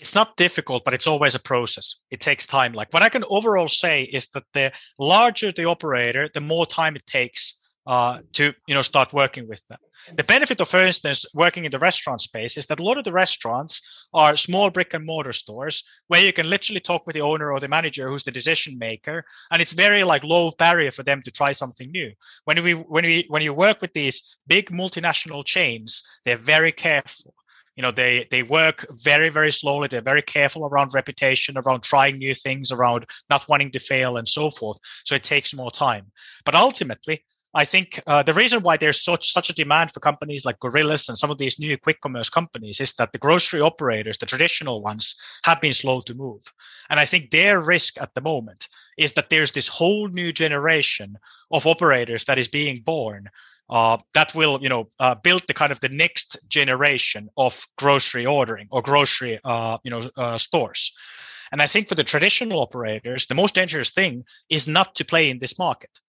it's 0.00 0.14
not 0.14 0.36
difficult, 0.36 0.84
but 0.84 0.92
it's 0.92 1.06
always 1.06 1.34
a 1.34 1.38
process. 1.38 1.96
It 2.10 2.20
takes 2.20 2.46
time. 2.46 2.74
Like 2.74 2.92
what 2.92 3.02
I 3.02 3.08
can 3.08 3.24
overall 3.30 3.68
say 3.68 4.02
is 4.02 4.26
that 4.34 4.42
the 4.52 4.70
larger 4.98 5.50
the 5.50 5.64
operator, 5.64 6.28
the 6.34 6.42
more 6.42 6.66
time 6.66 6.94
it 6.94 7.06
takes 7.06 7.54
uh, 7.86 8.20
to 8.32 8.52
you 8.66 8.74
know 8.74 8.82
start 8.82 9.12
working 9.12 9.48
with 9.48 9.62
them. 9.68 9.78
The 10.16 10.24
benefit 10.24 10.60
of, 10.60 10.68
for 10.68 10.84
instance, 10.84 11.24
working 11.32 11.64
in 11.64 11.70
the 11.70 11.78
restaurant 11.78 12.20
space 12.20 12.58
is 12.58 12.66
that 12.66 12.78
a 12.80 12.82
lot 12.82 12.98
of 12.98 13.04
the 13.04 13.12
restaurants 13.12 14.06
are 14.12 14.36
small 14.36 14.68
brick 14.70 14.92
and 14.92 15.06
mortar 15.06 15.32
stores 15.32 15.82
where 16.08 16.20
you 16.20 16.32
can 16.32 16.50
literally 16.50 16.80
talk 16.80 17.06
with 17.06 17.14
the 17.14 17.22
owner 17.22 17.50
or 17.50 17.58
the 17.60 17.68
manager 17.68 18.08
who's 18.08 18.24
the 18.24 18.30
decision 18.30 18.78
maker, 18.78 19.24
and 19.50 19.62
it's 19.62 19.72
very 19.72 20.04
like 20.04 20.22
low 20.24 20.50
barrier 20.58 20.90
for 20.90 21.02
them 21.02 21.22
to 21.22 21.30
try 21.30 21.52
something 21.52 21.90
new. 21.90 22.12
When 22.44 22.62
we 22.62 22.72
when 22.72 23.04
we 23.04 23.24
when 23.28 23.42
you 23.42 23.54
work 23.54 23.80
with 23.80 23.92
these 23.94 24.36
big 24.46 24.70
multinational 24.70 25.44
chains, 25.44 26.02
they're 26.24 26.36
very 26.36 26.72
careful 26.72 27.34
you 27.76 27.82
know 27.82 27.90
they 27.90 28.26
they 28.30 28.42
work 28.42 28.86
very 29.02 29.28
very 29.28 29.50
slowly 29.50 29.88
they're 29.88 30.00
very 30.00 30.22
careful 30.22 30.66
around 30.66 30.94
reputation 30.94 31.56
around 31.58 31.82
trying 31.82 32.18
new 32.18 32.34
things 32.34 32.70
around 32.70 33.04
not 33.30 33.48
wanting 33.48 33.70
to 33.72 33.78
fail 33.78 34.16
and 34.16 34.28
so 34.28 34.50
forth 34.50 34.78
so 35.04 35.14
it 35.14 35.24
takes 35.24 35.52
more 35.52 35.70
time 35.70 36.10
but 36.44 36.54
ultimately 36.54 37.24
I 37.56 37.64
think 37.64 38.00
uh, 38.06 38.24
the 38.24 38.32
reason 38.32 38.62
why 38.62 38.76
there's 38.76 39.04
such 39.04 39.32
such 39.32 39.48
a 39.48 39.54
demand 39.54 39.92
for 39.92 40.00
companies 40.00 40.44
like 40.44 40.58
Gorillas 40.58 41.08
and 41.08 41.16
some 41.16 41.30
of 41.30 41.38
these 41.38 41.60
new 41.60 41.78
quick 41.78 42.00
commerce 42.00 42.28
companies 42.28 42.80
is 42.80 42.94
that 42.94 43.12
the 43.12 43.18
grocery 43.18 43.60
operators, 43.60 44.18
the 44.18 44.26
traditional 44.26 44.82
ones, 44.82 45.14
have 45.44 45.60
been 45.60 45.72
slow 45.72 46.00
to 46.00 46.14
move. 46.14 46.42
And 46.90 46.98
I 46.98 47.04
think 47.04 47.30
their 47.30 47.60
risk 47.60 48.00
at 48.00 48.12
the 48.14 48.20
moment 48.20 48.66
is 48.98 49.12
that 49.12 49.30
there's 49.30 49.52
this 49.52 49.68
whole 49.68 50.08
new 50.08 50.32
generation 50.32 51.16
of 51.52 51.66
operators 51.66 52.24
that 52.24 52.38
is 52.38 52.48
being 52.48 52.80
born 52.80 53.30
uh, 53.70 53.98
that 54.14 54.34
will, 54.34 54.58
you 54.60 54.68
know, 54.68 54.88
uh, 54.98 55.14
build 55.14 55.44
the 55.46 55.54
kind 55.54 55.70
of 55.70 55.78
the 55.78 55.88
next 55.88 56.36
generation 56.48 57.30
of 57.36 57.66
grocery 57.78 58.26
ordering 58.26 58.66
or 58.70 58.82
grocery, 58.82 59.38
uh, 59.44 59.78
you 59.84 59.90
know, 59.92 60.02
uh, 60.16 60.38
stores. 60.38 60.92
And 61.52 61.62
I 61.62 61.68
think 61.68 61.88
for 61.88 61.94
the 61.94 62.04
traditional 62.04 62.60
operators, 62.60 63.26
the 63.26 63.34
most 63.36 63.54
dangerous 63.54 63.90
thing 63.90 64.24
is 64.50 64.66
not 64.66 64.96
to 64.96 65.04
play 65.04 65.30
in 65.30 65.38
this 65.38 65.56
market 65.56 66.00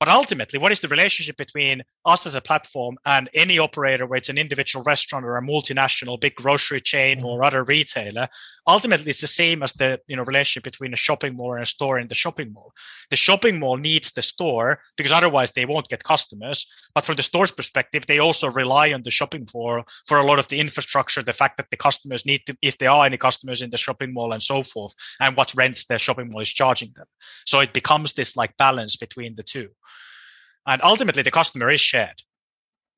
but 0.00 0.08
ultimately, 0.08 0.60
what 0.60 0.70
is 0.70 0.78
the 0.78 0.86
relationship 0.86 1.36
between 1.36 1.82
us 2.04 2.24
as 2.24 2.36
a 2.36 2.40
platform 2.40 2.98
and 3.04 3.28
any 3.34 3.58
operator, 3.58 4.06
where 4.06 4.18
it's 4.18 4.28
an 4.28 4.38
individual 4.38 4.84
restaurant 4.84 5.24
or 5.24 5.36
a 5.36 5.42
multinational 5.42 6.20
big 6.20 6.36
grocery 6.36 6.80
chain 6.80 7.18
mm-hmm. 7.18 7.26
or 7.26 7.42
other 7.42 7.64
retailer? 7.64 8.28
Ultimately, 8.66 9.10
it's 9.10 9.20
the 9.20 9.26
same 9.26 9.62
as 9.64 9.72
the 9.72 9.98
you 10.06 10.14
know 10.14 10.22
relationship 10.22 10.62
between 10.62 10.92
a 10.92 10.96
shopping 10.96 11.34
mall 11.34 11.54
and 11.54 11.64
a 11.64 11.66
store 11.66 11.98
in 11.98 12.06
the 12.06 12.14
shopping 12.14 12.52
mall. 12.52 12.72
The 13.10 13.16
shopping 13.16 13.58
mall 13.58 13.76
needs 13.76 14.12
the 14.12 14.22
store 14.22 14.80
because 14.96 15.10
otherwise 15.10 15.50
they 15.50 15.64
won't 15.64 15.88
get 15.88 16.04
customers. 16.04 16.66
But 16.94 17.04
from 17.04 17.16
the 17.16 17.22
store's 17.24 17.50
perspective, 17.50 18.06
they 18.06 18.18
also 18.18 18.50
rely 18.50 18.92
on 18.92 19.02
the 19.02 19.10
shopping 19.10 19.48
mall 19.52 19.82
for 20.06 20.18
a 20.18 20.24
lot 20.24 20.38
of 20.38 20.46
the 20.46 20.60
infrastructure, 20.60 21.22
the 21.22 21.32
fact 21.32 21.56
that 21.56 21.70
the 21.70 21.76
customers 21.76 22.24
need 22.24 22.42
to, 22.46 22.56
if 22.62 22.78
there 22.78 22.90
are 22.90 23.06
any 23.06 23.16
customers 23.16 23.62
in 23.62 23.70
the 23.70 23.76
shopping 23.76 24.12
mall 24.12 24.32
and 24.32 24.42
so 24.42 24.62
forth, 24.62 24.94
and 25.18 25.36
what 25.36 25.54
rents 25.56 25.86
the 25.86 25.98
shopping 25.98 26.30
mall 26.30 26.42
is 26.42 26.52
charging 26.52 26.92
them. 26.94 27.06
So 27.46 27.58
it 27.58 27.72
becomes 27.72 28.12
this 28.12 28.36
like 28.36 28.56
balance 28.58 28.96
between 28.96 29.34
the 29.34 29.42
two 29.42 29.70
and 30.66 30.82
ultimately 30.82 31.22
the 31.22 31.30
customer 31.30 31.70
is 31.70 31.80
shared 31.80 32.22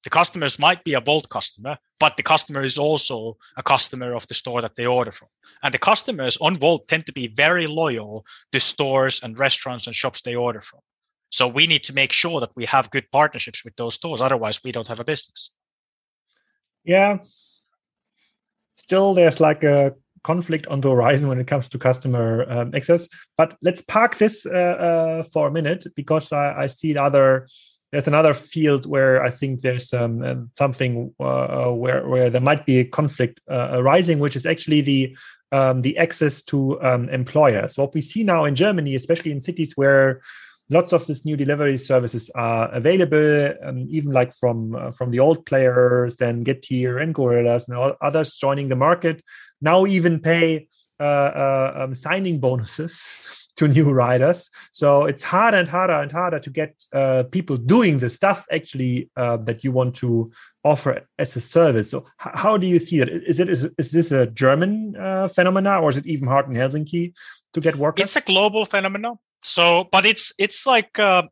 The 0.03 0.11
customers 0.11 0.59
might 0.59 0.83
be 0.83 0.95
a 0.95 1.01
Wolt 1.01 1.29
customer, 1.29 1.77
but 1.99 2.17
the 2.17 2.23
customer 2.23 2.63
is 2.63 2.79
also 2.79 3.37
a 3.57 3.63
customer 3.63 4.15
of 4.15 4.27
the 4.27 4.35
store 4.35 4.63
that 4.63 4.75
they 4.75 4.87
order 4.87 5.13
from. 5.13 5.29
And 5.63 5.75
the 5.75 5.79
customers 5.79 6.39
on 6.39 6.59
Wolt 6.59 6.89
tend 6.89 7.05
to 7.07 7.13
be 7.13 7.27
very 7.27 7.67
loyal 7.67 8.25
to 8.53 8.61
stores 8.61 9.21
and 9.23 9.39
restaurants 9.39 9.87
and 9.87 9.95
shops 9.95 10.23
they 10.23 10.35
order 10.35 10.63
from. 10.63 10.81
So 11.29 11.47
we 11.47 11.67
need 11.67 11.85
to 11.85 11.93
make 11.93 12.13
sure 12.13 12.41
that 12.41 12.57
we 12.57 12.65
have 12.67 12.91
good 12.91 13.11
partnerships 13.13 13.63
with 13.65 13.77
those 13.77 13.95
stores. 13.95 14.21
Otherwise, 14.21 14.65
we 14.65 14.73
don't 14.73 14.89
have 14.89 15.01
a 15.01 15.05
business. 15.05 15.51
Yeah. 16.83 17.19
Still, 18.75 19.13
there's 19.13 19.39
like 19.39 19.63
a 19.65 19.95
conflict 20.23 20.67
on 20.67 20.81
the 20.81 20.91
horizon 20.91 21.29
when 21.29 21.41
it 21.41 21.47
comes 21.47 21.69
to 21.69 21.79
customer 21.79 22.51
um, 22.51 22.75
access. 22.75 23.09
But 23.37 23.57
let's 23.63 23.83
park 23.83 24.17
this 24.17 24.47
uh, 24.47 24.51
uh, 24.51 25.23
for 25.25 25.49
a 25.49 25.53
minute 25.53 25.87
because 25.97 26.33
I, 26.33 26.63
I 26.63 26.67
see 26.67 26.97
other. 26.97 27.47
There's 27.93 28.07
another 28.07 28.35
field 28.35 28.87
where 28.87 29.21
I 29.25 29.31
think 29.31 29.63
there's 29.63 29.93
um, 29.93 30.23
uh, 30.23 30.35
something 30.57 31.13
uh, 31.19 31.71
where 31.71 32.07
where 32.07 32.31
there 32.31 32.41
might 32.41 32.65
be 32.65 32.79
a 32.79 32.85
conflict 32.85 33.41
uh, 33.51 33.71
arising, 33.73 34.21
which 34.21 34.37
is 34.37 34.47
actually 34.47 34.81
the 34.83 35.17
um, 35.53 35.83
the 35.83 35.99
access 35.99 36.43
to 36.43 36.81
um, 36.83 37.09
employers. 37.09 37.77
What 37.77 37.95
we 37.95 38.01
see 38.01 38.23
now 38.23 38.45
in 38.45 38.55
Germany, 38.55 38.95
especially 38.95 39.33
in 39.33 39.41
cities 39.41 39.73
where 39.77 40.21
lots 40.71 40.93
of 40.93 41.07
these 41.07 41.25
new 41.25 41.37
delivery 41.37 41.77
services 41.77 42.31
are 42.35 42.71
available, 42.73 43.53
um, 43.65 43.87
even 43.91 44.13
like 44.13 44.33
from 44.33 44.75
uh, 44.75 44.91
from 44.93 45.11
the 45.11 45.19
old 45.19 45.45
players, 45.45 46.17
then 46.17 46.45
Getir 46.45 47.03
and 47.03 47.15
Gorillas 47.15 47.69
and 47.69 47.77
all 47.77 47.95
others 48.01 48.37
joining 48.37 48.69
the 48.69 48.77
market. 48.77 49.23
Now 49.61 49.85
even 49.87 50.21
pay 50.21 50.69
uh, 51.01 51.03
uh, 51.03 51.73
um, 51.77 51.95
signing 51.95 52.39
bonuses 52.39 53.15
to 53.57 53.67
new 53.67 53.91
riders. 53.91 54.49
So 54.73 55.07
it's 55.07 55.23
harder 55.23 55.59
and 55.59 55.69
harder 55.69 55.95
and 55.95 56.13
harder 56.13 56.39
to 56.39 56.51
get 56.51 56.83
uh, 56.93 57.25
people 57.25 57.57
doing 57.57 57.99
the 57.99 58.09
stuff 58.09 58.47
actually 58.51 59.11
uh, 59.17 59.39
that 59.39 59.65
you 59.65 59.73
want 59.73 59.97
to 59.97 60.31
offer 60.65 61.07
as 61.19 61.37
a 61.37 61.41
service. 61.41 61.91
So 61.91 62.07
how 62.19 62.57
do 62.57 62.67
you 62.67 62.79
see 62.79 63.01
it? 63.01 63.09
Is 63.09 63.41
it 63.41 63.49
is, 63.49 63.67
is 63.77 63.91
this 63.91 64.13
a 64.13 64.27
German 64.27 64.95
uh, 64.97 65.29
phenomena 65.29 65.81
or 65.81 65.91
is 65.91 65.97
it 65.97 66.07
even 66.07 66.29
hard 66.29 66.47
in 66.49 66.55
Helsinki 66.55 67.13
to 67.55 67.61
get 67.61 67.77
workers? 67.77 68.05
It's 68.05 68.17
a 68.17 68.21
global 68.21 68.65
phenomenon. 68.67 69.19
So, 69.43 69.89
but 69.91 70.05
it's 70.07 70.33
it's 70.39 70.67
like 70.67 70.99
uh, 70.99 71.23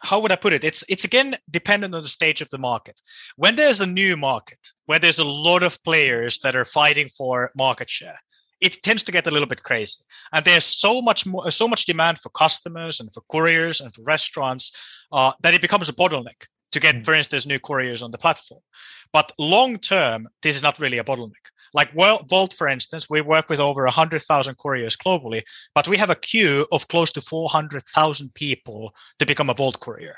how 0.00 0.20
would 0.20 0.32
I 0.32 0.36
put 0.36 0.52
it? 0.52 0.64
It's 0.64 0.84
it's 0.88 1.04
again 1.04 1.36
dependent 1.50 1.94
on 1.94 2.02
the 2.02 2.08
stage 2.08 2.40
of 2.40 2.50
the 2.50 2.58
market. 2.58 3.00
When 3.36 3.56
there's 3.56 3.80
a 3.80 3.86
new 3.86 4.16
market, 4.16 4.58
where 4.86 4.98
there's 4.98 5.18
a 5.18 5.24
lot 5.24 5.62
of 5.62 5.82
players 5.84 6.40
that 6.40 6.56
are 6.56 6.64
fighting 6.64 7.08
for 7.08 7.50
market 7.56 7.88
share, 7.90 8.18
it 8.60 8.82
tends 8.82 9.02
to 9.04 9.12
get 9.12 9.26
a 9.26 9.30
little 9.30 9.48
bit 9.48 9.62
crazy. 9.62 10.02
And 10.32 10.44
there's 10.44 10.64
so 10.64 11.02
much 11.02 11.26
more, 11.26 11.50
so 11.50 11.68
much 11.68 11.86
demand 11.86 12.18
for 12.18 12.30
customers 12.30 13.00
and 13.00 13.12
for 13.12 13.22
couriers 13.30 13.80
and 13.80 13.92
for 13.92 14.02
restaurants 14.02 14.72
uh, 15.12 15.32
that 15.42 15.54
it 15.54 15.62
becomes 15.62 15.88
a 15.88 15.92
bottleneck 15.92 16.46
to 16.72 16.80
get, 16.80 16.96
mm. 16.96 17.04
for 17.04 17.14
instance, 17.14 17.46
new 17.46 17.60
couriers 17.60 18.02
on 18.02 18.10
the 18.10 18.18
platform. 18.18 18.60
But 19.12 19.32
long 19.38 19.78
term, 19.78 20.28
this 20.42 20.56
is 20.56 20.62
not 20.62 20.78
really 20.78 20.98
a 20.98 21.04
bottleneck. 21.04 21.46
Like 21.76 21.94
Wolt, 21.94 22.54
for 22.54 22.68
instance, 22.68 23.10
we 23.10 23.20
work 23.20 23.50
with 23.50 23.60
over 23.60 23.84
100,000 23.84 24.54
couriers 24.56 24.96
globally, 24.96 25.42
but 25.74 25.86
we 25.86 25.98
have 25.98 26.08
a 26.08 26.14
queue 26.14 26.66
of 26.72 26.88
close 26.88 27.12
to 27.12 27.20
400,000 27.20 28.32
people 28.32 28.94
to 29.18 29.26
become 29.26 29.50
a 29.50 29.54
Wolt 29.58 29.78
courier. 29.78 30.16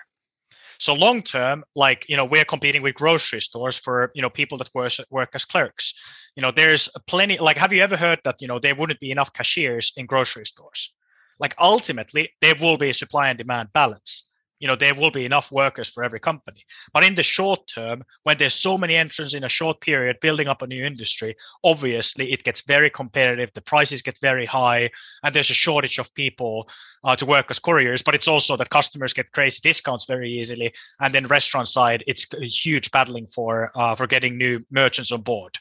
So 0.78 0.94
long 0.94 1.20
term, 1.20 1.64
like 1.74 2.08
you 2.08 2.16
know, 2.16 2.24
we're 2.24 2.44
competing 2.44 2.82
with 2.82 2.94
grocery 2.94 3.40
stores 3.40 3.76
for 3.76 4.12
you 4.14 4.22
know 4.22 4.30
people 4.30 4.56
that 4.58 4.70
work 4.72 4.92
work 5.10 5.30
as 5.34 5.44
clerks. 5.44 5.94
You 6.36 6.42
know, 6.42 6.52
there's 6.52 6.88
plenty. 7.08 7.38
Like, 7.38 7.56
have 7.56 7.72
you 7.72 7.82
ever 7.82 7.96
heard 7.96 8.20
that 8.22 8.36
you 8.40 8.46
know 8.46 8.60
there 8.60 8.76
wouldn't 8.76 9.00
be 9.00 9.10
enough 9.10 9.32
cashiers 9.32 9.92
in 9.96 10.06
grocery 10.06 10.46
stores? 10.46 10.94
Like 11.40 11.56
ultimately, 11.58 12.30
there 12.40 12.54
will 12.60 12.78
be 12.78 12.90
a 12.90 12.94
supply 12.94 13.30
and 13.30 13.38
demand 13.38 13.72
balance 13.72 14.27
you 14.58 14.68
know 14.68 14.76
there 14.76 14.94
will 14.94 15.10
be 15.10 15.24
enough 15.24 15.50
workers 15.52 15.88
for 15.88 16.04
every 16.04 16.20
company. 16.20 16.64
But 16.92 17.04
in 17.04 17.14
the 17.14 17.22
short 17.22 17.66
term 17.66 18.04
when 18.22 18.38
there's 18.38 18.54
so 18.54 18.78
many 18.78 18.96
entrants 18.96 19.34
in 19.34 19.44
a 19.44 19.48
short 19.48 19.80
period 19.80 20.20
building 20.20 20.48
up 20.48 20.62
a 20.62 20.66
new 20.66 20.84
industry 20.84 21.36
obviously 21.64 22.32
it 22.32 22.44
gets 22.44 22.62
very 22.62 22.90
competitive 22.90 23.52
the 23.54 23.60
prices 23.60 24.02
get 24.02 24.18
very 24.20 24.46
high 24.46 24.90
and 25.22 25.34
there's 25.34 25.50
a 25.50 25.54
shortage 25.54 25.98
of 25.98 26.14
people 26.14 26.68
uh, 27.04 27.16
to 27.16 27.26
work 27.26 27.46
as 27.50 27.58
couriers 27.58 28.02
but 28.02 28.14
it's 28.14 28.28
also 28.28 28.56
that 28.56 28.70
customers 28.70 29.12
get 29.12 29.32
crazy 29.32 29.60
discounts 29.62 30.04
very 30.04 30.30
easily 30.30 30.72
and 31.00 31.14
then 31.14 31.26
restaurant 31.26 31.68
side 31.68 32.02
it's 32.06 32.26
a 32.34 32.46
huge 32.46 32.90
battling 32.90 33.26
for 33.26 33.70
uh, 33.74 33.94
for 33.94 34.06
getting 34.06 34.36
new 34.36 34.60
merchants 34.70 35.12
on 35.12 35.20
board 35.22 35.58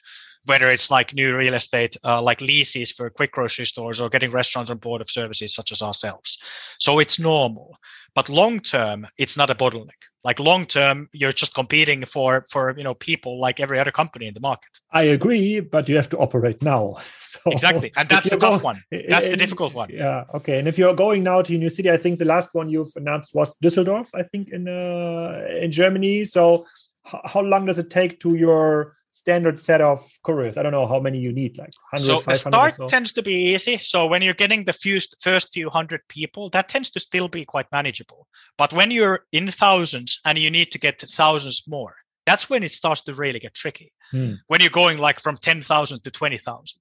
whether 0.48 0.72
it's 0.72 0.90
like 0.90 1.14
new 1.14 1.36
real 1.36 1.54
estate, 1.54 1.96
uh, 2.04 2.22
like 2.22 2.42
leases 2.42 2.92
for 2.92 3.10
quick 3.10 3.32
grocery 3.34 3.66
stores 3.66 4.02
or 4.02 4.10
getting 4.10 4.32
restaurants 4.32 4.72
on 4.72 4.78
board 4.78 5.02
of 5.02 5.12
services 5.12 5.54
such 5.54 5.72
as 5.72 5.82
ourselves. 5.82 6.40
So 6.80 7.00
it's 7.00 7.20
normal, 7.20 7.78
but 8.16 8.30
long 8.30 8.60
term, 8.60 9.08
it's 9.18 9.38
not 9.38 9.50
a 9.50 9.56
bottleneck. 9.56 10.02
Like 10.24 10.40
long 10.40 10.66
term, 10.66 11.10
you're 11.14 11.32
just 11.32 11.54
competing 11.54 12.04
for 12.04 12.46
for 12.50 12.76
you 12.78 12.84
know 12.84 12.94
people 12.94 13.40
like 13.40 13.60
every 13.60 13.80
other 13.80 13.92
company 13.92 14.28
in 14.28 14.34
the 14.34 14.40
market. 14.40 14.72
I 14.92 15.04
agree, 15.04 15.60
but 15.60 15.88
you 15.88 15.96
have 15.96 16.10
to 16.10 16.18
operate 16.18 16.62
now. 16.62 16.96
So 17.28 17.52
exactly, 17.52 17.92
and 17.98 18.08
that's 18.08 18.30
the 18.30 18.38
tough 18.38 18.64
one. 18.64 18.82
That's 18.90 19.28
the 19.28 19.36
difficult 19.36 19.74
one. 19.74 19.90
Yeah. 19.92 20.24
Okay. 20.34 20.60
And 20.60 20.68
if 20.68 20.78
you're 20.78 20.96
going 20.96 21.24
now 21.24 21.42
to 21.42 21.56
a 21.56 21.58
new 21.58 21.70
city, 21.70 21.92
I 21.92 21.98
think 21.98 22.20
the 22.20 22.26
last 22.26 22.50
one 22.54 22.70
you've 22.70 22.96
announced 22.96 23.36
was 23.36 23.54
Düsseldorf. 23.62 24.08
I 24.16 24.24
think 24.24 24.50
in 24.50 24.68
uh, 24.68 25.46
in 25.62 25.70
Germany. 25.72 26.24
So 26.24 26.66
how 27.04 27.42
long 27.42 27.66
does 27.66 27.80
it 27.80 27.90
take 27.90 28.20
to 28.22 28.36
your 28.36 28.97
standard 29.18 29.60
set 29.60 29.82
of 29.82 30.00
couriers? 30.24 30.58
I 30.58 30.64
don't 30.64 30.72
know 30.72 30.88
how 30.88 31.00
many 31.00 31.18
you 31.20 31.32
need, 31.32 31.58
like 31.58 31.74
100, 31.92 32.06
so 32.06 32.22
the 32.22 32.36
start 32.36 32.76
so. 32.76 32.86
tends 32.86 33.14
to 33.14 33.24
be 33.24 33.54
easy. 33.54 33.78
So 33.78 34.06
when 34.06 34.22
you're 34.22 34.36
getting 34.36 34.64
the 34.64 34.74
first, 34.74 35.18
first 35.24 35.54
few 35.54 35.70
hundred 35.70 36.02
people, 36.08 36.50
that 36.52 36.70
tends 36.70 36.92
to 36.92 37.00
still 37.00 37.28
be 37.28 37.44
quite 37.44 37.72
manageable. 37.72 38.28
But 38.58 38.74
when 38.74 38.92
you're 38.92 39.22
in 39.32 39.50
thousands 39.52 40.20
and 40.24 40.38
you 40.38 40.52
need 40.52 40.72
to 40.72 40.80
get 40.80 41.00
to 41.00 41.08
thousands 41.08 41.64
more, 41.68 41.96
that's 42.28 42.50
when 42.50 42.64
it 42.64 42.72
starts 42.72 43.02
to 43.02 43.14
really 43.14 43.40
get 43.40 43.54
tricky. 43.54 43.92
Hmm. 44.12 44.34
When 44.48 44.62
you're 44.62 44.70
going 44.70 44.98
like 45.00 45.20
from 45.20 45.38
10,000 45.38 46.04
to 46.04 46.12
20,000. 46.12 46.80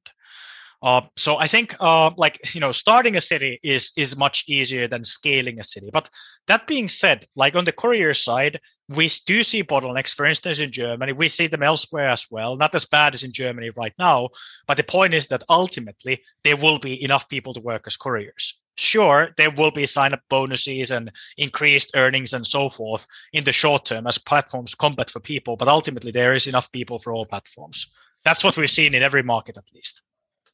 Uh, 0.82 1.02
so 1.16 1.36
I 1.36 1.46
think 1.46 1.74
uh, 1.80 2.10
like 2.16 2.54
you 2.54 2.60
know 2.60 2.72
starting 2.72 3.16
a 3.16 3.20
city 3.20 3.58
is 3.62 3.92
is 3.96 4.16
much 4.16 4.44
easier 4.48 4.88
than 4.88 5.04
scaling 5.04 5.58
a 5.58 5.64
city. 5.64 5.88
But 5.92 6.08
that 6.46 6.66
being 6.66 6.88
said, 6.88 7.26
like 7.34 7.56
on 7.56 7.64
the 7.64 7.72
courier 7.72 8.14
side, 8.14 8.60
we 8.88 9.10
do 9.26 9.42
see 9.42 9.64
bottlenecks. 9.64 10.14
For 10.14 10.26
instance, 10.26 10.58
in 10.58 10.72
Germany, 10.72 11.12
we 11.12 11.28
see 11.28 11.46
them 11.46 11.62
elsewhere 11.62 12.08
as 12.08 12.26
well. 12.30 12.56
Not 12.56 12.74
as 12.74 12.84
bad 12.84 13.14
as 13.14 13.24
in 13.24 13.32
Germany 13.32 13.70
right 13.70 13.94
now, 13.98 14.28
but 14.66 14.76
the 14.76 14.84
point 14.84 15.14
is 15.14 15.28
that 15.28 15.42
ultimately 15.48 16.22
there 16.44 16.56
will 16.56 16.78
be 16.78 17.02
enough 17.02 17.28
people 17.28 17.54
to 17.54 17.60
work 17.60 17.84
as 17.86 17.96
couriers. 17.96 18.54
Sure, 18.78 19.32
there 19.38 19.50
will 19.50 19.70
be 19.70 19.86
sign 19.86 20.12
up 20.12 20.20
bonuses 20.28 20.90
and 20.90 21.10
increased 21.38 21.96
earnings 21.96 22.34
and 22.34 22.46
so 22.46 22.68
forth 22.68 23.06
in 23.32 23.42
the 23.42 23.52
short 23.52 23.86
term 23.86 24.06
as 24.06 24.18
platforms 24.18 24.74
combat 24.74 25.08
for 25.08 25.20
people, 25.20 25.56
but 25.56 25.68
ultimately 25.68 26.10
there 26.10 26.34
is 26.34 26.46
enough 26.46 26.70
people 26.72 26.98
for 26.98 27.12
all 27.14 27.24
platforms. 27.24 27.90
That's 28.24 28.44
what 28.44 28.56
we're 28.56 28.66
seeing 28.66 28.92
in 28.92 29.02
every 29.02 29.22
market, 29.22 29.56
at 29.56 29.64
least. 29.74 30.02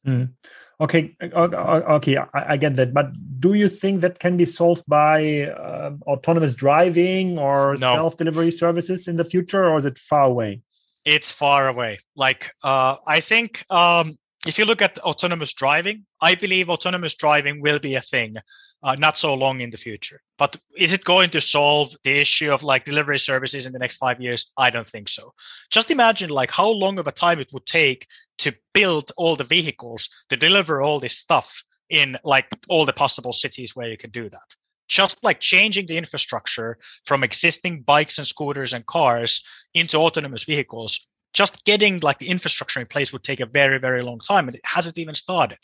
Mm. 0.07 0.33
Okay, 0.81 1.15
okay, 1.21 2.17
I, 2.17 2.53
I, 2.53 2.57
get 2.57 2.75
that. 2.75 2.93
But 2.93 3.13
do 3.39 3.53
you 3.53 3.69
think 3.69 4.01
that 4.01 4.19
can 4.19 4.35
be 4.35 4.45
solved 4.45 4.83
by 4.87 5.43
uh, 5.43 5.91
autonomous 6.07 6.55
driving 6.55 7.37
or 7.37 7.75
no. 7.79 7.93
self-delivery 7.93 8.51
services 8.51 9.07
in 9.07 9.15
the 9.15 9.23
future, 9.23 9.63
or 9.63 9.77
is 9.77 9.85
it 9.85 9.97
far 9.97 10.23
away? 10.23 10.61
It's 11.05 11.31
far 11.31 11.67
away. 11.67 11.99
Like 12.15 12.51
uh, 12.63 12.97
I 13.07 13.19
think 13.19 13.63
um, 13.69 14.17
if 14.45 14.57
you 14.57 14.65
look 14.65 14.81
at 14.81 14.99
autonomous 14.99 15.53
driving, 15.53 16.05
I 16.21 16.35
believe 16.35 16.69
autonomous 16.69 17.15
driving 17.15 17.61
will 17.61 17.79
be 17.79 17.95
a 17.95 18.01
thing 18.01 18.35
uh, 18.83 18.95
not 18.99 19.17
so 19.17 19.33
long 19.33 19.61
in 19.61 19.69
the 19.69 19.77
future. 19.77 20.21
But 20.37 20.57
is 20.77 20.93
it 20.93 21.05
going 21.05 21.29
to 21.31 21.41
solve 21.41 21.95
the 22.03 22.19
issue 22.19 22.51
of 22.51 22.63
like 22.63 22.83
delivery 22.83 23.19
services 23.19 23.65
in 23.65 23.71
the 23.71 23.79
next 23.79 23.97
five 23.97 24.21
years? 24.21 24.51
I 24.57 24.69
don't 24.69 24.87
think 24.87 25.07
so. 25.07 25.33
Just 25.71 25.89
imagine 25.89 26.29
like 26.29 26.51
how 26.51 26.67
long 26.67 26.99
of 26.99 27.07
a 27.07 27.11
time 27.11 27.39
it 27.39 27.53
would 27.53 27.65
take 27.65 28.07
to 28.39 28.53
build 28.73 29.11
all 29.15 29.35
the 29.37 29.45
vehicles 29.45 30.09
to 30.29 30.35
deliver 30.35 30.81
all 30.81 30.99
this 30.99 31.17
stuff 31.17 31.63
in 31.89 32.17
like 32.25 32.47
all 32.67 32.85
the 32.85 32.93
possible 32.93 33.31
cities 33.31 33.75
where 33.75 33.89
you 33.89 33.97
can 33.97 34.09
do 34.09 34.29
that. 34.29 34.55
Just 34.89 35.23
like 35.23 35.39
changing 35.39 35.87
the 35.87 35.97
infrastructure 35.97 36.77
from 37.05 37.23
existing 37.23 37.83
bikes 37.83 38.17
and 38.17 38.27
scooters 38.27 38.73
and 38.73 38.85
cars 38.85 39.45
into 39.73 39.97
autonomous 39.97 40.43
vehicles 40.43 41.07
just 41.33 41.65
getting 41.65 41.99
like 41.99 42.19
the 42.19 42.29
infrastructure 42.29 42.79
in 42.79 42.85
place 42.85 43.11
would 43.11 43.23
take 43.23 43.39
a 43.39 43.45
very 43.45 43.79
very 43.79 44.03
long 44.03 44.19
time 44.19 44.47
and 44.47 44.55
it 44.55 44.65
hasn't 44.65 44.97
even 44.97 45.15
started. 45.15 45.59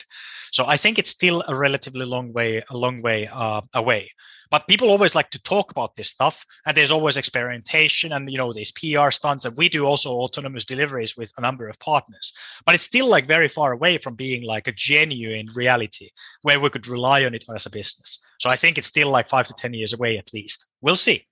So 0.52 0.66
i 0.66 0.76
think 0.76 0.98
it's 0.98 1.10
still 1.10 1.42
a 1.46 1.54
relatively 1.54 2.04
long 2.04 2.32
way 2.32 2.62
a 2.68 2.76
long 2.76 3.00
way 3.02 3.28
uh, 3.32 3.62
away. 3.74 4.10
But 4.50 4.66
people 4.66 4.90
always 4.90 5.14
like 5.14 5.30
to 5.30 5.42
talk 5.42 5.70
about 5.70 5.94
this 5.94 6.08
stuff 6.08 6.44
and 6.66 6.76
there's 6.76 6.90
always 6.90 7.16
experimentation 7.16 8.12
and 8.12 8.30
you 8.30 8.38
know 8.38 8.52
these 8.52 8.72
pr 8.72 9.10
stunts 9.10 9.44
and 9.44 9.56
we 9.56 9.68
do 9.68 9.86
also 9.86 10.10
autonomous 10.12 10.64
deliveries 10.64 11.16
with 11.16 11.32
a 11.38 11.40
number 11.40 11.68
of 11.68 11.78
partners. 11.78 12.32
But 12.66 12.74
it's 12.74 12.84
still 12.84 13.06
like 13.06 13.26
very 13.26 13.48
far 13.48 13.72
away 13.72 13.98
from 13.98 14.16
being 14.16 14.42
like 14.42 14.66
a 14.66 14.72
genuine 14.72 15.48
reality 15.54 16.08
where 16.42 16.60
we 16.60 16.70
could 16.70 16.88
rely 16.88 17.24
on 17.24 17.34
it 17.34 17.44
as 17.54 17.66
a 17.66 17.70
business. 17.70 18.18
So 18.40 18.50
i 18.50 18.56
think 18.56 18.76
it's 18.76 18.88
still 18.88 19.10
like 19.10 19.28
five 19.28 19.46
to 19.46 19.54
ten 19.54 19.72
years 19.72 19.92
away 19.92 20.18
at 20.18 20.34
least. 20.34 20.66
We'll 20.80 20.96
see. 20.96 21.26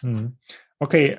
Hmm 0.00 0.28
okay 0.82 1.16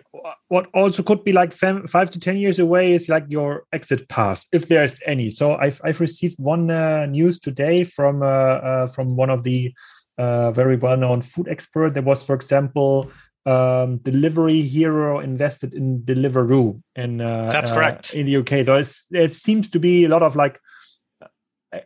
what 0.50 0.68
also 0.74 1.02
could 1.02 1.24
be 1.24 1.32
like 1.32 1.54
five 1.54 2.12
to 2.12 2.20
ten 2.20 2.38
years 2.38 2.60
away 2.60 2.94
is 2.94 3.10
like 3.10 3.26
your 3.30 3.64
exit 3.72 4.08
path 4.10 4.46
if 4.52 4.68
there's 4.68 5.02
any 5.06 5.30
so 5.30 5.56
i've, 5.56 5.80
I've 5.84 6.00
received 6.00 6.38
one 6.38 6.70
uh, 6.70 7.06
news 7.06 7.40
today 7.40 7.84
from 7.84 8.22
uh, 8.22 8.26
uh, 8.26 8.88
from 8.88 9.16
one 9.16 9.30
of 9.30 9.44
the 9.44 9.74
uh, 10.18 10.52
very 10.52 10.76
well-known 10.76 11.22
food 11.22 11.48
expert 11.48 11.94
there 11.94 12.04
was 12.04 12.22
for 12.22 12.36
example 12.36 13.12
um, 13.46 13.98
Delivery 13.98 14.62
Hero 14.62 15.20
invested 15.20 15.74
in 15.74 16.04
Deliveroo, 16.04 16.82
and 16.96 17.22
uh, 17.22 17.50
that's 17.52 17.72
correct 17.72 18.14
in 18.14 18.26
the 18.26 18.38
UK. 18.38 18.66
Though 18.66 18.82
it 19.12 19.34
seems 19.34 19.70
to 19.72 19.80
be 19.80 20.06
a 20.06 20.08
lot 20.08 20.24
of 20.24 20.38
like 20.38 20.62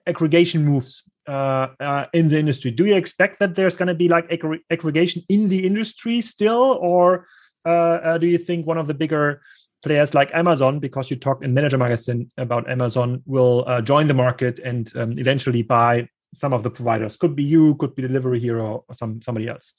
aggregation 0.05 0.65
moves 0.65 1.03
uh, 1.27 1.67
uh, 1.79 2.05
in 2.13 2.29
the 2.29 2.39
industry. 2.39 2.71
Do 2.71 2.85
you 2.85 2.95
expect 2.95 3.39
that 3.39 3.55
there's 3.55 3.77
going 3.77 3.87
to 3.87 3.95
be 3.95 4.09
like 4.09 4.31
ag- 4.31 4.63
aggregation 4.69 5.23
in 5.29 5.49
the 5.49 5.65
industry 5.65 6.21
still, 6.21 6.77
or 6.81 7.25
uh, 7.65 7.69
uh, 7.69 8.17
do 8.17 8.27
you 8.27 8.37
think 8.37 8.65
one 8.65 8.77
of 8.77 8.87
the 8.87 8.93
bigger 8.93 9.41
players 9.83 10.13
like 10.13 10.33
Amazon, 10.33 10.79
because 10.79 11.09
you 11.09 11.17
talked 11.17 11.43
in 11.43 11.53
Manager 11.53 11.77
Magazine 11.77 12.29
about 12.37 12.69
Amazon, 12.69 13.21
will 13.25 13.63
uh, 13.67 13.81
join 13.81 14.07
the 14.07 14.13
market 14.13 14.59
and 14.59 14.91
um, 14.95 15.17
eventually 15.19 15.61
buy 15.61 16.07
some 16.33 16.53
of 16.53 16.63
the 16.63 16.71
providers? 16.71 17.17
Could 17.17 17.35
be 17.35 17.43
you, 17.43 17.75
could 17.75 17.95
be 17.95 18.01
Delivery 18.01 18.39
Hero, 18.39 18.85
or 18.87 18.95
some 18.95 19.21
somebody 19.21 19.47
else. 19.47 19.73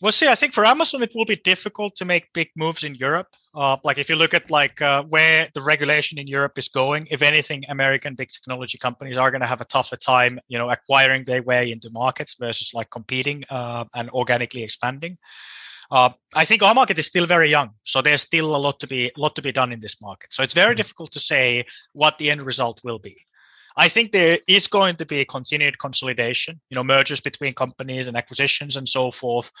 Well, 0.00 0.12
see, 0.12 0.28
I 0.28 0.36
think 0.36 0.54
for 0.54 0.64
Amazon 0.64 1.02
it 1.02 1.12
will 1.16 1.24
be 1.24 1.34
difficult 1.34 1.96
to 1.96 2.04
make 2.04 2.32
big 2.32 2.50
moves 2.54 2.84
in 2.84 2.94
Europe. 2.94 3.34
Uh, 3.52 3.78
like 3.82 3.98
if 3.98 4.08
you 4.08 4.14
look 4.14 4.32
at 4.32 4.48
like 4.48 4.80
uh, 4.80 5.02
where 5.02 5.48
the 5.54 5.60
regulation 5.60 6.18
in 6.18 6.28
Europe 6.28 6.56
is 6.56 6.68
going, 6.68 7.08
if 7.10 7.20
anything, 7.20 7.64
American 7.68 8.14
big 8.14 8.28
technology 8.28 8.78
companies 8.78 9.16
are 9.16 9.32
going 9.32 9.40
to 9.40 9.46
have 9.46 9.60
a 9.60 9.64
tougher 9.64 9.96
time, 9.96 10.38
you 10.46 10.56
know, 10.56 10.70
acquiring 10.70 11.24
their 11.24 11.42
way 11.42 11.72
into 11.72 11.90
markets 11.90 12.36
versus 12.38 12.70
like 12.72 12.90
competing 12.90 13.42
uh, 13.50 13.86
and 13.92 14.08
organically 14.10 14.62
expanding. 14.62 15.18
Uh, 15.90 16.10
I 16.34 16.44
think 16.44 16.62
our 16.62 16.74
market 16.74 16.98
is 16.98 17.06
still 17.06 17.26
very 17.26 17.50
young, 17.50 17.70
so 17.84 18.02
there's 18.02 18.22
still 18.22 18.54
a 18.54 18.58
lot 18.58 18.80
to 18.80 18.86
be 18.86 19.10
lot 19.16 19.34
to 19.36 19.42
be 19.42 19.52
done 19.52 19.72
in 19.72 19.80
this 19.80 20.00
market. 20.02 20.32
So 20.32 20.42
it's 20.42 20.54
very 20.54 20.72
mm-hmm. 20.72 20.76
difficult 20.76 21.12
to 21.12 21.20
say 21.20 21.64
what 21.92 22.18
the 22.18 22.30
end 22.30 22.42
result 22.42 22.80
will 22.84 22.98
be. 22.98 23.16
I 23.76 23.88
think 23.88 24.10
there 24.10 24.40
is 24.48 24.66
going 24.66 24.96
to 24.96 25.06
be 25.06 25.20
a 25.20 25.24
continued 25.24 25.78
consolidation, 25.78 26.60
you 26.68 26.74
know, 26.74 26.82
mergers 26.82 27.20
between 27.20 27.52
companies 27.54 28.08
and 28.08 28.16
acquisitions 28.16 28.76
and 28.76 28.88
so 28.88 29.12
forth. 29.12 29.52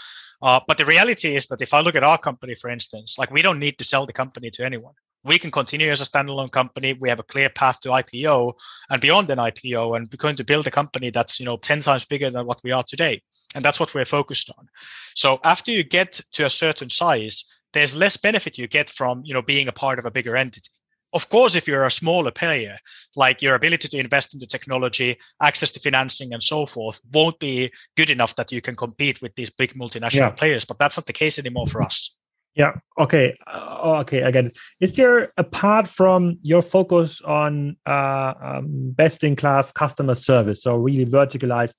Uh, 0.42 0.60
but 0.66 0.76
the 0.76 0.84
reality 0.84 1.36
is 1.36 1.46
that 1.46 1.62
if 1.62 1.72
I 1.72 1.80
look 1.80 1.94
at 1.94 2.02
our 2.02 2.18
company, 2.18 2.56
for 2.56 2.68
instance, 2.68 3.16
like 3.16 3.30
we 3.30 3.42
don't 3.42 3.60
need 3.60 3.78
to 3.78 3.84
sell 3.84 4.06
the 4.06 4.12
company 4.12 4.50
to 4.50 4.64
anyone. 4.64 4.94
We 5.24 5.38
can 5.38 5.50
continue 5.50 5.90
as 5.90 6.00
a 6.00 6.04
standalone 6.04 6.50
company. 6.50 6.92
We 6.94 7.08
have 7.08 7.18
a 7.18 7.24
clear 7.24 7.50
path 7.50 7.80
to 7.80 7.90
IPO 7.90 8.54
and 8.88 9.00
beyond 9.00 9.30
an 9.30 9.38
IPO, 9.38 9.96
and 9.96 10.08
we're 10.10 10.16
going 10.16 10.36
to 10.36 10.44
build 10.44 10.66
a 10.66 10.70
company 10.70 11.10
that's 11.10 11.40
you 11.40 11.46
know 11.46 11.56
ten 11.56 11.80
times 11.80 12.04
bigger 12.04 12.30
than 12.30 12.46
what 12.46 12.60
we 12.62 12.72
are 12.72 12.84
today, 12.84 13.22
and 13.54 13.64
that's 13.64 13.80
what 13.80 13.94
we're 13.94 14.04
focused 14.04 14.50
on. 14.56 14.68
So 15.14 15.40
after 15.44 15.70
you 15.70 15.82
get 15.82 16.20
to 16.32 16.46
a 16.46 16.50
certain 16.50 16.90
size, 16.90 17.44
there's 17.72 17.96
less 17.96 18.16
benefit 18.16 18.58
you 18.58 18.68
get 18.68 18.90
from 18.90 19.22
you 19.24 19.34
know 19.34 19.42
being 19.42 19.68
a 19.68 19.72
part 19.72 19.98
of 19.98 20.06
a 20.06 20.10
bigger 20.10 20.36
entity 20.36 20.70
of 21.12 21.28
course, 21.28 21.56
if 21.56 21.66
you're 21.66 21.86
a 21.86 21.90
smaller 21.90 22.30
player, 22.30 22.76
like 23.16 23.40
your 23.40 23.54
ability 23.54 23.88
to 23.88 23.98
invest 23.98 24.34
into 24.34 24.46
technology, 24.46 25.16
access 25.40 25.70
to 25.72 25.80
financing, 25.80 26.34
and 26.34 26.42
so 26.42 26.66
forth, 26.66 27.00
won't 27.12 27.38
be 27.38 27.72
good 27.96 28.10
enough 28.10 28.34
that 28.36 28.52
you 28.52 28.60
can 28.60 28.76
compete 28.76 29.22
with 29.22 29.34
these 29.34 29.50
big 29.50 29.72
multinational 29.74 30.12
yeah. 30.12 30.30
players. 30.30 30.64
But 30.64 30.78
that's 30.78 30.98
not 30.98 31.06
the 31.06 31.12
case 31.12 31.38
anymore 31.38 31.66
for 31.66 31.82
us. 31.82 32.14
Yeah. 32.58 32.72
Okay. 32.98 33.36
Uh, 33.46 34.00
okay. 34.00 34.20
Again, 34.22 34.50
is 34.80 34.96
there 34.96 35.32
apart 35.38 35.86
from 35.86 36.38
your 36.42 36.60
focus 36.60 37.22
on 37.22 37.76
uh, 37.86 38.34
um, 38.42 38.90
best-in-class 38.96 39.70
customer 39.72 40.16
service, 40.16 40.64
so 40.64 40.74
really 40.74 41.06
verticalized 41.06 41.76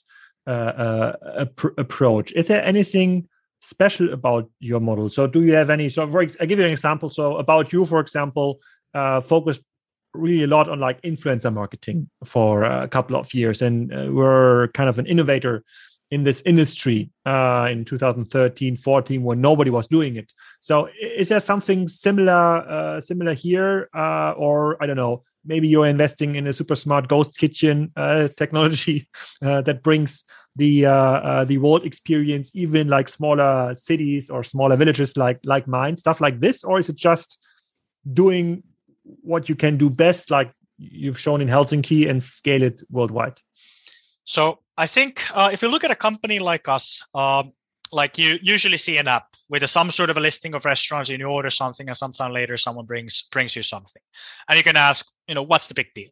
uh, 0.47 0.51
uh, 1.21 1.45
approach, 1.77 2.31
is 2.31 2.47
there 2.47 2.63
anything 2.63 3.27
special 3.61 4.13
about 4.13 4.49
your 4.61 4.79
model? 4.79 5.09
So, 5.09 5.27
do 5.27 5.43
you 5.43 5.53
have 5.53 5.69
any? 5.69 5.89
So, 5.89 6.07
for, 6.09 6.21
I 6.21 6.45
give 6.45 6.59
you 6.59 6.65
an 6.65 6.71
example. 6.71 7.09
So, 7.09 7.35
about 7.35 7.73
you, 7.73 7.85
for 7.85 7.99
example, 7.99 8.59
uh, 8.93 9.19
focused 9.19 9.61
really 10.13 10.43
a 10.43 10.47
lot 10.47 10.69
on 10.69 10.79
like 10.79 11.01
influencer 11.01 11.53
marketing 11.53 12.09
for 12.23 12.63
a 12.63 12.87
couple 12.87 13.15
of 13.15 13.33
years 13.33 13.61
and 13.61 13.93
uh, 13.93 14.07
we're 14.11 14.69
kind 14.69 14.89
of 14.89 14.97
an 14.97 15.05
innovator 15.05 15.63
in 16.11 16.23
this 16.23 16.41
industry 16.45 17.11
uh, 17.25 17.67
in 17.69 17.85
2013 17.85 18.75
14 18.75 19.23
when 19.23 19.41
nobody 19.41 19.69
was 19.69 19.87
doing 19.87 20.15
it 20.15 20.31
so 20.59 20.87
is 21.01 21.29
there 21.29 21.39
something 21.39 21.87
similar 21.87 22.33
uh, 22.33 23.01
similar 23.01 23.33
here 23.33 23.89
uh, 23.95 24.31
or 24.31 24.81
i 24.81 24.85
don't 24.85 24.97
know 24.97 25.23
maybe 25.45 25.67
you're 25.67 25.85
investing 25.85 26.35
in 26.35 26.47
a 26.47 26.53
super 26.53 26.75
smart 26.75 27.07
ghost 27.07 27.37
kitchen 27.37 27.91
uh, 27.95 28.27
technology 28.37 29.07
uh, 29.41 29.61
that 29.61 29.83
brings 29.83 30.23
the 30.55 30.85
uh, 30.85 31.45
the 31.45 31.57
Wolt 31.57 31.85
experience 31.85 32.51
even 32.53 32.89
like 32.89 33.07
smaller 33.07 33.73
cities 33.75 34.29
or 34.29 34.43
smaller 34.43 34.75
villages 34.75 35.15
like 35.15 35.39
like 35.45 35.67
mine 35.67 35.95
stuff 35.95 36.19
like 36.19 36.39
this 36.39 36.63
or 36.63 36.79
is 36.79 36.89
it 36.89 36.97
just 36.97 37.37
doing 38.13 38.63
what 39.03 39.49
you 39.49 39.55
can 39.55 39.77
do 39.77 39.89
best, 39.89 40.31
like 40.31 40.51
you've 40.77 41.19
shown 41.19 41.41
in 41.41 41.47
Helsinki, 41.47 42.09
and 42.09 42.23
scale 42.23 42.63
it 42.63 42.81
worldwide? 42.89 43.39
So 44.25 44.59
I 44.79 44.87
think 44.87 45.21
uh, 45.35 45.49
if 45.51 45.61
you 45.61 45.67
look 45.67 45.83
at 45.83 45.91
a 45.91 45.95
company 45.95 46.39
like 46.39 46.69
us, 46.69 47.05
um, 47.13 47.51
like 47.91 48.17
you 48.17 48.39
usually 48.41 48.77
see 48.77 48.97
an 48.97 49.09
app 49.09 49.25
with 49.49 49.61
a, 49.63 49.67
some 49.67 49.91
sort 49.91 50.09
of 50.09 50.15
a 50.15 50.21
listing 50.21 50.53
of 50.53 50.63
restaurants, 50.63 51.09
and 51.09 51.19
you 51.19 51.25
order 51.25 51.49
something, 51.49 51.89
and 51.89 51.97
sometime 51.97 52.31
later 52.31 52.55
someone 52.55 52.85
brings 52.85 53.23
brings 53.23 53.57
you 53.57 53.61
something, 53.61 54.01
and 54.47 54.57
you 54.57 54.63
can 54.63 54.77
ask, 54.77 55.05
you 55.27 55.35
know, 55.35 55.43
what's 55.43 55.67
the 55.67 55.73
big 55.73 55.93
deal? 55.93 56.07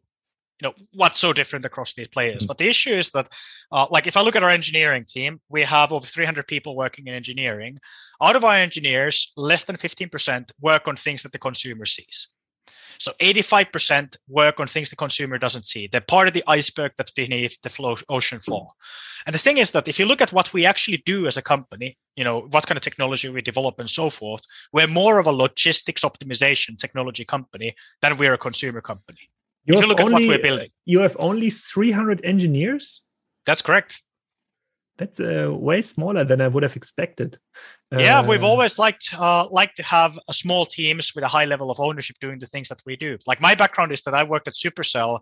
You 0.60 0.68
know, 0.68 0.74
what's 0.92 1.18
so 1.18 1.32
different 1.32 1.64
across 1.64 1.94
these 1.94 2.08
players? 2.08 2.42
Mm-hmm. 2.42 2.46
But 2.46 2.58
the 2.58 2.68
issue 2.68 2.90
is 2.90 3.08
that, 3.10 3.30
uh, 3.72 3.86
like, 3.90 4.06
if 4.06 4.18
I 4.18 4.20
look 4.20 4.36
at 4.36 4.42
our 4.42 4.50
engineering 4.50 5.06
team, 5.08 5.40
we 5.48 5.62
have 5.62 5.90
over 5.90 6.06
300 6.06 6.46
people 6.46 6.76
working 6.76 7.06
in 7.06 7.14
engineering. 7.14 7.78
Out 8.20 8.36
of 8.36 8.44
our 8.44 8.56
engineers, 8.56 9.32
less 9.36 9.64
than 9.64 9.76
15% 9.76 10.50
work 10.60 10.88
on 10.88 10.96
things 10.96 11.22
that 11.22 11.32
the 11.32 11.38
consumer 11.38 11.86
sees. 11.86 12.28
So 12.98 13.12
85% 13.20 14.16
work 14.28 14.58
on 14.58 14.66
things 14.66 14.90
the 14.90 14.96
consumer 14.96 15.38
doesn't 15.38 15.66
see. 15.66 15.86
They're 15.86 16.00
part 16.00 16.28
of 16.28 16.34
the 16.34 16.44
iceberg 16.46 16.92
that's 16.96 17.12
beneath 17.12 17.60
the 17.62 17.70
flow, 17.70 17.96
ocean 18.08 18.38
floor. 18.38 18.72
And 19.26 19.34
the 19.34 19.38
thing 19.38 19.58
is 19.58 19.70
that 19.70 19.88
if 19.88 19.98
you 19.98 20.06
look 20.06 20.20
at 20.20 20.32
what 20.32 20.52
we 20.52 20.66
actually 20.66 21.02
do 21.06 21.26
as 21.26 21.36
a 21.36 21.42
company, 21.42 21.96
you 22.16 22.24
know, 22.24 22.40
what 22.50 22.66
kind 22.66 22.76
of 22.76 22.82
technology 22.82 23.28
we 23.28 23.40
develop 23.40 23.78
and 23.78 23.88
so 23.88 24.10
forth, 24.10 24.42
we're 24.72 24.88
more 24.88 25.18
of 25.18 25.26
a 25.26 25.32
logistics 25.32 26.02
optimization 26.02 26.76
technology 26.76 27.24
company 27.24 27.74
than 28.02 28.16
we're 28.16 28.34
a 28.34 28.38
consumer 28.38 28.80
company. 28.80 29.30
You 29.64 29.74
if 29.74 29.82
you 29.82 29.86
look 29.86 30.00
only, 30.00 30.24
at 30.24 30.28
what 30.28 30.28
we're 30.28 30.42
building. 30.42 30.70
You 30.84 31.00
have 31.00 31.16
only 31.20 31.50
300 31.50 32.20
engineers? 32.24 33.02
That's 33.46 33.62
correct 33.62 34.02
that's 34.98 35.20
uh, 35.20 35.48
way 35.50 35.80
smaller 35.80 36.24
than 36.24 36.40
I 36.40 36.48
would 36.48 36.64
have 36.64 36.76
expected. 36.76 37.38
Yeah, 37.90 38.20
uh, 38.20 38.26
we've 38.26 38.44
always 38.44 38.78
liked 38.78 39.14
uh, 39.18 39.48
liked 39.50 39.76
to 39.78 39.82
have 39.82 40.18
a 40.28 40.34
small 40.34 40.66
teams 40.66 41.14
with 41.14 41.24
a 41.24 41.28
high 41.28 41.46
level 41.46 41.70
of 41.70 41.80
ownership 41.80 42.16
doing 42.20 42.38
the 42.38 42.46
things 42.46 42.68
that 42.68 42.82
we 42.84 42.96
do. 42.96 43.16
Like 43.26 43.40
my 43.40 43.54
background 43.54 43.92
is 43.92 44.02
that 44.02 44.12
I 44.12 44.24
worked 44.24 44.46
at 44.46 44.54
Supercell, 44.54 45.20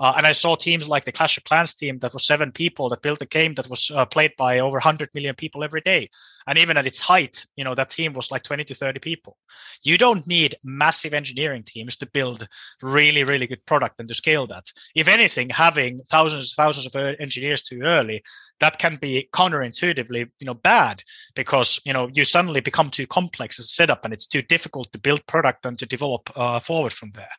uh, 0.00 0.14
and 0.16 0.26
I 0.26 0.32
saw 0.32 0.54
teams 0.54 0.88
like 0.88 1.04
the 1.04 1.12
Clash 1.12 1.36
of 1.38 1.44
Clans 1.44 1.74
team 1.74 1.98
that 2.00 2.12
was 2.12 2.24
seven 2.24 2.52
people 2.52 2.88
that 2.88 3.02
built 3.02 3.20
a 3.20 3.26
game 3.26 3.54
that 3.54 3.68
was 3.68 3.90
uh, 3.92 4.04
played 4.04 4.32
by 4.38 4.60
over 4.60 4.76
100 4.76 5.10
million 5.12 5.34
people 5.34 5.64
every 5.64 5.80
day. 5.80 6.08
And 6.46 6.56
even 6.56 6.76
at 6.76 6.86
its 6.86 7.00
height, 7.00 7.44
you 7.56 7.64
know, 7.64 7.74
that 7.74 7.90
team 7.90 8.12
was 8.12 8.30
like 8.30 8.44
20 8.44 8.64
to 8.64 8.74
30 8.74 9.00
people. 9.00 9.36
You 9.82 9.98
don't 9.98 10.26
need 10.26 10.54
massive 10.62 11.14
engineering 11.14 11.64
teams 11.64 11.96
to 11.96 12.06
build 12.06 12.46
really, 12.80 13.24
really 13.24 13.48
good 13.48 13.66
product 13.66 13.98
and 13.98 14.08
to 14.08 14.14
scale 14.14 14.46
that. 14.46 14.66
If 14.94 15.08
anything, 15.08 15.50
having 15.50 16.02
thousands, 16.08 16.54
thousands 16.54 16.86
of 16.86 17.16
engineers 17.18 17.62
too 17.62 17.80
early, 17.82 18.22
that 18.60 18.78
can 18.78 18.96
be 18.96 19.28
counterintuitively, 19.32 20.30
you 20.38 20.46
know, 20.46 20.54
bad 20.54 21.02
because, 21.34 21.80
you 21.84 21.92
know, 21.92 22.07
you 22.12 22.24
suddenly 22.24 22.60
become 22.60 22.90
too 22.90 23.06
complex 23.06 23.58
as 23.58 23.66
a 23.66 23.68
setup 23.68 24.04
and 24.04 24.12
it's 24.14 24.26
too 24.26 24.42
difficult 24.42 24.92
to 24.92 24.98
build 24.98 25.24
product 25.26 25.66
and 25.66 25.78
to 25.78 25.86
develop 25.86 26.30
uh, 26.36 26.60
forward 26.60 26.92
from 26.92 27.10
there. 27.12 27.30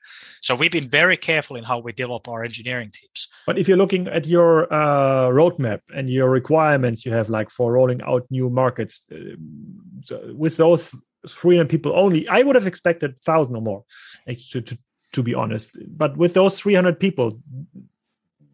So 0.41 0.55
we've 0.55 0.71
been 0.71 0.89
very 0.89 1.17
careful 1.17 1.55
in 1.55 1.63
how 1.63 1.79
we 1.79 1.91
develop 1.91 2.27
our 2.27 2.43
engineering 2.43 2.91
teams. 2.91 3.27
But 3.45 3.57
if 3.57 3.67
you're 3.67 3.77
looking 3.77 4.07
at 4.07 4.25
your 4.25 4.71
uh, 4.73 5.29
roadmap 5.29 5.81
and 5.95 6.09
your 6.09 6.29
requirements 6.29 7.05
you 7.05 7.13
have 7.13 7.29
like 7.29 7.49
for 7.49 7.73
rolling 7.73 8.01
out 8.01 8.25
new 8.29 8.49
markets, 8.49 9.03
uh, 9.11 9.35
so 10.03 10.33
with 10.35 10.57
those 10.57 10.93
300 11.27 11.69
people 11.69 11.93
only, 11.95 12.27
I 12.27 12.41
would 12.41 12.55
have 12.55 12.67
expected 12.67 13.11
1,000 13.23 13.55
or 13.55 13.61
more, 13.61 13.83
to, 14.27 14.61
to, 14.61 14.77
to 15.13 15.23
be 15.23 15.33
honest. 15.33 15.71
But 15.87 16.17
with 16.17 16.33
those 16.33 16.59
300 16.59 16.99
people, 16.99 17.39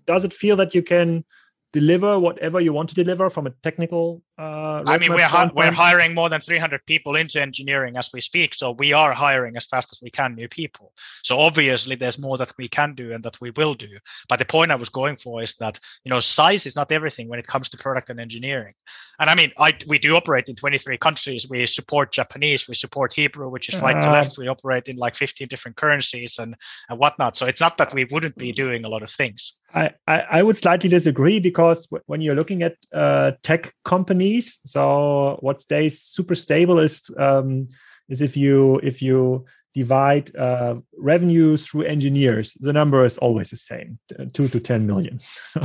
does 0.06 0.24
it 0.24 0.34
feel 0.34 0.56
that 0.58 0.76
you 0.76 0.82
can 0.82 1.26
deliver 1.74 2.20
whatever 2.20 2.60
you 2.60 2.74
want 2.74 2.90
to 2.90 2.96
deliver 2.96 3.30
from 3.30 3.48
a 3.48 3.52
technical 3.64 4.22
uh, 4.38 4.84
I 4.86 4.98
mean, 4.98 5.14
we're, 5.14 5.24
hi- 5.24 5.50
we're 5.56 5.72
hiring 5.72 6.14
more 6.14 6.28
than 6.28 6.42
300 6.42 6.86
people 6.86 7.16
into 7.16 7.42
engineering 7.42 7.96
as 7.96 8.10
we 8.14 8.20
speak. 8.20 8.54
So 8.54 8.72
we 8.72 8.92
are 8.92 9.14
hiring 9.14 9.56
as 9.56 9.66
fast 9.66 9.94
as 9.94 10.00
we 10.02 10.10
can 10.10 10.36
new 10.36 10.50
people. 10.50 10.92
So 11.24 11.38
obviously 11.38 11.96
there's 11.96 12.20
more 12.20 12.38
that 12.38 12.52
we 12.58 12.68
can 12.68 12.96
do 12.96 13.14
and 13.14 13.24
that 13.24 13.40
we 13.40 13.52
will 13.52 13.76
do. 13.76 13.88
But 14.28 14.40
the 14.40 14.46
point 14.46 14.72
I 14.72 14.76
was 14.76 14.90
going 14.90 15.16
for 15.16 15.42
is 15.42 15.56
that, 15.56 15.80
you 16.04 16.10
know, 16.10 16.20
size 16.20 16.66
is 16.66 16.76
not 16.76 16.92
everything 16.92 17.30
when 17.30 17.40
it 17.40 17.48
comes 17.48 17.70
to 17.70 17.78
product 17.78 18.10
and 18.10 18.20
engineering. 18.20 18.74
And 19.20 19.30
I 19.30 19.36
mean, 19.36 19.54
I, 19.58 19.74
we 19.88 20.00
do 20.00 20.18
operate 20.18 20.50
in 20.50 20.56
23 20.58 20.98
countries. 20.98 21.48
We 21.50 21.66
support 21.66 22.12
Japanese, 22.12 22.68
we 22.68 22.76
support 22.76 23.14
Hebrew, 23.14 23.50
which 23.50 23.70
is 23.70 23.80
right 23.80 23.96
uh, 23.96 24.02
to 24.02 24.12
left. 24.12 24.38
We 24.38 24.50
operate 24.50 24.90
in 24.90 24.98
like 24.98 25.16
15 25.16 25.48
different 25.48 25.78
currencies 25.78 26.40
and, 26.40 26.56
and 26.90 27.00
whatnot. 27.00 27.38
So 27.38 27.46
it's 27.46 27.62
not 27.62 27.78
that 27.78 27.94
we 27.94 28.04
wouldn't 28.04 28.36
be 28.36 28.52
doing 28.52 28.84
a 28.84 28.90
lot 28.90 29.02
of 29.04 29.10
things. 29.10 29.54
I, 29.74 29.92
I, 30.08 30.44
would 30.44 30.56
slightly 30.56 30.90
disagree 30.90 31.40
because 31.40 31.88
when 32.06 32.22
you're 32.22 32.36
looking 32.36 32.64
at 32.64 32.78
uh, 32.94 33.32
tech 33.44 33.74
companies. 33.84 34.62
So 34.66 35.38
what 35.42 35.60
stays 35.60 36.02
super 36.02 36.36
stable 36.36 36.80
is 36.80 37.10
um, 37.18 37.68
is 38.08 38.22
if 38.22 38.38
you 38.38 38.80
if 38.84 39.02
you 39.02 39.46
divide 39.74 40.34
uh, 40.36 40.76
revenue 40.98 41.58
through 41.58 41.84
engineers, 41.84 42.56
the 42.60 42.72
number 42.72 43.04
is 43.04 43.18
always 43.18 43.50
the 43.50 43.58
same, 43.58 44.00
two 44.34 44.48
to 44.48 44.60
ten 44.60 44.86
million. 44.86 45.20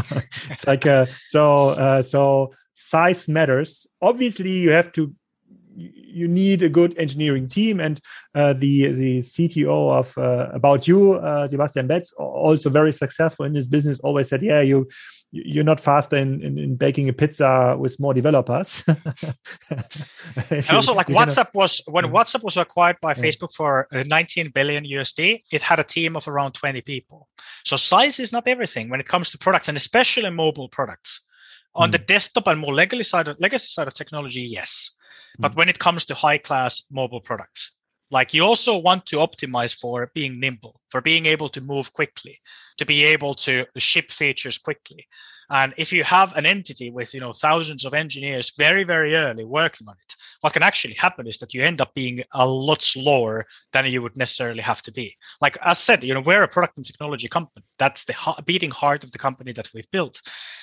it's 0.51 0.67
like 0.67 0.87
a, 0.87 1.07
so 1.25 1.71
uh, 1.71 2.03
so 2.03 2.53
size 2.75 3.29
matters. 3.29 3.87
Obviously, 4.01 4.51
you 4.51 4.71
have 4.71 4.93
to 4.93 5.15
you 5.77 6.29
need 6.29 6.63
a 6.63 6.69
good 6.69 6.97
engineering 6.99 7.49
team 7.49 7.81
and 7.81 8.01
uh, 8.35 8.53
the 8.53 8.93
the 8.93 9.23
CTO 9.23 9.99
of 9.99 10.17
uh, 10.19 10.51
about 10.53 10.89
you 10.89 11.15
uh, 11.15 11.49
Sebastian 11.49 11.87
Betz 11.87 12.13
also 12.15 12.71
very 12.71 12.93
successful 12.93 13.45
in 13.45 13.53
this 13.53 13.67
business 13.67 13.99
always 14.01 14.29
said 14.29 14.43
yeah 14.43 14.61
you 14.61 14.89
you're 15.33 15.65
not 15.65 15.79
faster 15.79 16.17
in, 16.17 16.43
in, 16.43 16.59
in 16.59 16.77
baking 16.77 17.09
a 17.09 17.13
pizza 17.13 17.77
with 17.79 17.99
more 18.01 18.13
developers 18.13 18.83
and 18.89 20.71
also 20.71 20.93
like 20.93 21.07
whatsapp 21.07 21.55
was 21.55 21.81
when 21.87 22.05
yeah. 22.05 22.11
whatsapp 22.11 22.43
was 22.43 22.57
acquired 22.57 22.97
by 23.01 23.11
yeah. 23.11 23.23
facebook 23.23 23.53
for 23.55 23.87
uh, 23.93 24.03
19 24.09 24.51
billion 24.51 24.85
usd 24.85 25.41
it 25.53 25.63
had 25.63 25.79
a 25.79 25.85
team 25.85 26.17
of 26.17 26.27
around 26.27 26.53
20 26.53 26.81
people 26.81 27.29
so 27.65 27.77
size 27.77 28.19
is 28.19 28.33
not 28.33 28.49
everything 28.49 28.89
when 28.89 28.99
it 28.99 29.07
comes 29.07 29.31
to 29.31 29.39
products 29.39 29.69
and 29.69 29.77
especially 29.77 30.31
mobile 30.31 30.69
products 30.69 31.21
on 31.77 31.91
mm. 31.91 31.93
the 31.93 31.99
desktop 31.99 32.49
and 32.49 32.59
more 32.59 32.75
legacy 32.75 33.05
side 33.05 33.29
of, 33.29 33.37
legacy 33.39 33.67
side 33.67 33.87
of 33.87 33.95
technology 33.95 34.41
yes 34.41 34.97
but 35.39 35.53
mm. 35.53 35.57
when 35.57 35.69
it 35.69 35.79
comes 35.79 36.05
to 36.07 36.15
high 36.15 36.39
class 36.39 36.85
mobile 36.91 37.21
products, 37.21 37.73
like 38.11 38.35
you 38.35 38.45
also 38.45 38.79
want 38.79 39.07
to 39.07 39.17
optimize 39.17 39.75
for 39.75 40.11
being 40.15 40.41
nimble, 40.41 40.80
for 40.91 41.01
being 41.01 41.27
able 41.27 41.49
to 41.49 41.61
move 41.61 41.93
quickly, 41.93 42.39
to 42.79 42.87
be 42.87 43.05
able 43.05 43.35
to 43.35 43.67
ship 43.79 44.11
features 44.11 44.59
quickly. 44.59 45.07
And 45.53 45.75
if 45.77 45.93
you 45.93 46.05
have 46.05 46.37
an 46.37 46.47
entity 46.47 46.91
with, 46.93 47.13
you 47.13 47.19
know, 47.19 47.33
thousands 47.33 47.85
of 47.85 47.93
engineers 47.93 48.53
very, 48.57 48.85
very 48.85 49.17
early 49.17 49.45
working 49.45 49.89
on 49.89 49.97
it, 50.01 50.15
what 50.43 50.53
can 50.53 50.63
actually 50.63 50.95
happen 50.95 51.27
is 51.27 51.39
that 51.39 51.53
you 51.53 51.63
end 51.63 51.81
up 51.81 51.93
being 51.93 52.23
a 52.33 52.49
lot 52.49 52.83
slower 52.83 53.47
than 53.73 53.87
you 53.87 54.01
would 54.01 54.17
necessarily 54.17 54.63
have 54.63 54.81
to 54.83 54.93
be. 54.93 55.17
Like 55.41 55.59
I 55.61 55.75
said, 55.75 56.05
you 56.05 56.15
know, 56.15 56.21
we're 56.21 56.45
a 56.45 56.49
product 56.49 56.77
and 56.77 56.87
technology 56.87 57.27
company. 57.27 57.67
That's 57.81 58.05
the 58.05 58.15
beating 58.47 58.71
heart 58.71 59.03
of 59.03 59.11
the 59.11 59.19
company 59.19 59.53
that 59.55 59.69
we've 59.75 59.91
built. 59.91 60.23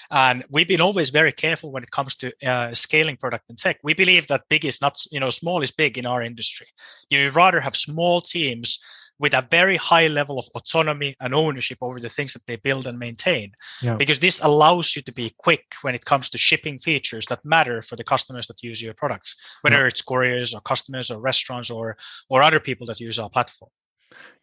And 0.09 0.45
we've 0.49 0.69
been 0.69 0.79
always 0.79 1.09
very 1.09 1.33
careful 1.33 1.73
when 1.73 1.83
it 1.83 1.91
comes 1.91 2.15
to 2.15 2.31
uh, 2.47 2.73
scaling 2.73 3.17
product 3.17 3.49
and 3.49 3.57
tech. 3.57 3.79
We 3.83 3.93
believe 3.93 4.27
that 4.27 4.45
big 4.49 4.63
is 4.63 4.79
not, 4.81 4.97
you 5.11 5.19
know, 5.19 5.31
small 5.31 5.61
is 5.61 5.71
big 5.71 5.97
in 5.97 6.05
our 6.05 6.23
industry. 6.23 6.67
You 7.09 7.29
rather 7.31 7.59
have 7.59 7.75
small 7.75 8.21
teams 8.21 8.79
with 9.19 9.33
a 9.33 9.47
very 9.49 9.77
high 9.77 10.07
level 10.07 10.39
of 10.39 10.47
autonomy 10.55 11.15
and 11.19 11.33
ownership 11.33 11.77
over 11.81 11.99
the 11.99 12.09
things 12.09 12.33
that 12.33 12.45
they 12.45 12.55
build 12.55 12.87
and 12.87 12.99
maintain. 12.99 13.51
Yeah. 13.81 13.95
Because 13.95 14.19
this 14.19 14.41
allows 14.41 14.95
you 14.95 15.01
to 15.03 15.11
be 15.11 15.33
quick 15.37 15.75
when 15.81 15.95
it 15.95 16.05
comes 16.05 16.29
to 16.29 16.37
shipping 16.37 16.77
features 16.77 17.25
that 17.27 17.43
matter 17.43 17.81
for 17.81 17.95
the 17.95 18.03
customers 18.03 18.47
that 18.47 18.63
use 18.63 18.81
your 18.81 18.93
products, 18.93 19.35
whether 19.61 19.81
yeah. 19.81 19.87
it's 19.87 20.01
couriers 20.01 20.53
or 20.53 20.61
customers 20.61 21.11
or 21.11 21.19
restaurants 21.19 21.69
or 21.69 21.97
or 22.29 22.41
other 22.41 22.59
people 22.59 22.87
that 22.87 22.99
use 22.99 23.19
our 23.19 23.29
platform. 23.29 23.71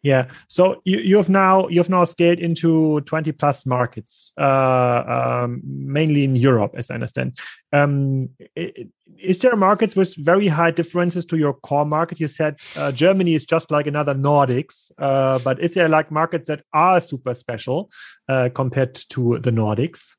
Yeah. 0.01 0.27
So 0.47 0.81
you, 0.85 0.99
you 0.99 1.17
have 1.17 1.29
now 1.29 1.67
you 1.67 1.79
have 1.79 1.89
now 1.89 2.03
scaled 2.05 2.37
into 2.37 3.01
20 3.01 3.31
plus 3.31 3.65
markets, 3.65 4.31
uh, 4.39 5.41
um, 5.43 5.61
mainly 5.65 6.23
in 6.23 6.35
Europe, 6.35 6.75
as 6.77 6.91
I 6.91 6.93
understand. 6.93 7.39
Um, 7.73 8.29
is 8.55 9.39
there 9.39 9.55
markets 9.55 9.95
with 9.95 10.15
very 10.15 10.47
high 10.47 10.69
differences 10.69 11.25
to 11.25 11.37
your 11.37 11.53
core 11.53 11.85
market? 11.85 12.19
You 12.19 12.27
said 12.27 12.59
uh, 12.75 12.91
Germany 12.91 13.33
is 13.33 13.45
just 13.45 13.71
like 13.71 13.87
another 13.87 14.13
Nordics, 14.13 14.91
uh, 14.99 15.39
but 15.39 15.59
is 15.59 15.73
there 15.73 15.89
like 15.89 16.11
markets 16.11 16.49
that 16.49 16.63
are 16.71 16.99
super 16.99 17.33
special 17.33 17.89
uh, 18.29 18.49
compared 18.53 18.93
to 19.09 19.39
the 19.39 19.51
Nordics? 19.51 20.13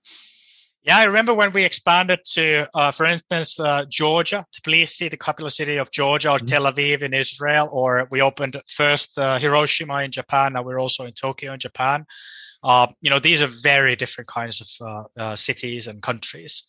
Yeah, 0.87 0.99
I 0.99 1.05
remember 1.05 1.34
when 1.34 1.53
we 1.53 1.64
expanded 1.64 2.20
to, 2.34 2.68
uh, 2.72 2.93
for 2.93 3.07
instance, 3.07 3.59
uh, 3.59 3.87
Georgia, 3.89 4.47
Tbilisi, 4.55 5.11
the 5.11 5.16
capital 5.16 5.51
city 5.51 5.78
of 5.78 5.91
Georgia, 5.91 6.30
or 6.30 6.39
mm-hmm. 6.39 6.47
Tel 6.47 6.72
Aviv 6.72 7.03
in 7.03 7.12
Israel, 7.12 7.68
or 7.72 8.07
we 8.09 8.22
opened 8.22 8.62
first 8.68 9.18
uh, 9.18 9.37
Hiroshima 9.41 10.05
in 10.05 10.12
Japan. 10.12 10.53
Now 10.53 10.62
we're 10.62 10.78
also 10.78 11.05
in 11.05 11.12
Tokyo 11.12 11.55
in 11.55 11.59
Japan. 11.59 12.07
Uh, 12.62 12.87
you 13.01 13.11
know, 13.11 13.18
these 13.18 13.43
are 13.43 13.51
very 13.62 13.97
different 13.97 14.28
kinds 14.28 14.61
of 14.61 14.87
uh, 14.87 15.20
uh, 15.20 15.34
cities 15.34 15.89
and 15.89 16.01
countries. 16.01 16.68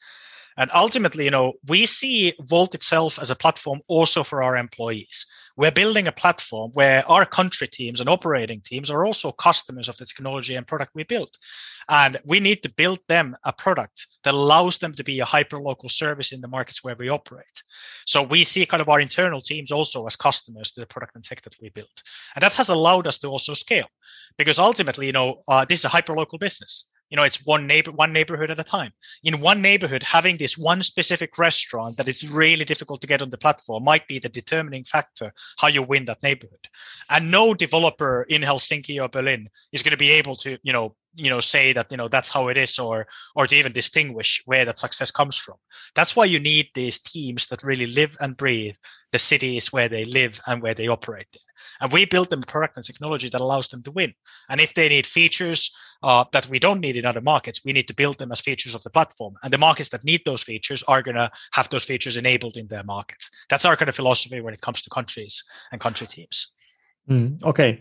And 0.57 0.71
ultimately, 0.73 1.25
you 1.25 1.31
know, 1.31 1.53
we 1.67 1.85
see 1.85 2.33
Wolt 2.49 2.73
itself 2.73 3.19
as 3.19 3.29
a 3.29 3.35
platform 3.35 3.81
also 3.87 4.23
for 4.23 4.41
our 4.41 4.57
employees. 4.57 5.27
We're 5.55 5.71
building 5.71 6.07
a 6.07 6.11
platform 6.11 6.71
where 6.73 7.07
our 7.09 7.25
country 7.25 7.67
teams 7.67 7.99
and 7.99 8.09
operating 8.09 8.61
teams 8.61 8.91
are 8.91 9.05
also 9.05 9.31
customers 9.31 9.89
of 9.89 9.97
the 9.97 10.05
technology 10.05 10.55
and 10.55 10.67
product 10.67 10.91
we 10.93 11.03
built. 11.03 11.35
And 11.89 12.19
we 12.25 12.39
need 12.39 12.61
to 12.63 12.69
build 12.69 12.99
them 13.07 13.35
a 13.43 13.53
product 13.53 14.05
that 14.23 14.35
allows 14.35 14.77
them 14.77 14.93
to 14.93 15.03
be 15.03 15.19
a 15.19 15.25
hyper 15.25 15.57
local 15.57 15.89
service 15.89 16.31
in 16.31 16.41
the 16.41 16.47
markets 16.47 16.83
where 16.83 16.95
we 16.95 17.09
operate. 17.09 17.45
So 18.05 18.21
we 18.21 18.43
see 18.43 18.65
kind 18.65 18.81
of 18.81 18.89
our 18.89 18.99
internal 18.99 19.41
teams 19.41 19.71
also 19.71 20.05
as 20.05 20.15
customers 20.15 20.71
to 20.71 20.79
the 20.79 20.85
product 20.85 21.15
and 21.15 21.23
tech 21.23 21.41
that 21.41 21.55
we 21.59 21.69
build. 21.69 22.03
And 22.35 22.43
that 22.43 22.53
has 22.53 22.69
allowed 22.69 23.07
us 23.07 23.17
to 23.19 23.27
also 23.27 23.53
scale 23.53 23.87
because 24.37 24.59
ultimately, 24.59 25.07
you 25.07 25.11
know, 25.11 25.41
uh, 25.47 25.65
this 25.65 25.79
is 25.79 25.85
a 25.85 25.89
hyper 25.89 26.13
local 26.13 26.37
business 26.37 26.85
you 27.09 27.17
know 27.17 27.23
it's 27.23 27.45
one 27.45 27.67
neighbor 27.67 27.91
one 27.91 28.13
neighborhood 28.13 28.51
at 28.51 28.59
a 28.59 28.63
time. 28.63 28.91
In 29.23 29.41
one 29.41 29.61
neighborhood 29.61 30.03
having 30.03 30.37
this 30.37 30.57
one 30.57 30.83
specific 30.83 31.37
restaurant 31.37 31.97
that 31.97 32.09
is 32.09 32.29
really 32.29 32.65
difficult 32.65 33.01
to 33.01 33.07
get 33.07 33.21
on 33.21 33.29
the 33.29 33.37
platform 33.37 33.83
might 33.83 34.07
be 34.07 34.19
the 34.19 34.29
determining 34.29 34.83
factor 34.83 35.33
how 35.57 35.67
you 35.67 35.83
win 35.83 36.05
that 36.05 36.23
neighborhood. 36.23 36.67
And 37.09 37.31
no 37.31 37.53
developer 37.53 38.23
in 38.23 38.41
helsinki 38.41 39.01
or 39.01 39.09
berlin 39.09 39.49
is 39.71 39.83
going 39.83 39.91
to 39.91 39.97
be 39.97 40.11
able 40.11 40.35
to 40.37 40.57
you 40.63 40.73
know 40.73 40.95
you 41.15 41.29
know 41.29 41.39
say 41.39 41.73
that 41.73 41.91
you 41.91 41.97
know 41.97 42.07
that's 42.07 42.31
how 42.31 42.47
it 42.47 42.57
is 42.57 42.79
or 42.79 43.07
or 43.35 43.47
to 43.47 43.55
even 43.55 43.71
distinguish 43.71 44.41
where 44.45 44.65
that 44.65 44.77
success 44.77 45.11
comes 45.11 45.35
from. 45.35 45.55
That's 45.95 46.15
why 46.15 46.25
you 46.25 46.39
need 46.39 46.69
these 46.73 46.99
teams 46.99 47.47
that 47.47 47.63
really 47.63 47.87
live 47.87 48.15
and 48.19 48.37
breathe 48.37 48.75
the 49.11 49.19
cities 49.19 49.73
where 49.73 49.89
they 49.89 50.05
live 50.05 50.39
and 50.45 50.61
where 50.61 50.73
they 50.73 50.87
operate 50.87 51.27
and 51.79 51.91
we 51.91 52.05
build 52.05 52.29
them 52.29 52.41
product 52.41 52.77
and 52.77 52.85
technology 52.85 53.29
that 53.29 53.41
allows 53.41 53.67
them 53.67 53.83
to 53.83 53.91
win. 53.91 54.13
And 54.49 54.61
if 54.61 54.73
they 54.73 54.89
need 54.89 55.07
features 55.07 55.71
uh, 56.03 56.25
that 56.31 56.47
we 56.47 56.59
don't 56.59 56.79
need 56.79 56.95
in 56.95 57.05
other 57.05 57.21
markets 57.21 57.63
we 57.65 57.73
need 57.73 57.87
to 57.87 57.93
build 57.93 58.17
them 58.17 58.31
as 58.31 58.41
features 58.41 58.75
of 58.75 58.83
the 58.83 58.89
platform. 58.89 59.35
And 59.43 59.51
the 59.51 59.57
markets 59.57 59.89
that 59.89 60.03
need 60.03 60.21
those 60.25 60.43
features 60.43 60.83
are 60.83 61.01
going 61.01 61.15
to 61.15 61.31
have 61.51 61.69
those 61.69 61.83
features 61.83 62.17
enabled 62.17 62.57
in 62.57 62.67
their 62.67 62.83
markets. 62.83 63.29
That's 63.49 63.65
our 63.65 63.75
kind 63.75 63.89
of 63.89 63.95
philosophy 63.95 64.41
when 64.41 64.53
it 64.53 64.61
comes 64.61 64.81
to 64.83 64.89
countries 64.89 65.43
and 65.71 65.81
country 65.81 66.07
teams. 66.07 66.49
Mm, 67.09 67.43
okay. 67.43 67.79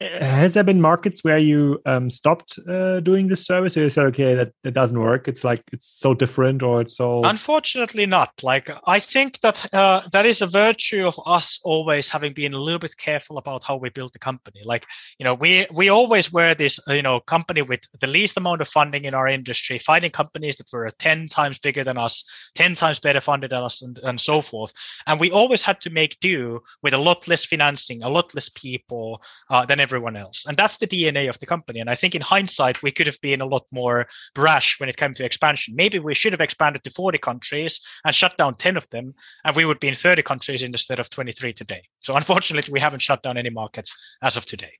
Has 0.00 0.52
there 0.52 0.64
been 0.64 0.82
markets 0.82 1.24
where 1.24 1.38
you 1.38 1.80
um, 1.86 2.10
stopped 2.10 2.58
uh, 2.68 3.00
doing 3.00 3.28
this 3.28 3.46
service, 3.46 3.74
or 3.74 3.80
you 3.80 3.88
said, 3.88 4.04
okay, 4.06 4.34
that, 4.34 4.52
that 4.64 4.74
doesn't 4.74 4.98
work? 4.98 5.28
It's 5.28 5.44
like 5.44 5.62
it's 5.72 5.88
so 5.88 6.12
different, 6.12 6.62
or 6.62 6.82
it's 6.82 6.98
so. 6.98 7.22
Unfortunately, 7.24 8.04
not. 8.04 8.42
Like 8.42 8.70
I 8.86 8.98
think 8.98 9.40
that 9.40 9.72
uh, 9.72 10.02
that 10.12 10.26
is 10.26 10.42
a 10.42 10.46
virtue 10.46 11.06
of 11.06 11.18
us 11.24 11.58
always 11.64 12.06
having 12.06 12.34
been 12.34 12.52
a 12.52 12.60
little 12.60 12.80
bit 12.80 12.98
careful 12.98 13.38
about 13.38 13.64
how 13.64 13.76
we 13.76 13.88
build 13.88 14.12
the 14.12 14.18
company. 14.18 14.60
Like 14.62 14.84
you 15.18 15.24
know, 15.24 15.32
we 15.32 15.66
we 15.72 15.88
always 15.88 16.30
were 16.30 16.54
this 16.54 16.78
uh, 16.86 16.92
you 16.92 17.02
know 17.02 17.20
company 17.20 17.62
with 17.62 17.80
the 17.98 18.06
least 18.06 18.36
amount 18.36 18.60
of 18.60 18.68
funding 18.68 19.06
in 19.06 19.14
our 19.14 19.26
industry, 19.26 19.78
finding 19.78 20.10
companies 20.10 20.56
that 20.56 20.70
were 20.70 20.90
ten 20.98 21.28
times 21.28 21.58
bigger 21.58 21.82
than 21.82 21.96
us, 21.96 22.24
ten 22.54 22.74
times 22.74 23.00
better 23.00 23.22
funded 23.22 23.52
than 23.52 23.62
us, 23.62 23.80
and, 23.80 23.98
and 24.02 24.20
so 24.20 24.42
forth. 24.42 24.74
And 25.06 25.18
we 25.18 25.30
always 25.30 25.62
had 25.62 25.80
to 25.80 25.90
make 25.90 26.20
do 26.20 26.62
with 26.82 26.92
a 26.92 26.98
lot 26.98 27.26
less 27.26 27.46
financing, 27.46 28.02
a 28.02 28.10
lot 28.10 28.34
less 28.34 28.50
people. 28.50 29.22
Uh, 29.48 29.61
than 29.66 29.80
everyone 29.80 30.16
else. 30.16 30.44
And 30.46 30.56
that's 30.56 30.78
the 30.78 30.86
DNA 30.86 31.28
of 31.28 31.38
the 31.38 31.46
company. 31.46 31.80
And 31.80 31.90
I 31.90 31.94
think 31.94 32.14
in 32.14 32.22
hindsight, 32.22 32.82
we 32.82 32.90
could 32.90 33.06
have 33.06 33.20
been 33.20 33.40
a 33.40 33.46
lot 33.46 33.64
more 33.72 34.06
brash 34.34 34.78
when 34.80 34.88
it 34.88 34.96
came 34.96 35.14
to 35.14 35.24
expansion. 35.24 35.74
Maybe 35.76 35.98
we 35.98 36.14
should 36.14 36.32
have 36.32 36.40
expanded 36.40 36.84
to 36.84 36.90
40 36.90 37.18
countries 37.18 37.80
and 38.04 38.14
shut 38.14 38.36
down 38.38 38.56
10 38.56 38.76
of 38.76 38.88
them, 38.90 39.14
and 39.44 39.56
we 39.56 39.64
would 39.64 39.80
be 39.80 39.88
in 39.88 39.94
30 39.94 40.22
countries 40.22 40.62
instead 40.62 41.00
of 41.00 41.10
23 41.10 41.52
today. 41.52 41.82
So 42.00 42.14
unfortunately, 42.16 42.72
we 42.72 42.80
haven't 42.80 43.00
shut 43.00 43.22
down 43.22 43.36
any 43.36 43.50
markets 43.50 43.96
as 44.22 44.36
of 44.36 44.46
today. 44.46 44.72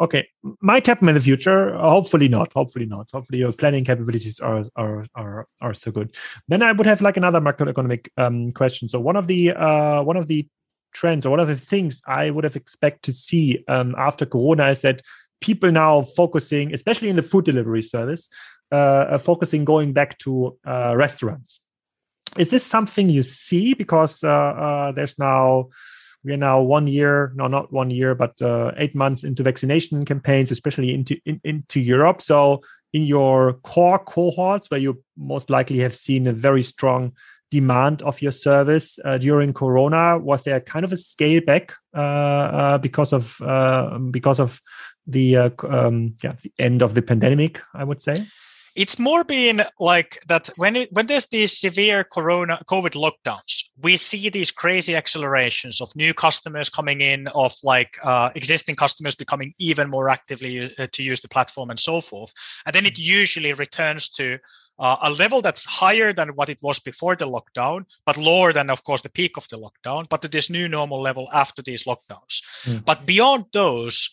Okay, 0.00 0.26
might 0.60 0.86
happen 0.86 1.08
in 1.08 1.14
the 1.14 1.20
future. 1.20 1.76
Hopefully 1.76 2.26
not. 2.26 2.52
Hopefully 2.52 2.86
not. 2.86 3.08
Hopefully 3.12 3.38
your 3.38 3.52
planning 3.52 3.84
capabilities 3.84 4.40
are 4.40 4.64
are 4.74 5.06
are 5.14 5.46
are 5.60 5.74
so 5.74 5.92
good. 5.92 6.16
Then 6.48 6.62
I 6.62 6.72
would 6.72 6.86
have 6.86 7.00
like 7.00 7.16
another 7.16 7.40
macroeconomic 7.40 8.08
um, 8.16 8.50
question. 8.52 8.88
So 8.88 8.98
one 8.98 9.14
of 9.14 9.28
the 9.28 9.52
uh, 9.52 10.02
one 10.02 10.16
of 10.16 10.26
the 10.26 10.48
trends 10.92 11.26
or 11.26 11.30
what 11.30 11.40
are 11.40 11.46
the 11.46 11.56
things 11.56 12.00
I 12.06 12.30
would 12.30 12.44
have 12.44 12.56
expected 12.56 13.02
to 13.04 13.12
see 13.12 13.64
um, 13.68 13.94
after 13.98 14.26
Corona 14.26 14.68
is 14.68 14.82
that 14.82 15.02
people 15.40 15.70
now 15.72 16.02
focusing, 16.02 16.72
especially 16.72 17.08
in 17.08 17.16
the 17.16 17.22
food 17.22 17.44
delivery 17.44 17.82
service, 17.82 18.28
uh, 18.70 19.18
focusing 19.18 19.64
going 19.64 19.92
back 19.92 20.18
to 20.18 20.56
uh, 20.66 20.94
restaurants. 20.96 21.60
Is 22.38 22.50
this 22.50 22.64
something 22.64 23.10
you 23.10 23.22
see 23.22 23.74
because 23.74 24.24
uh, 24.24 24.30
uh, 24.30 24.92
there's 24.92 25.18
now 25.18 25.68
we 26.24 26.32
are 26.32 26.38
now 26.38 26.60
one 26.60 26.86
year, 26.86 27.32
no, 27.34 27.48
not 27.48 27.72
one 27.72 27.90
year, 27.90 28.14
but 28.14 28.40
uh, 28.40 28.72
eight 28.76 28.94
months 28.94 29.24
into 29.24 29.42
vaccination 29.42 30.04
campaigns, 30.04 30.50
especially 30.52 30.94
into 30.94 31.18
in, 31.26 31.40
into 31.44 31.80
Europe. 31.80 32.22
So 32.22 32.62
in 32.92 33.02
your 33.02 33.54
core 33.64 33.98
cohorts, 33.98 34.70
where 34.70 34.80
you 34.80 35.02
most 35.16 35.50
likely 35.50 35.80
have 35.80 35.94
seen 35.94 36.26
a 36.26 36.32
very 36.32 36.62
strong 36.62 37.12
demand 37.52 38.00
of 38.02 38.22
your 38.22 38.32
service 38.32 38.98
uh, 39.04 39.18
during 39.18 39.52
Corona? 39.52 40.18
Was 40.18 40.42
there 40.44 40.60
kind 40.60 40.84
of 40.84 40.92
a 40.92 40.96
scale 40.96 41.42
back 41.44 41.74
uh, 41.94 42.00
uh, 42.00 42.78
because 42.78 43.12
of 43.12 43.40
uh, 43.42 43.98
because 43.98 44.40
of 44.40 44.60
the 45.06 45.36
uh, 45.36 45.50
um, 45.68 46.14
yeah 46.22 46.34
the 46.42 46.52
end 46.58 46.82
of 46.82 46.94
the 46.94 47.02
pandemic? 47.02 47.60
I 47.74 47.84
would 47.84 48.00
say. 48.00 48.14
it's 48.74 48.98
more 48.98 49.22
been 49.22 49.62
like 49.78 50.18
that 50.28 50.48
when 50.56 50.76
it, 50.76 50.88
when 50.92 51.06
there's 51.06 51.26
these 51.26 51.60
severe 51.60 52.04
corona 52.04 52.58
covid 52.74 52.94
lockdowns 53.04 53.54
we 53.86 53.98
see 53.98 54.30
these 54.30 54.50
crazy 54.50 54.96
accelerations 54.96 55.80
of 55.82 55.94
new 55.94 56.14
customers 56.14 56.70
coming 56.70 57.02
in 57.02 57.28
of 57.44 57.52
like 57.62 57.98
uh, 58.02 58.30
existing 58.34 58.74
customers 58.74 59.14
becoming 59.14 59.52
even 59.58 59.90
more 59.90 60.08
actively 60.08 60.54
uh, 60.78 60.86
to 60.94 61.02
use 61.02 61.20
the 61.20 61.28
platform 61.28 61.68
and 61.68 61.80
so 61.88 62.00
forth 62.00 62.32
and 62.64 62.74
then 62.74 62.86
it 62.86 62.98
usually 62.98 63.52
returns 63.52 64.08
to 64.08 64.38
uh, 64.82 64.96
a 65.02 65.10
level 65.10 65.40
that's 65.40 65.64
higher 65.64 66.12
than 66.12 66.30
what 66.30 66.48
it 66.48 66.58
was 66.60 66.80
before 66.80 67.14
the 67.14 67.24
lockdown, 67.24 67.84
but 68.04 68.16
lower 68.16 68.52
than, 68.52 68.68
of 68.68 68.82
course, 68.82 69.00
the 69.00 69.08
peak 69.08 69.36
of 69.36 69.46
the 69.48 69.56
lockdown, 69.56 70.08
but 70.08 70.20
to 70.20 70.28
this 70.28 70.50
new 70.50 70.68
normal 70.68 71.00
level 71.00 71.28
after 71.32 71.62
these 71.62 71.84
lockdowns. 71.84 72.42
Mm. 72.64 72.84
But 72.84 73.06
beyond 73.06 73.44
those, 73.52 74.10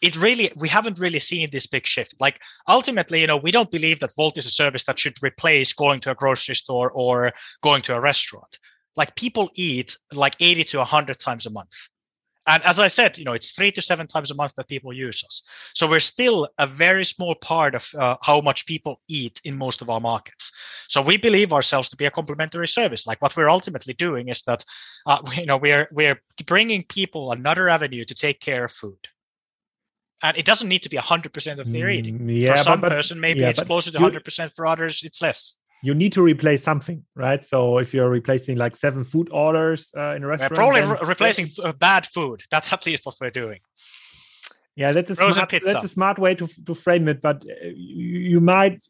it 0.00 0.14
really 0.16 0.52
we 0.56 0.68
haven't 0.68 1.00
really 1.00 1.18
seen 1.18 1.48
this 1.50 1.66
big 1.66 1.86
shift 1.86 2.12
like 2.18 2.40
ultimately 2.66 3.20
you 3.20 3.26
know 3.28 3.36
we 3.36 3.52
don't 3.52 3.70
believe 3.70 4.00
that 4.00 4.12
Wolt 4.18 4.36
is 4.36 4.46
a 4.46 4.50
service 4.50 4.82
that 4.84 4.98
should 4.98 5.14
replace 5.22 5.72
going 5.72 6.00
to 6.00 6.10
a 6.10 6.14
grocery 6.16 6.56
store 6.56 6.90
or 6.90 7.32
going 7.62 7.82
to 7.82 7.94
a 7.94 8.00
restaurant 8.00 8.58
like 8.96 9.14
people 9.14 9.48
eat 9.54 9.96
like 10.12 10.34
80 10.40 10.64
to 10.64 10.78
100 10.78 11.20
times 11.20 11.46
a 11.46 11.50
month 11.50 11.76
and 12.46 12.62
as 12.64 12.78
i 12.78 12.88
said 12.88 13.16
you 13.18 13.24
know 13.24 13.32
it's 13.32 13.52
three 13.52 13.70
to 13.70 13.82
seven 13.82 14.06
times 14.06 14.30
a 14.30 14.34
month 14.34 14.54
that 14.56 14.68
people 14.68 14.92
use 14.92 15.22
us 15.24 15.42
so 15.74 15.88
we're 15.88 16.00
still 16.00 16.48
a 16.58 16.66
very 16.66 17.04
small 17.04 17.34
part 17.34 17.74
of 17.74 17.88
uh, 17.98 18.16
how 18.22 18.40
much 18.40 18.66
people 18.66 19.00
eat 19.08 19.40
in 19.44 19.56
most 19.56 19.82
of 19.82 19.90
our 19.90 20.00
markets 20.00 20.52
so 20.88 21.00
we 21.00 21.16
believe 21.16 21.52
ourselves 21.52 21.88
to 21.88 21.96
be 21.96 22.06
a 22.06 22.10
complementary 22.10 22.68
service 22.68 23.06
like 23.06 23.20
what 23.22 23.36
we're 23.36 23.50
ultimately 23.50 23.94
doing 23.94 24.28
is 24.28 24.42
that 24.42 24.64
uh, 25.06 25.18
you 25.36 25.46
know 25.46 25.56
we're 25.56 25.88
we're 25.92 26.20
bringing 26.46 26.82
people 26.84 27.32
another 27.32 27.68
avenue 27.68 28.04
to 28.04 28.14
take 28.14 28.40
care 28.40 28.64
of 28.64 28.72
food 28.72 29.08
and 30.22 30.36
it 30.36 30.44
doesn't 30.44 30.68
need 30.68 30.82
to 30.84 30.88
be 30.88 30.96
100% 30.96 31.58
of 31.58 31.72
their 31.72 31.90
eating. 31.90 32.20
Mm, 32.20 32.36
yeah, 32.36 32.52
for 32.52 32.62
some 32.62 32.80
but, 32.80 32.88
but, 32.88 32.94
person, 32.94 33.18
maybe 33.18 33.40
yeah, 33.40 33.48
it's 33.48 33.62
closer 33.62 33.90
to 33.90 33.98
100%. 33.98 34.54
For 34.54 34.66
others, 34.66 35.02
it's 35.02 35.20
less. 35.20 35.54
You 35.82 35.94
need 35.94 36.12
to 36.12 36.22
replace 36.22 36.62
something, 36.62 37.04
right? 37.16 37.44
So 37.44 37.78
if 37.78 37.92
you're 37.92 38.08
replacing 38.08 38.56
like 38.56 38.76
seven 38.76 39.02
food 39.02 39.28
orders 39.32 39.90
uh, 39.96 40.14
in 40.14 40.22
a 40.22 40.28
restaurant, 40.28 40.54
probably 40.54 40.80
re- 40.80 41.08
replacing 41.08 41.48
uh, 41.62 41.72
bad 41.72 42.06
food. 42.06 42.44
That's 42.50 42.72
at 42.72 42.86
least 42.86 43.04
what 43.04 43.16
we're 43.20 43.30
doing. 43.30 43.58
Yeah, 44.74 44.92
that's 44.92 45.10
a 45.10 45.14
smart, 45.16 45.52
that's 45.64 45.84
a 45.84 45.88
smart 45.88 46.18
way 46.18 46.34
to 46.36 46.48
to 46.66 46.74
frame 46.74 47.06
it. 47.08 47.20
But 47.20 47.44
uh, 47.44 47.66
you, 47.74 48.20
you 48.20 48.40
might. 48.40 48.82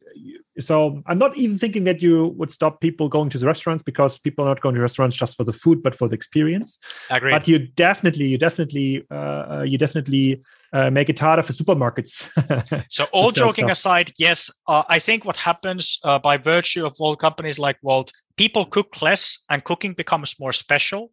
So 0.61 1.03
I'm 1.07 1.19
not 1.19 1.37
even 1.37 1.59
thinking 1.59 1.85
that 1.85 2.03
you 2.03 2.35
would 2.37 2.51
stop 2.51 2.81
people 2.81 3.09
going 3.09 3.31
to 3.31 3.39
the 3.39 3.47
restaurants 3.47 3.83
because 3.83 4.19
people 4.19 4.45
are 4.45 4.49
not 4.49 4.61
going 4.61 4.75
to 4.75 4.81
restaurants 4.81 5.17
just 5.17 5.37
for 5.37 5.45
the 5.45 5.53
food, 5.53 5.83
but 5.83 5.95
for 5.95 6.09
the 6.09 6.15
experience. 6.15 6.79
Agree. 7.11 7.33
But 7.33 7.49
you 7.49 7.59
definitely, 7.59 8.27
you 8.27 8.39
definitely, 8.39 9.05
uh, 9.11 9.15
uh 9.15 9.65
you 9.67 9.79
definitely 9.79 10.43
uh, 10.73 10.91
make 10.91 11.09
it 11.09 11.19
harder 11.19 11.43
for 11.43 11.53
supermarkets. 11.53 12.25
so 12.91 13.05
all 13.13 13.31
joking 13.31 13.67
stuff. 13.67 13.79
aside, 13.79 14.13
yes, 14.19 14.51
uh, 14.67 14.83
I 14.89 14.99
think 14.99 15.25
what 15.25 15.37
happens 15.37 15.99
uh, 16.05 16.19
by 16.19 16.37
virtue 16.37 16.87
of 16.87 16.95
all 16.99 17.17
companies 17.17 17.59
like 17.59 17.77
Wolt, 17.83 18.13
people 18.37 18.65
cook 18.65 19.03
less 19.03 19.39
and 19.51 19.63
cooking 19.65 19.93
becomes 19.93 20.41
more 20.41 20.53
special 20.53 21.13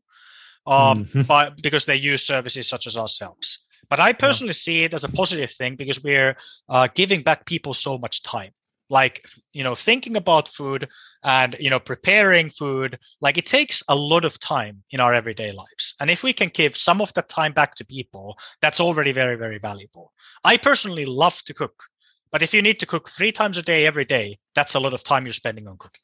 um, 0.65 1.05
mm-hmm. 1.05 1.21
by, 1.23 1.49
because 1.61 1.85
they 1.85 1.95
use 1.95 2.25
services 2.25 2.67
such 2.67 2.87
as 2.87 2.95
ourselves. 2.95 3.59
But 3.89 3.99
I 3.99 4.13
personally 4.13 4.49
yeah. 4.49 4.65
see 4.65 4.83
it 4.83 4.93
as 4.93 5.03
a 5.03 5.09
positive 5.09 5.51
thing 5.51 5.75
because 5.75 6.03
we're 6.03 6.37
uh, 6.69 6.87
giving 6.93 7.21
back 7.21 7.45
people 7.45 7.73
so 7.73 7.97
much 7.97 8.23
time 8.23 8.51
like 8.89 9.25
you 9.53 9.63
know 9.63 9.75
thinking 9.75 10.15
about 10.15 10.47
food 10.47 10.87
and 11.23 11.55
you 11.59 11.69
know 11.69 11.79
preparing 11.79 12.49
food 12.49 12.97
like 13.21 13.37
it 13.37 13.45
takes 13.45 13.83
a 13.87 13.95
lot 13.95 14.25
of 14.25 14.39
time 14.39 14.83
in 14.91 14.99
our 14.99 15.13
everyday 15.13 15.51
lives. 15.51 15.95
And 15.99 16.09
if 16.09 16.23
we 16.23 16.33
can 16.33 16.49
give 16.49 16.75
some 16.75 17.01
of 17.01 17.13
that 17.13 17.29
time 17.29 17.53
back 17.53 17.75
to 17.75 17.85
people 17.85 18.37
that's 18.61 18.79
already 18.79 19.11
very 19.11 19.35
very 19.35 19.59
valuable. 19.59 20.11
I 20.43 20.57
personally 20.57 21.05
love 21.05 21.41
to 21.43 21.53
cook 21.53 21.83
but 22.31 22.41
if 22.41 22.53
you 22.53 22.61
need 22.61 22.79
to 22.79 22.85
cook 22.85 23.09
three 23.09 23.31
times 23.31 23.57
a 23.57 23.61
day 23.61 23.85
every 23.85 24.05
day 24.05 24.37
that's 24.55 24.75
a 24.75 24.79
lot 24.79 24.93
of 24.93 25.03
time 25.03 25.25
you're 25.25 25.33
spending 25.33 25.67
on 25.67 25.77
cooking. 25.77 26.01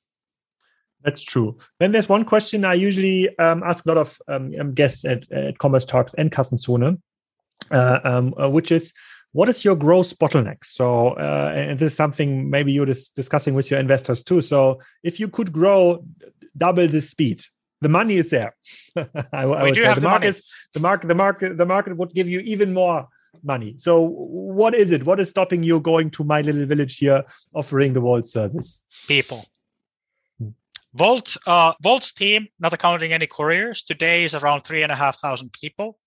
That's 1.05 1.21
true. 1.21 1.57
Then 1.79 1.91
there's 1.91 2.09
one 2.09 2.25
question 2.25 2.65
I 2.65 2.73
usually 2.73 3.37
um, 3.37 3.61
ask 3.63 3.85
a 3.85 3.89
lot 3.89 3.97
of 3.97 4.19
um, 4.27 4.73
guests 4.73 5.05
at, 5.05 5.31
at 5.31 5.59
Commerce 5.59 5.85
Talks 5.85 6.15
and 6.15 6.31
Kassenzone, 6.31 6.99
uh, 7.69 7.99
um, 8.03 8.33
uh, 8.41 8.49
which 8.49 8.71
is 8.71 8.91
what 9.35 9.49
is 9.49 9.65
your 9.65 9.75
growth 9.75 10.17
bottleneck? 10.17 10.63
So, 10.63 11.09
uh, 11.09 11.51
and 11.53 11.77
this 11.77 11.91
is 11.91 11.97
something 11.97 12.49
maybe 12.49 12.71
you're 12.71 12.85
dis- 12.85 13.09
discussing 13.09 13.53
with 13.53 13.69
your 13.69 13.81
investors 13.81 14.23
too. 14.23 14.41
So, 14.41 14.79
if 15.03 15.19
you 15.19 15.27
could 15.27 15.51
grow 15.51 16.05
double 16.55 16.87
the 16.87 17.01
speed, 17.01 17.43
the 17.81 17.89
money 17.89 18.15
is 18.15 18.29
there. 18.29 18.55
I, 18.95 19.03
I 19.33 19.63
would 19.63 19.75
say 19.75 19.93
the, 19.93 19.99
the 19.99 20.07
market, 20.07 20.41
the 20.73 20.79
market, 20.79 21.07
the 21.07 21.15
market, 21.15 21.57
the 21.57 21.65
market 21.65 21.97
would 21.97 22.13
give 22.13 22.29
you 22.29 22.39
even 22.39 22.73
more 22.73 23.09
money. 23.43 23.73
So, 23.77 23.99
what 23.99 24.73
is 24.73 24.91
it? 24.91 25.05
What 25.05 25.19
is 25.19 25.27
stopping 25.31 25.63
you 25.63 25.81
going 25.81 26.11
to 26.11 26.23
my 26.23 26.39
little 26.39 26.65
village 26.65 26.97
here, 26.97 27.25
offering 27.53 27.91
the 27.91 27.99
Wolt 27.99 28.27
service? 28.27 28.85
People. 29.05 29.45
Wolt, 30.93 31.35
uh, 31.45 31.73
Wolt's 31.83 32.13
team, 32.13 32.47
not 32.57 32.71
accounting 32.71 33.11
any 33.11 33.27
couriers, 33.27 33.83
today 33.83 34.23
is 34.23 34.33
around 34.33 34.61
three 34.61 34.81
and 34.81 34.93
a 34.93 34.95
half 34.95 35.19
thousand 35.19 35.51
people. 35.51 35.97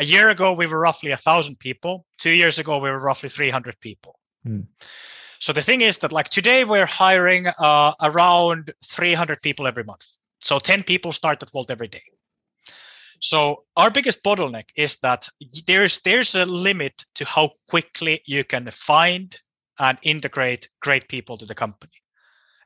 A 0.00 0.04
year 0.04 0.30
ago, 0.30 0.54
we 0.54 0.66
were 0.66 0.80
roughly 0.80 1.10
a 1.10 1.16
thousand 1.18 1.58
people. 1.58 2.06
Two 2.18 2.30
years 2.30 2.58
ago, 2.58 2.78
we 2.78 2.88
were 2.88 2.98
roughly 2.98 3.28
300 3.28 3.78
people. 3.80 4.18
Hmm. 4.44 4.62
So 5.40 5.52
the 5.52 5.60
thing 5.60 5.82
is 5.82 5.98
that 5.98 6.10
like 6.10 6.30
today 6.30 6.64
we're 6.64 6.86
hiring 6.86 7.46
uh, 7.46 7.92
around 8.00 8.72
300 8.86 9.42
people 9.42 9.66
every 9.66 9.84
month. 9.84 10.06
So 10.40 10.58
10 10.58 10.84
people 10.84 11.12
start 11.12 11.42
at 11.42 11.50
Wolt 11.52 11.70
every 11.70 11.88
day. 11.88 12.02
So 13.20 13.64
our 13.76 13.90
biggest 13.90 14.22
bottleneck 14.24 14.70
is 14.74 14.96
that 15.02 15.28
there's 15.66 16.00
there's 16.00 16.34
a 16.34 16.46
limit 16.46 17.04
to 17.16 17.26
how 17.26 17.50
quickly 17.68 18.22
you 18.24 18.44
can 18.44 18.70
find 18.70 19.38
and 19.78 19.98
integrate 20.02 20.70
great 20.80 21.08
people 21.08 21.36
to 21.36 21.44
the 21.44 21.54
company 21.54 21.99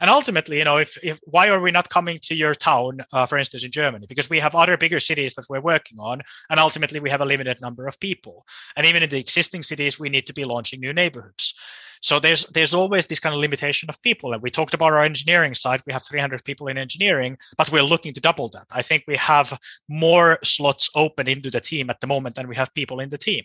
and 0.01 0.11
ultimately 0.11 0.59
you 0.59 0.65
know 0.65 0.79
if, 0.79 0.99
if 1.03 1.21
why 1.25 1.49
are 1.49 1.61
we 1.61 1.71
not 1.71 1.89
coming 1.89 2.19
to 2.23 2.35
your 2.35 2.55
town 2.55 3.05
uh, 3.13 3.27
for 3.27 3.39
instance 3.39 3.65
in 3.65 3.71
germany? 3.71 4.07
Because 4.09 4.31
we 4.31 4.41
have 4.41 4.55
other 4.55 4.77
bigger 4.77 5.01
cities 5.01 5.35
that 5.35 5.47
we're 5.49 5.61
working 5.61 5.99
on 5.99 6.23
and 6.51 6.61
ultimately 6.61 7.01
we 7.01 7.11
have 7.11 7.21
a 7.21 7.25
limited 7.25 7.61
number 7.61 7.87
of 7.87 7.99
people. 8.01 8.47
And 8.77 8.87
even 8.87 9.03
in 9.03 9.11
the 9.11 9.19
existing 9.19 9.63
cities 9.63 9.99
we 9.99 10.09
need 10.09 10.27
to 10.27 10.33
be 10.33 10.45
launching 10.45 10.81
new 10.81 10.93
neighborhoods. 10.93 11.55
So 12.01 12.21
there's 12.21 12.47
there's 12.49 12.75
always 12.75 13.07
this 13.07 13.21
kind 13.21 13.35
of 13.35 13.41
limitation 13.41 13.89
of 13.89 14.03
people. 14.03 14.35
And 14.35 14.43
we 14.43 14.51
talked 14.51 14.75
about 14.75 14.93
our 14.93 15.05
engineering 15.05 15.55
side. 15.55 15.83
We 15.87 15.93
have 15.93 16.05
300 16.05 16.45
people 16.45 16.69
in 16.69 16.77
engineering 16.77 17.39
but 17.57 17.73
we're 17.73 17.83
looking 17.83 18.13
to 18.15 18.21
double 18.21 18.49
that. 18.51 18.67
I 18.71 18.83
think 18.83 19.05
we 19.07 19.17
have 19.17 19.59
more 19.89 20.39
slots 20.45 20.91
open 20.95 21.29
into 21.29 21.51
the 21.51 21.61
team 21.61 21.91
at 21.91 22.01
the 22.01 22.07
moment 22.07 22.35
than 22.37 22.49
we 22.49 22.57
have 22.57 22.75
people 22.75 23.01
in 23.01 23.09
the 23.09 23.19
team 23.19 23.45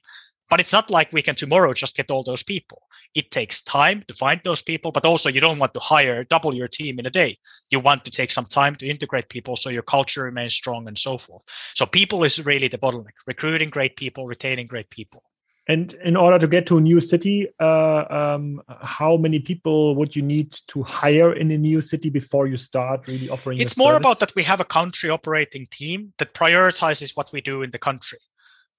but 0.49 0.59
it's 0.59 0.73
not 0.73 0.89
like 0.89 1.13
we 1.13 1.21
can 1.21 1.35
tomorrow 1.35 1.73
just 1.73 1.95
get 1.95 2.11
all 2.11 2.23
those 2.23 2.43
people. 2.43 2.81
It 3.15 3.31
takes 3.31 3.61
time 3.61 4.03
to 4.07 4.13
find 4.13 4.41
those 4.43 4.61
people, 4.61 4.91
but 4.91 5.05
also 5.05 5.29
you 5.29 5.41
don't 5.41 5.59
want 5.59 5.73
to 5.73 5.79
hire 5.79 6.23
double 6.23 6.53
your 6.53 6.67
team 6.67 6.99
in 6.99 7.05
a 7.05 7.11
day. 7.11 7.37
You 7.69 7.79
want 7.79 8.05
to 8.05 8.11
take 8.11 8.31
some 8.31 8.45
time 8.45 8.75
to 8.77 8.87
integrate 8.87 9.29
people 9.29 9.55
so 9.55 9.69
your 9.69 9.83
culture 9.83 10.23
remains 10.23 10.53
strong 10.53 10.87
and 10.87 10.97
so 10.97 11.17
forth. 11.17 11.43
So 11.75 11.85
people 11.85 12.23
is 12.23 12.45
really 12.45 12.67
the 12.67 12.77
bottleneck, 12.77 13.17
recruiting 13.27 13.69
great 13.69 13.95
people, 13.95 14.25
retaining 14.25 14.67
great 14.67 14.89
people. 14.89 15.23
And 15.67 15.93
in 16.03 16.15
order 16.15 16.39
to 16.39 16.47
get 16.47 16.65
to 16.67 16.77
a 16.77 16.81
new 16.81 16.99
city, 16.99 17.47
uh, 17.59 18.03
um, 18.09 18.59
how 18.81 19.17
many 19.17 19.39
people 19.39 19.93
would 19.97 20.15
you 20.15 20.23
need 20.23 20.51
to 20.69 20.81
hire 20.81 21.31
in 21.31 21.51
a 21.51 21.59
new 21.59 21.79
city 21.83 22.09
before 22.09 22.47
you 22.47 22.57
start 22.57 23.07
really 23.07 23.29
offering? 23.29 23.59
It's 23.59 23.77
more 23.77 23.91
service? 23.91 23.99
about 23.99 24.19
that 24.21 24.33
we 24.35 24.41
have 24.43 24.59
a 24.59 24.65
country 24.65 25.11
operating 25.11 25.67
team 25.69 26.11
that 26.17 26.33
prioritizes 26.33 27.15
what 27.15 27.31
we 27.31 27.41
do 27.41 27.61
in 27.61 27.69
the 27.69 27.77
country. 27.77 28.17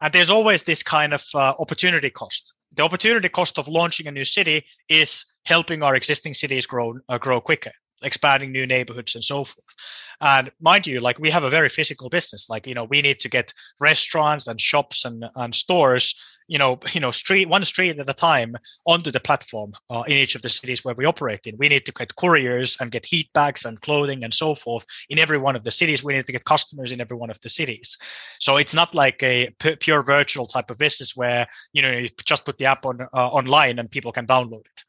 And 0.01 0.13
there's 0.13 0.31
always 0.31 0.63
this 0.63 0.83
kind 0.83 1.13
of 1.13 1.25
uh, 1.35 1.55
opportunity 1.59 2.11
cost. 2.11 2.55
The 2.73 2.83
opportunity 2.83 3.29
cost 3.29 3.59
of 3.59 3.69
launching 3.69 4.07
a 4.07 4.13
new 4.13 4.25
city 4.25 4.65
is 4.89 5.27
helping 5.45 5.83
our 5.83 5.97
existing 5.97 6.35
cities 6.35 6.67
grow 6.67 6.95
uh, 7.09 7.19
grow 7.19 7.41
quicker, 7.41 7.73
expanding 8.03 8.53
new 8.53 8.67
neighborhoods 8.67 9.15
and 9.15 9.25
so 9.25 9.45
forth. 9.45 9.75
And 10.21 10.51
mind 10.61 10.87
you, 10.87 11.01
like 11.01 11.19
we 11.19 11.31
have 11.31 11.45
a 11.45 11.51
very 11.51 11.69
physical 11.69 12.09
business. 12.09 12.49
Like 12.51 12.67
you 12.67 12.75
know, 12.75 12.85
we 12.85 13.03
need 13.03 13.21
to 13.21 13.29
get 13.29 13.53
restaurants 13.81 14.47
and 14.47 14.61
shops 14.61 15.05
and 15.05 15.25
and 15.37 15.55
stores 15.55 16.15
you 16.51 16.59
know, 16.59 16.79
you 16.93 17.01
know, 17.01 17.13
street 17.13 17.49
one 17.49 17.65
street 17.65 17.99
at 17.99 18.11
a 18.11 18.13
time 18.13 18.57
onto 18.85 19.11
the 19.11 19.21
platform 19.21 19.73
uh, 19.89 20.03
in 20.07 20.15
each 20.15 20.35
of 20.35 20.43
the 20.43 20.51
cities 20.51 20.85
where 20.85 20.95
we 20.95 21.07
operate 21.07 21.47
in. 21.47 21.57
We 21.57 21.69
need 21.69 21.87
to 21.87 21.93
get 21.93 22.17
couriers 22.17 22.77
and 22.81 22.91
get 22.91 23.07
heat 23.07 23.33
bags 23.33 23.65
and 23.65 23.81
clothing 23.81 24.25
and 24.25 24.35
so 24.35 24.55
forth 24.55 24.85
in 25.09 25.19
every 25.19 25.39
one 25.39 25.57
of 25.57 25.65
the 25.65 25.71
cities. 25.71 26.05
We 26.05 26.13
need 26.13 26.27
to 26.27 26.33
get 26.33 26.45
customers 26.45 26.93
in 26.93 27.01
every 27.01 27.17
one 27.17 27.31
of 27.31 27.41
the 27.41 27.49
cities. 27.49 27.97
So 28.41 28.59
it's 28.59 28.75
not 28.75 28.95
like 28.95 29.23
a 29.23 29.51
p- 29.59 29.77
pure 29.77 30.03
virtual 30.03 30.47
type 30.47 30.71
of 30.71 30.79
business 30.79 31.17
where 31.17 31.47
you 31.73 31.81
know 31.81 31.93
you 31.93 32.09
just 32.25 32.45
put 32.45 32.59
the 32.59 32.67
app 32.67 32.85
on 32.85 33.01
uh, 33.01 33.29
online 33.29 33.79
and 33.79 33.91
people 33.91 34.13
can 34.13 34.27
download 34.27 34.67
it. 34.67 34.85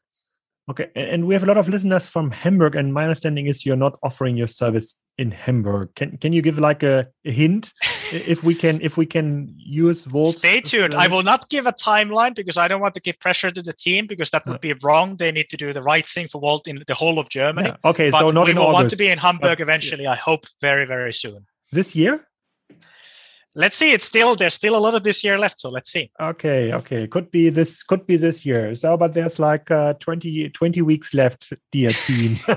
Okay, 0.70 0.90
and 0.94 1.26
we 1.26 1.34
have 1.34 1.42
a 1.42 1.46
lot 1.46 1.56
of 1.56 1.68
listeners 1.68 2.06
from 2.06 2.30
Hamburg, 2.30 2.76
and 2.76 2.94
my 2.94 3.02
understanding 3.02 3.46
is 3.46 3.66
you're 3.66 3.74
not 3.76 3.98
offering 4.02 4.36
your 4.36 4.46
service 4.46 4.94
in 5.18 5.32
Hamburg. 5.32 5.92
Can 5.96 6.16
can 6.18 6.32
you 6.32 6.40
give 6.40 6.58
like 6.58 6.84
a, 6.84 7.08
a 7.24 7.32
hint 7.32 7.72
if 8.12 8.44
we 8.44 8.54
can 8.54 8.80
if 8.80 8.96
we 8.96 9.04
can 9.04 9.52
use 9.56 10.06
Wolt? 10.06 10.38
Stay 10.38 10.60
tuned. 10.60 10.92
Service? 10.92 10.98
I 10.98 11.08
will 11.08 11.24
not 11.24 11.48
give 11.48 11.66
a 11.66 11.72
timeline 11.72 12.34
because 12.36 12.56
I 12.56 12.68
don't 12.68 12.80
want 12.80 12.94
to 12.94 13.00
give 13.00 13.18
pressure 13.18 13.50
to 13.50 13.60
the 13.60 13.72
team 13.72 14.06
because 14.06 14.30
that 14.30 14.46
would 14.46 14.60
be 14.60 14.74
wrong. 14.84 15.16
They 15.16 15.32
need 15.32 15.48
to 15.50 15.56
do 15.56 15.72
the 15.72 15.82
right 15.82 16.06
thing 16.06 16.28
for 16.28 16.40
Wolt 16.40 16.68
in 16.68 16.82
the 16.86 16.94
whole 16.94 17.18
of 17.18 17.28
Germany. 17.28 17.70
Yeah. 17.70 17.90
Okay, 17.90 18.10
but 18.10 18.20
so 18.20 18.28
not 18.28 18.44
we 18.44 18.52
in 18.52 18.58
will 18.58 18.66
August, 18.66 18.80
want 18.80 18.90
to 18.90 18.96
be 18.96 19.08
in 19.08 19.18
Hamburg 19.18 19.58
but, 19.58 19.60
eventually. 19.60 20.06
I 20.06 20.16
hope 20.16 20.46
very 20.60 20.86
very 20.86 21.12
soon. 21.12 21.44
This 21.72 21.96
year? 21.96 22.28
Let's 23.54 23.76
see. 23.76 23.92
It's 23.92 24.04
still 24.04 24.34
there's 24.34 24.54
still 24.54 24.76
a 24.76 24.78
lot 24.78 24.94
of 24.94 25.02
this 25.02 25.22
year 25.22 25.38
left, 25.38 25.60
so 25.60 25.70
let's 25.70 25.90
see. 25.90 26.10
Okay, 26.20 26.72
okay, 26.72 27.06
could 27.06 27.30
be 27.30 27.50
this 27.50 27.82
could 27.82 28.06
be 28.06 28.16
this 28.16 28.46
year. 28.46 28.74
So, 28.74 28.96
but 28.96 29.14
there's 29.14 29.38
like 29.38 29.70
uh, 29.70 29.94
20, 29.94 30.50
20 30.50 30.82
weeks 30.82 31.14
left, 31.14 31.52
dear 31.70 31.90
team. 31.90 32.38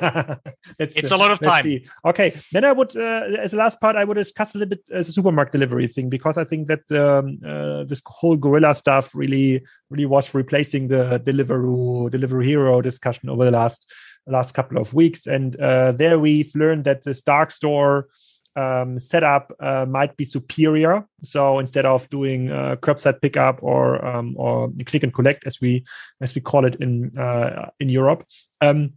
it's 0.80 1.12
a 1.12 1.18
lot 1.18 1.32
of 1.32 1.40
time. 1.40 1.64
See. 1.64 1.88
Okay, 2.06 2.40
then 2.52 2.66
I 2.66 2.72
would, 2.72 2.96
uh, 2.96 3.24
as 3.40 3.52
the 3.52 3.58
last 3.58 3.80
part, 3.80 3.96
I 3.96 4.04
would 4.04 4.16
discuss 4.16 4.56
a 4.56 4.58
little 4.58 4.70
bit 4.70 4.88
as 4.92 5.10
a 5.10 5.12
supermarket 5.12 5.54
delivery 5.54 5.88
thing 5.88 6.10
because 6.10 6.38
I 6.38 6.44
think 6.44 6.68
that 6.68 6.92
um, 6.92 7.40
uh, 7.46 7.84
this 7.84 8.02
whole 8.06 8.38
gorilla 8.38 8.74
stuff 8.76 9.14
really, 9.14 9.64
really 9.90 10.06
was 10.06 10.34
replacing 10.34 10.88
the 10.88 11.20
Deliveroo, 11.26 12.10
Deliveroo 12.10 12.46
Hero 12.46 12.82
discussion 12.82 13.30
over 13.30 13.46
the 13.46 13.52
last 13.52 13.92
last 14.28 14.54
couple 14.54 14.80
of 14.80 14.94
weeks, 14.94 15.28
and 15.28 15.56
uh, 15.60 15.92
there 15.92 16.18
we've 16.18 16.52
learned 16.56 16.84
that 16.86 17.04
this 17.04 17.22
dark 17.22 17.52
store 17.52 18.08
um, 18.56 19.00
setup 19.00 19.54
uh, 19.60 19.86
might 19.86 20.16
be 20.18 20.26
superior. 20.26 21.06
So 21.24 21.60
instead 21.60 21.86
of 21.86 22.10
doing 22.10 22.52
uh, 22.52 22.78
curbside 22.78 23.22
pickup 23.22 23.60
or 23.62 24.04
um, 24.06 24.36
or 24.38 24.72
click 24.86 25.04
and 25.04 25.14
collect 25.14 25.46
as 25.46 25.60
we 25.62 25.86
as 26.22 26.36
we 26.36 26.42
call 26.42 26.66
it 26.66 26.76
in 26.76 27.18
uh, 27.18 27.70
in 27.80 27.90
Europe, 27.90 28.26
um, 28.62 28.94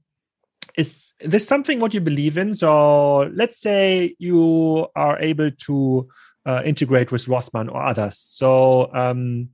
is 0.76 1.12
this 1.20 1.46
something 1.46 1.80
what 1.80 1.94
you 1.94 2.00
believe 2.00 2.38
in? 2.38 2.54
So 2.54 3.30
let's 3.34 3.60
say 3.60 4.14
you 4.18 4.86
are 4.94 5.18
able 5.18 5.50
to 5.50 6.08
uh, 6.46 6.62
integrate 6.64 7.10
with 7.10 7.26
Rossmann 7.26 7.68
or 7.68 7.84
others. 7.84 8.18
So 8.18 8.92
um, 8.94 9.50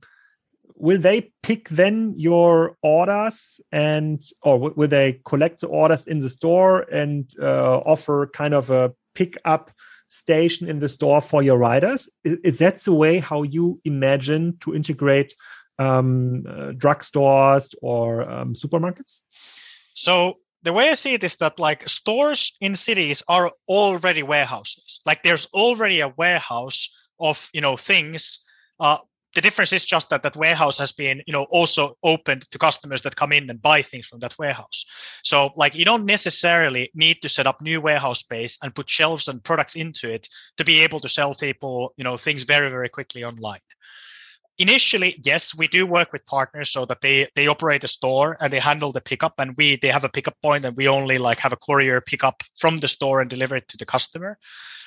will 0.75 0.99
they 0.99 1.31
pick 1.41 1.69
then 1.69 2.13
your 2.17 2.77
orders 2.83 3.59
and 3.71 4.23
or 4.43 4.59
will 4.59 4.87
they 4.87 5.21
collect 5.25 5.61
the 5.61 5.67
orders 5.67 6.05
in 6.05 6.19
the 6.19 6.29
store 6.29 6.81
and 6.81 7.31
uh, 7.41 7.77
offer 7.77 8.27
kind 8.27 8.53
of 8.53 8.69
a 8.69 8.93
pick 9.15 9.37
up 9.45 9.71
station 10.19 10.67
in 10.67 10.79
the 10.79 10.89
store 10.89 11.21
for 11.21 11.43
your 11.43 11.57
riders. 11.57 12.09
Is, 12.23 12.37
is 12.43 12.59
that 12.59 12.79
the 12.79 12.93
way 12.93 13.19
how 13.19 13.43
you 13.43 13.79
imagine 13.85 14.57
to 14.61 14.75
integrate 14.75 15.33
um, 15.79 16.45
uh, 16.47 16.71
drugstores 16.71 17.75
or 17.81 18.29
um, 18.29 18.53
supermarkets? 18.53 19.21
So 19.93 20.37
the 20.63 20.73
way 20.73 20.89
I 20.89 20.93
see 20.95 21.13
it 21.13 21.23
is 21.23 21.35
that 21.37 21.59
like 21.59 21.87
stores 21.87 22.57
in 22.59 22.75
cities 22.75 23.23
are 23.27 23.51
already 23.67 24.23
warehouses. 24.23 25.01
Like 25.05 25.23
there's 25.23 25.47
already 25.53 26.01
a 26.01 26.09
warehouse 26.09 26.89
of 27.19 27.49
you 27.53 27.61
know 27.61 27.77
things 27.77 28.43
uh, 28.79 28.97
the 29.35 29.41
difference 29.41 29.73
is 29.73 29.85
just 29.85 30.09
that 30.09 30.23
that 30.23 30.37
warehouse 30.37 30.77
has 30.77 30.93
been 30.93 31.21
you 31.27 31.33
know 31.33 31.45
also 31.51 31.97
opened 32.01 32.49
to 32.49 32.57
customers 32.57 33.01
that 33.01 33.15
come 33.15 33.33
in 33.33 33.49
and 33.49 33.61
buy 33.61 33.81
things 33.81 34.07
from 34.07 34.19
that 34.19 34.37
warehouse. 34.39 34.85
So 35.23 35.51
like 35.55 35.75
you 35.75 35.85
don't 35.85 36.05
necessarily 36.05 36.89
need 36.95 37.21
to 37.21 37.29
set 37.29 37.45
up 37.45 37.61
new 37.61 37.81
warehouse 37.81 38.19
space 38.19 38.57
and 38.63 38.73
put 38.73 38.89
shelves 38.89 39.27
and 39.27 39.43
products 39.43 39.75
into 39.75 40.11
it 40.11 40.27
to 40.57 40.63
be 40.63 40.79
able 40.79 41.01
to 41.01 41.09
sell 41.09 41.35
people 41.35 41.93
you 41.97 42.03
know 42.03 42.17
things 42.17 42.43
very 42.43 42.69
very 42.69 42.89
quickly 42.89 43.23
online. 43.23 43.59
Initially 44.57 45.19
yes 45.21 45.53
we 45.53 45.67
do 45.67 45.85
work 45.85 46.13
with 46.13 46.25
partners 46.25 46.71
so 46.71 46.85
that 46.85 47.01
they 47.01 47.27
they 47.35 47.47
operate 47.47 47.83
a 47.83 47.89
store 47.89 48.37
and 48.39 48.53
they 48.53 48.59
handle 48.59 48.93
the 48.93 49.01
pickup 49.01 49.33
and 49.37 49.53
we 49.57 49.75
they 49.75 49.89
have 49.89 50.05
a 50.05 50.09
pickup 50.09 50.41
point 50.41 50.63
and 50.63 50.77
we 50.77 50.87
only 50.87 51.17
like 51.17 51.39
have 51.39 51.51
a 51.51 51.57
courier 51.57 51.99
pick 51.99 52.23
up 52.23 52.41
from 52.57 52.79
the 52.79 52.87
store 52.87 53.19
and 53.19 53.29
deliver 53.29 53.57
it 53.57 53.67
to 53.67 53.77
the 53.77 53.85
customer 53.85 54.39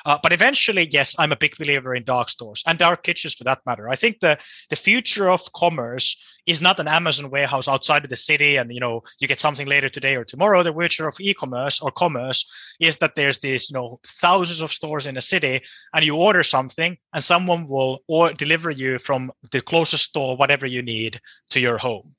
uh, 0.09 0.19
but 0.23 0.33
eventually, 0.33 0.89
yes, 0.91 1.15
I'm 1.19 1.33
a 1.33 1.37
big 1.37 1.59
believer 1.59 1.95
in 1.95 2.05
dark 2.05 2.31
stores 2.31 2.63
and 2.67 2.79
dark 2.79 3.03
kitchens 3.03 3.35
for 3.35 3.45
that 3.45 3.61
matter. 3.67 3.91
I 3.91 3.95
think 3.95 4.21
the 4.21 4.39
the 4.71 4.77
future 4.77 5.29
of 5.29 5.53
commerce 5.53 6.17
is 6.47 6.63
not 6.63 6.81
an 6.81 6.89
Amazon 6.89 7.29
warehouse 7.29 7.69
outside 7.69 8.05
of 8.05 8.11
the 8.11 8.17
city 8.17 8.57
and 8.57 8.73
you 8.73 8.81
know 8.81 9.03
you 9.21 9.29
get 9.29 9.39
something 9.39 9.67
later 9.67 9.91
today 9.91 10.17
or 10.17 10.25
tomorrow. 10.25 10.63
The 10.63 10.73
future 10.73 11.07
of 11.07 11.21
e-commerce 11.21 11.83
or 11.83 11.91
commerce 11.91 12.51
is 12.81 12.97
that 12.97 13.17
there's 13.17 13.41
these 13.41 13.69
you 13.69 13.75
know 13.75 14.01
thousands 14.03 14.63
of 14.63 14.73
stores 14.73 15.07
in 15.07 15.19
a 15.19 15.21
city 15.21 15.61
and 15.93 16.03
you 16.03 16.17
order 16.17 16.43
something 16.43 16.97
and 17.13 17.23
someone 17.23 17.69
will 17.69 17.99
or 18.09 18.33
deliver 18.33 18.71
you 18.71 18.99
from 18.99 19.31
the 19.53 19.61
closest 19.61 20.05
store 20.05 20.39
whatever 20.39 20.67
you 20.67 20.81
need 20.81 21.21
to 21.51 21.61
your 21.61 21.77
home. 21.77 22.15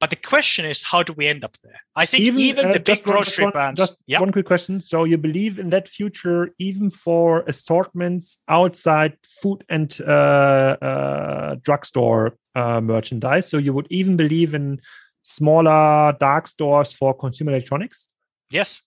But 0.00 0.10
the 0.10 0.16
question 0.16 0.64
is, 0.64 0.82
how 0.82 1.02
do 1.02 1.12
we 1.12 1.26
end 1.26 1.44
up 1.44 1.56
there? 1.64 1.80
I 1.96 2.06
think 2.06 2.22
even, 2.22 2.40
even 2.40 2.66
uh, 2.66 2.72
the 2.72 2.80
big 2.80 3.02
grocery 3.02 3.50
brands. 3.50 3.78
Just 3.78 3.98
one 4.06 4.30
quick 4.30 4.46
question. 4.46 4.80
So 4.80 5.02
you 5.02 5.18
believe 5.18 5.58
in 5.58 5.70
that 5.70 5.88
future, 5.88 6.54
even 6.58 6.88
for 6.90 7.40
assortments 7.48 8.38
outside 8.48 9.16
food 9.26 9.64
and 9.68 10.00
uh, 10.00 10.76
uh, 10.80 11.56
drugstore 11.62 12.36
uh, 12.54 12.80
merchandise? 12.80 13.48
So 13.48 13.58
you 13.58 13.72
would 13.72 13.88
even 13.90 14.16
believe 14.16 14.54
in 14.54 14.80
smaller 15.22 16.16
dark 16.20 16.46
stores 16.46 16.92
for 16.92 17.12
consumer 17.12 17.50
electronics? 17.50 18.08
Yes. 18.50 18.82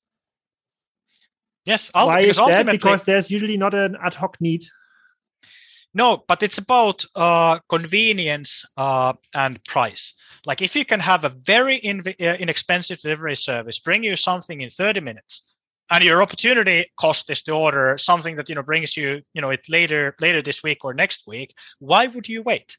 Yes. 1.65 1.91
Why 1.93 2.21
is 2.21 2.37
that? 2.37 2.65
Because 2.67 3.03
there's 3.03 3.29
usually 3.29 3.57
not 3.57 3.73
an 3.73 3.97
ad 4.01 4.13
hoc 4.13 4.39
need. 4.39 4.63
No, 5.93 6.23
but 6.27 6.41
it's 6.41 6.57
about 6.57 7.03
uh, 7.15 7.59
convenience 7.67 8.65
uh, 8.77 9.13
and 9.33 9.63
price. 9.65 10.13
Like 10.45 10.61
if 10.61 10.75
you 10.75 10.85
can 10.85 11.01
have 11.01 11.25
a 11.25 11.29
very 11.29 11.75
in- 11.75 12.03
uh, 12.07 12.23
inexpensive 12.39 12.99
delivery 12.99 13.35
service 13.35 13.79
bring 13.79 14.03
you 14.03 14.15
something 14.15 14.61
in 14.61 14.69
30 14.69 15.01
minutes, 15.01 15.53
and 15.89 16.03
your 16.03 16.21
opportunity 16.23 16.89
cost 16.97 17.29
is 17.29 17.41
to 17.43 17.51
order 17.51 17.97
something 17.97 18.37
that 18.37 18.47
you 18.47 18.55
know 18.55 18.63
brings 18.63 18.95
you 18.95 19.21
you 19.33 19.41
know 19.41 19.49
it 19.49 19.67
later 19.67 20.15
later 20.21 20.41
this 20.41 20.63
week 20.63 20.85
or 20.85 20.93
next 20.93 21.27
week, 21.27 21.53
why 21.79 22.07
would 22.07 22.29
you 22.29 22.41
wait? 22.41 22.77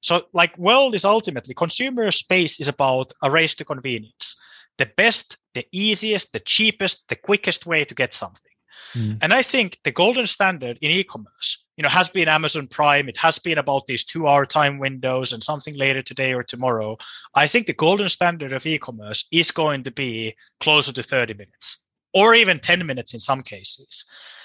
So 0.00 0.26
like 0.32 0.56
world 0.56 0.94
is 0.94 1.04
ultimately 1.04 1.52
consumer 1.52 2.10
space 2.10 2.58
is 2.58 2.68
about 2.68 3.12
a 3.22 3.30
race 3.30 3.54
to 3.56 3.64
convenience. 3.66 4.38
The 4.78 4.90
best, 4.96 5.36
the 5.54 5.66
easiest, 5.72 6.32
the 6.32 6.40
cheapest, 6.40 7.04
the 7.08 7.16
quickest 7.16 7.66
way 7.66 7.84
to 7.84 7.94
get 7.94 8.14
something. 8.14 8.52
Mm. 8.94 9.18
And 9.22 9.32
I 9.32 9.42
think 9.42 9.78
the 9.84 9.92
golden 9.92 10.26
standard 10.26 10.78
in 10.80 10.90
e-commerce, 10.90 11.64
you 11.76 11.82
know, 11.82 11.88
has 11.88 12.08
been 12.08 12.28
Amazon 12.28 12.66
Prime. 12.66 13.08
It 13.08 13.16
has 13.18 13.38
been 13.38 13.58
about 13.58 13.86
these 13.86 14.04
two-hour 14.04 14.46
time 14.46 14.78
windows 14.78 15.32
and 15.32 15.42
something 15.42 15.74
later 15.74 16.02
today 16.02 16.32
or 16.32 16.42
tomorrow. 16.42 16.96
I 17.34 17.46
think 17.46 17.66
the 17.66 17.72
golden 17.72 18.08
standard 18.08 18.52
of 18.52 18.66
e-commerce 18.66 19.26
is 19.30 19.50
going 19.50 19.84
to 19.84 19.90
be 19.90 20.34
closer 20.60 20.92
to 20.92 21.02
30 21.02 21.34
minutes 21.34 21.78
or 22.14 22.34
even 22.34 22.58
10 22.58 22.86
minutes 22.86 23.14
in 23.14 23.20
some 23.20 23.42
cases. 23.42 24.04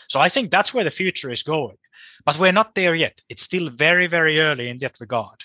So 0.10 0.20
I 0.20 0.30
think 0.30 0.52
that's 0.52 0.74
where 0.74 0.84
the 0.84 0.92
future 0.92 1.32
is 1.32 1.44
going. 1.44 1.78
But 2.26 2.38
we're 2.38 2.52
not 2.52 2.76
there 2.76 2.96
yet. 2.96 3.22
It's 3.30 3.44
still 3.44 3.70
very, 3.70 4.08
very 4.08 4.40
early 4.40 4.70
in 4.70 4.78
that 4.80 5.00
regard. 5.00 5.44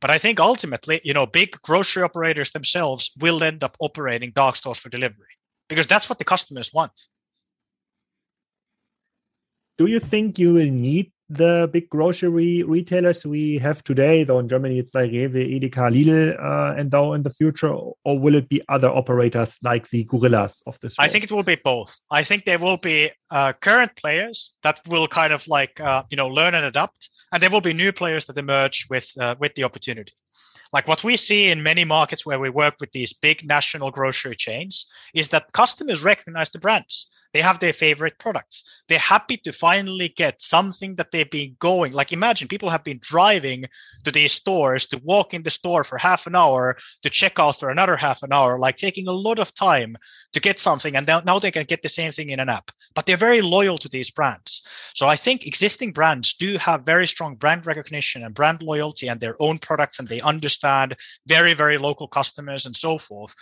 But 0.00 0.10
I 0.10 0.18
think 0.18 0.38
ultimately, 0.38 1.00
you 1.02 1.14
know, 1.14 1.26
big 1.26 1.60
grocery 1.62 2.02
operators 2.02 2.50
themselves 2.50 3.10
will 3.18 3.42
end 3.42 3.64
up 3.64 3.76
operating 3.80 4.32
dark 4.34 4.56
stores 4.56 4.78
for 4.78 4.88
delivery 4.88 5.34
because 5.68 5.86
that's 5.86 6.08
what 6.08 6.18
the 6.18 6.24
customers 6.24 6.72
want 6.72 6.92
do 9.76 9.86
you 9.86 9.98
think 10.00 10.38
you 10.38 10.52
will 10.52 10.70
need 10.70 11.10
the 11.30 11.68
big 11.72 11.88
grocery 11.88 12.62
retailers 12.62 13.24
we 13.24 13.58
have 13.58 13.82
today, 13.82 14.24
though 14.24 14.38
in 14.38 14.48
Germany 14.48 14.78
it's 14.78 14.94
like 14.94 15.10
Rewe, 15.10 15.58
Edeka, 15.58 15.90
Lidl, 15.90 16.38
uh, 16.38 16.78
and 16.78 16.90
though 16.90 17.14
in 17.14 17.22
the 17.22 17.30
future, 17.30 17.72
or 17.72 18.18
will 18.18 18.34
it 18.34 18.48
be 18.48 18.60
other 18.68 18.88
operators 18.88 19.58
like 19.62 19.88
the 19.88 20.04
gorillas 20.04 20.62
of 20.66 20.78
this? 20.80 20.98
World? 20.98 21.08
I 21.08 21.10
think 21.10 21.24
it 21.24 21.32
will 21.32 21.42
be 21.42 21.56
both. 21.56 21.98
I 22.10 22.24
think 22.24 22.44
there 22.44 22.58
will 22.58 22.76
be 22.76 23.10
uh, 23.30 23.54
current 23.54 23.96
players 23.96 24.52
that 24.62 24.80
will 24.88 25.08
kind 25.08 25.32
of 25.32 25.46
like 25.48 25.80
uh, 25.80 26.02
you 26.10 26.16
know 26.16 26.28
learn 26.28 26.54
and 26.54 26.66
adapt, 26.66 27.08
and 27.32 27.42
there 27.42 27.50
will 27.50 27.62
be 27.62 27.72
new 27.72 27.92
players 27.92 28.26
that 28.26 28.36
emerge 28.36 28.86
with 28.90 29.10
uh, 29.18 29.34
with 29.38 29.54
the 29.54 29.64
opportunity. 29.64 30.12
Like 30.72 30.88
what 30.88 31.04
we 31.04 31.16
see 31.16 31.48
in 31.48 31.62
many 31.62 31.84
markets 31.84 32.26
where 32.26 32.38
we 32.38 32.50
work 32.50 32.74
with 32.80 32.92
these 32.92 33.12
big 33.12 33.46
national 33.46 33.92
grocery 33.92 34.34
chains 34.34 34.90
is 35.14 35.28
that 35.28 35.52
customers 35.52 36.02
recognize 36.02 36.50
the 36.50 36.58
brands 36.58 37.08
they 37.34 37.42
have 37.42 37.58
their 37.58 37.72
favorite 37.72 38.18
products. 38.20 38.62
They're 38.88 38.98
happy 38.98 39.36
to 39.38 39.52
finally 39.52 40.08
get 40.08 40.40
something 40.40 40.94
that 40.94 41.10
they've 41.10 41.30
been 41.30 41.56
going. 41.58 41.92
Like 41.92 42.12
imagine 42.12 42.46
people 42.46 42.70
have 42.70 42.84
been 42.84 43.00
driving 43.02 43.64
to 44.04 44.12
these 44.12 44.32
stores 44.32 44.86
to 44.86 45.00
walk 45.02 45.34
in 45.34 45.42
the 45.42 45.50
store 45.50 45.82
for 45.82 45.98
half 45.98 46.28
an 46.28 46.36
hour 46.36 46.76
to 47.02 47.10
check 47.10 47.40
out 47.40 47.58
for 47.58 47.70
another 47.70 47.96
half 47.96 48.22
an 48.22 48.32
hour, 48.32 48.56
like 48.56 48.76
taking 48.76 49.08
a 49.08 49.12
lot 49.12 49.40
of 49.40 49.52
time 49.52 49.96
to 50.32 50.40
get 50.40 50.60
something. 50.60 50.94
And 50.94 51.06
now 51.06 51.40
they 51.40 51.50
can 51.50 51.64
get 51.64 51.82
the 51.82 51.88
same 51.88 52.12
thing 52.12 52.30
in 52.30 52.38
an 52.38 52.48
app. 52.48 52.70
But 52.94 53.04
they're 53.04 53.16
very 53.16 53.42
loyal 53.42 53.78
to 53.78 53.88
these 53.88 54.12
brands. 54.12 54.64
So 54.94 55.08
I 55.08 55.16
think 55.16 55.44
existing 55.44 55.90
brands 55.90 56.34
do 56.34 56.56
have 56.58 56.86
very 56.86 57.08
strong 57.08 57.34
brand 57.34 57.66
recognition 57.66 58.22
and 58.22 58.32
brand 58.32 58.62
loyalty 58.62 59.08
and 59.08 59.20
their 59.20 59.34
own 59.42 59.58
products, 59.58 59.98
and 59.98 60.08
they 60.08 60.20
understand 60.20 60.94
very, 61.26 61.54
very 61.54 61.78
local 61.78 62.06
customers 62.06 62.64
and 62.64 62.76
so 62.76 62.96
forth. 62.96 63.34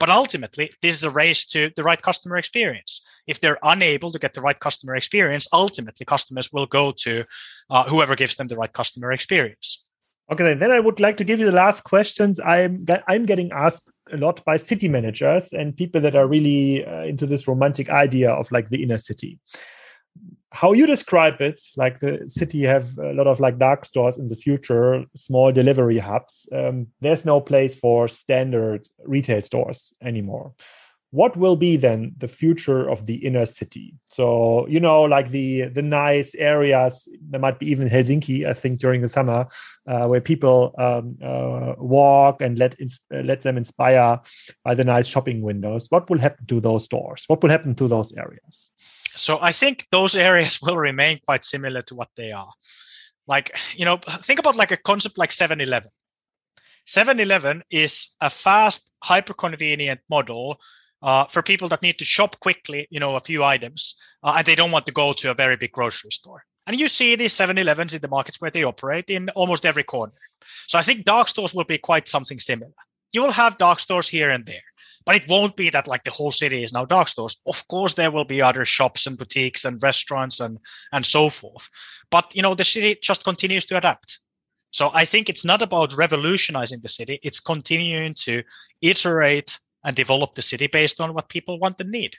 But 0.00 0.08
ultimately, 0.08 0.72
this 0.80 0.96
is 0.96 1.04
a 1.04 1.10
race 1.10 1.44
to 1.48 1.70
the 1.76 1.82
right 1.82 2.00
customer 2.00 2.38
experience. 2.38 3.02
If 3.26 3.38
they're 3.38 3.58
unable 3.62 4.10
to 4.10 4.18
get 4.18 4.32
the 4.32 4.40
right 4.40 4.58
customer 4.58 4.96
experience, 4.96 5.46
ultimately 5.52 6.06
customers 6.06 6.50
will 6.50 6.66
go 6.66 6.92
to 7.02 7.24
uh, 7.68 7.84
whoever 7.84 8.16
gives 8.16 8.34
them 8.36 8.48
the 8.48 8.56
right 8.56 8.72
customer 8.72 9.12
experience. 9.12 9.84
Okay, 10.32 10.54
then 10.54 10.70
I 10.70 10.80
would 10.80 11.00
like 11.00 11.18
to 11.18 11.24
give 11.24 11.38
you 11.38 11.46
the 11.46 11.52
last 11.52 11.82
questions. 11.82 12.40
I'm 12.40 12.86
I'm 13.08 13.26
getting 13.26 13.50
asked 13.52 13.92
a 14.10 14.16
lot 14.16 14.42
by 14.44 14.56
city 14.56 14.88
managers 14.88 15.52
and 15.52 15.76
people 15.76 16.00
that 16.00 16.16
are 16.16 16.26
really 16.26 16.86
uh, 16.86 17.02
into 17.02 17.26
this 17.26 17.46
romantic 17.46 17.90
idea 17.90 18.30
of 18.30 18.50
like 18.52 18.70
the 18.70 18.82
inner 18.82 18.98
city 18.98 19.38
how 20.52 20.72
you 20.72 20.86
describe 20.86 21.40
it 21.40 21.60
like 21.76 22.00
the 22.00 22.24
city 22.28 22.62
have 22.62 22.98
a 22.98 23.12
lot 23.12 23.26
of 23.26 23.38
like 23.38 23.58
dark 23.58 23.84
stores 23.84 24.18
in 24.18 24.26
the 24.26 24.36
future 24.36 25.04
small 25.14 25.52
delivery 25.52 25.98
hubs 25.98 26.48
um, 26.52 26.88
there's 27.00 27.24
no 27.24 27.40
place 27.40 27.74
for 27.74 28.08
standard 28.08 28.86
retail 29.04 29.42
stores 29.42 29.92
anymore. 30.02 30.52
What 31.12 31.36
will 31.36 31.56
be 31.56 31.76
then 31.76 32.12
the 32.18 32.28
future 32.28 32.88
of 32.88 33.06
the 33.06 33.16
inner 33.16 33.44
city? 33.44 33.94
So 34.08 34.66
you 34.68 34.78
know 34.78 35.02
like 35.02 35.30
the 35.30 35.62
the 35.64 35.82
nice 35.82 36.36
areas 36.36 37.08
there 37.30 37.40
might 37.40 37.58
be 37.58 37.68
even 37.70 37.88
helsinki 37.88 38.46
i 38.46 38.54
think 38.54 38.78
during 38.78 39.00
the 39.02 39.08
summer 39.08 39.48
uh, 39.88 40.06
where 40.06 40.20
people 40.20 40.72
um, 40.78 41.18
uh, 41.20 41.74
walk 41.78 42.40
and 42.40 42.58
let 42.58 42.76
uh, 42.80 43.22
let 43.24 43.42
them 43.42 43.56
inspire 43.56 44.20
by 44.64 44.74
the 44.74 44.84
nice 44.84 45.08
shopping 45.08 45.42
windows. 45.42 45.86
What 45.90 46.08
will 46.10 46.20
happen 46.20 46.46
to 46.46 46.60
those 46.60 46.84
stores? 46.84 47.24
What 47.26 47.42
will 47.42 47.50
happen 47.50 47.74
to 47.74 47.88
those 47.88 48.12
areas 48.12 48.70
so 49.16 49.38
i 49.40 49.52
think 49.52 49.86
those 49.90 50.14
areas 50.28 50.60
will 50.62 50.76
remain 50.76 51.18
quite 51.26 51.44
similar 51.44 51.82
to 51.82 51.94
what 51.94 52.08
they 52.16 52.32
are 52.32 52.52
like 53.26 53.56
you 53.74 53.84
know 53.84 53.98
think 54.22 54.38
about 54.38 54.56
like 54.56 54.70
a 54.70 54.76
concept 54.76 55.18
like 55.18 55.30
7-eleven 55.30 55.90
7-eleven 56.86 57.62
is 57.70 58.16
a 58.20 58.30
fast 58.30 58.90
hyper 59.02 59.34
convenient 59.34 60.00
model 60.10 60.60
uh, 61.02 61.24
for 61.26 61.42
people 61.42 61.68
that 61.68 61.82
need 61.82 61.98
to 61.98 62.04
shop 62.04 62.38
quickly, 62.40 62.86
you 62.90 63.00
know, 63.00 63.16
a 63.16 63.20
few 63.20 63.42
items, 63.42 63.96
uh, 64.22 64.34
and 64.38 64.46
they 64.46 64.54
don't 64.54 64.70
want 64.70 64.86
to 64.86 64.92
go 64.92 65.12
to 65.12 65.30
a 65.30 65.34
very 65.34 65.56
big 65.56 65.72
grocery 65.72 66.10
store. 66.10 66.44
And 66.66 66.78
you 66.78 66.88
see 66.88 67.16
these 67.16 67.32
7-Elevens 67.32 67.94
in 67.94 68.00
the 68.00 68.08
markets 68.08 68.40
where 68.40 68.50
they 68.50 68.64
operate 68.64 69.08
in 69.08 69.28
almost 69.30 69.64
every 69.64 69.84
corner. 69.84 70.12
So 70.66 70.78
I 70.78 70.82
think 70.82 71.04
dark 71.04 71.28
stores 71.28 71.54
will 71.54 71.64
be 71.64 71.78
quite 71.78 72.06
something 72.06 72.38
similar. 72.38 72.72
You 73.12 73.22
will 73.22 73.32
have 73.32 73.58
dark 73.58 73.80
stores 73.80 74.08
here 74.08 74.30
and 74.30 74.44
there, 74.46 74.62
but 75.04 75.16
it 75.16 75.28
won't 75.28 75.56
be 75.56 75.70
that 75.70 75.86
like 75.86 76.04
the 76.04 76.10
whole 76.10 76.30
city 76.30 76.62
is 76.62 76.72
now 76.72 76.84
dark 76.84 77.08
stores. 77.08 77.40
Of 77.46 77.66
course, 77.68 77.94
there 77.94 78.10
will 78.10 78.24
be 78.24 78.42
other 78.42 78.64
shops 78.64 79.06
and 79.06 79.18
boutiques 79.18 79.64
and 79.64 79.82
restaurants 79.82 80.40
and 80.40 80.58
and 80.92 81.04
so 81.04 81.30
forth. 81.30 81.68
But 82.10 82.34
you 82.34 82.42
know, 82.42 82.54
the 82.54 82.64
city 82.64 82.98
just 83.02 83.24
continues 83.24 83.66
to 83.66 83.76
adapt. 83.76 84.20
So 84.72 84.90
I 84.92 85.04
think 85.04 85.28
it's 85.28 85.44
not 85.44 85.62
about 85.62 85.96
revolutionizing 85.96 86.80
the 86.82 86.88
city; 86.88 87.18
it's 87.22 87.40
continuing 87.40 88.14
to 88.20 88.42
iterate 88.82 89.58
and 89.84 89.96
develop 89.96 90.34
the 90.34 90.42
city 90.42 90.66
based 90.66 91.00
on 91.00 91.14
what 91.14 91.28
people 91.28 91.58
want 91.58 91.80
and 91.80 91.90
need. 91.90 92.14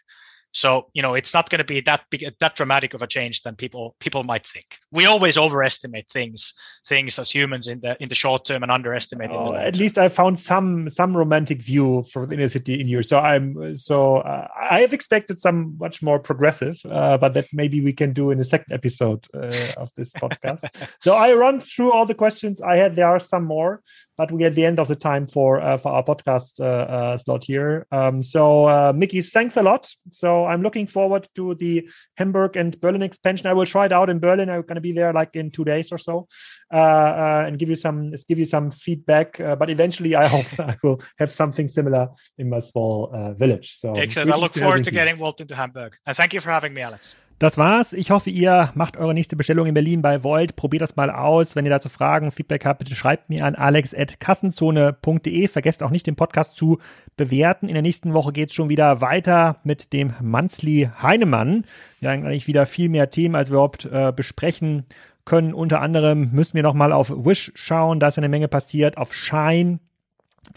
So 0.51 0.87
you 0.93 1.01
know, 1.01 1.13
it's 1.15 1.33
not 1.33 1.49
going 1.49 1.59
to 1.59 1.65
be 1.65 1.81
that 1.81 2.01
big, 2.09 2.25
that 2.39 2.55
dramatic 2.55 2.93
of 2.93 3.01
a 3.01 3.07
change 3.07 3.43
than 3.43 3.55
people 3.55 3.95
people 3.99 4.23
might 4.23 4.45
think. 4.45 4.77
We 4.91 5.05
always 5.05 5.37
overestimate 5.37 6.09
things, 6.09 6.53
things 6.87 7.17
as 7.17 7.31
humans 7.31 7.67
in 7.67 7.79
the 7.79 8.01
in 8.01 8.09
the 8.09 8.15
short 8.15 8.45
term 8.45 8.63
and 8.63 8.71
underestimate. 8.71 9.31
Oh, 9.31 9.53
at 9.55 9.77
least 9.77 9.97
I 9.97 10.09
found 10.09 10.39
some 10.39 10.89
some 10.89 11.15
romantic 11.15 11.61
view 11.61 12.03
for 12.11 12.25
the 12.25 12.35
inner 12.35 12.49
city 12.49 12.79
in 12.79 12.87
you. 12.87 13.03
So 13.03 13.19
I'm 13.19 13.75
so 13.75 14.17
uh, 14.17 14.47
I 14.69 14.81
have 14.81 14.93
expected 14.93 15.39
some 15.39 15.77
much 15.79 16.01
more 16.01 16.19
progressive, 16.19 16.79
uh, 16.89 17.17
but 17.17 17.33
that 17.33 17.47
maybe 17.53 17.81
we 17.81 17.93
can 17.93 18.13
do 18.13 18.31
in 18.31 18.39
a 18.39 18.43
second 18.43 18.73
episode 18.73 19.27
uh, 19.33 19.73
of 19.77 19.91
this 19.95 20.13
podcast. 20.13 20.65
so 20.99 21.15
I 21.15 21.33
run 21.33 21.59
through 21.61 21.91
all 21.91 22.05
the 22.05 22.15
questions 22.15 22.61
I 22.61 22.75
had. 22.75 22.95
There 22.95 23.07
are 23.07 23.19
some 23.19 23.45
more, 23.45 23.81
but 24.17 24.31
we're 24.31 24.47
at 24.47 24.55
the 24.55 24.65
end 24.65 24.79
of 24.79 24.87
the 24.87 24.95
time 24.95 25.27
for 25.27 25.61
uh, 25.61 25.77
for 25.77 25.91
our 25.93 26.03
podcast 26.03 26.59
uh, 26.59 26.65
uh, 26.65 27.17
slot 27.17 27.43
here. 27.45 27.87
Um, 27.91 28.21
so 28.21 28.91
Miki, 28.93 29.21
thanks 29.21 29.55
a 29.57 29.63
lot. 29.63 29.89
So 30.11 30.40
I'm 30.45 30.61
looking 30.61 30.87
forward 30.87 31.27
to 31.35 31.55
the 31.55 31.89
Hamburg 32.17 32.55
and 32.55 32.79
Berlin 32.79 33.01
expansion. 33.01 33.47
I 33.47 33.53
will 33.53 33.65
try 33.65 33.85
it 33.85 33.91
out 33.91 34.09
in 34.09 34.19
Berlin. 34.19 34.49
I'm 34.49 34.61
going 34.61 34.75
to 34.75 34.81
be 34.81 34.91
there 34.91 35.13
like 35.13 35.35
in 35.35 35.51
two 35.51 35.65
days 35.65 35.91
or 35.91 35.97
so, 35.97 36.27
uh, 36.73 36.77
uh, 36.77 37.43
and 37.47 37.57
give 37.57 37.69
you 37.69 37.75
some 37.75 38.13
give 38.27 38.39
you 38.39 38.45
some 38.45 38.71
feedback. 38.71 39.39
Uh, 39.39 39.55
but 39.55 39.69
eventually, 39.69 40.15
I 40.15 40.27
hope 40.27 40.47
I 40.59 40.77
will 40.83 41.01
have 41.19 41.31
something 41.31 41.67
similar 41.67 42.09
in 42.37 42.49
my 42.49 42.59
small 42.59 43.11
uh, 43.13 43.33
village. 43.33 43.75
So 43.77 43.93
excellent. 43.95 44.31
I 44.31 44.37
look 44.37 44.55
forward 44.55 44.83
to 44.85 44.91
getting 44.91 45.17
Wolt 45.17 45.41
into 45.41 45.55
Hamburg. 45.55 45.97
And 46.05 46.15
thank 46.15 46.33
you 46.33 46.41
for 46.41 46.49
having 46.49 46.73
me, 46.73 46.81
Alex. 46.81 47.15
Das 47.41 47.57
war's. 47.57 47.93
Ich 47.93 48.11
hoffe, 48.11 48.29
ihr 48.29 48.69
macht 48.75 48.97
eure 48.97 49.15
nächste 49.15 49.35
Bestellung 49.35 49.65
in 49.65 49.73
Berlin 49.73 50.03
bei 50.03 50.23
Volt. 50.23 50.55
Probiert 50.55 50.83
das 50.83 50.95
mal 50.95 51.09
aus. 51.09 51.55
Wenn 51.55 51.65
ihr 51.65 51.71
dazu 51.71 51.89
Fragen, 51.89 52.31
Feedback 52.31 52.65
habt, 52.65 52.77
bitte 52.77 52.93
schreibt 52.93 53.31
mir 53.31 53.45
an 53.45 53.55
alex.kassenzone.de. 53.55 55.47
Vergesst 55.47 55.81
auch 55.81 55.89
nicht, 55.89 56.05
den 56.05 56.15
Podcast 56.15 56.55
zu 56.55 56.77
bewerten. 57.17 57.67
In 57.67 57.73
der 57.73 57.81
nächsten 57.81 58.13
Woche 58.13 58.31
geht's 58.31 58.53
schon 58.53 58.69
wieder 58.69 59.01
weiter 59.01 59.55
mit 59.63 59.91
dem 59.91 60.13
Manzli 60.21 60.91
Heinemann. 61.01 61.65
Wir 61.99 62.11
haben 62.11 62.23
eigentlich 62.23 62.45
wieder 62.45 62.67
viel 62.67 62.89
mehr 62.89 63.09
Themen, 63.09 63.35
als 63.35 63.49
wir 63.49 63.55
überhaupt 63.55 63.85
äh, 63.85 64.13
besprechen 64.15 64.85
können. 65.25 65.55
Unter 65.55 65.81
anderem 65.81 66.29
müssen 66.33 66.53
wir 66.53 66.61
nochmal 66.61 66.93
auf 66.93 67.09
Wish 67.09 67.53
schauen. 67.55 67.99
Da 67.99 68.09
ist 68.09 68.19
eine 68.19 68.29
Menge 68.29 68.49
passiert. 68.49 68.99
Auf 68.99 69.15
Shine 69.15 69.79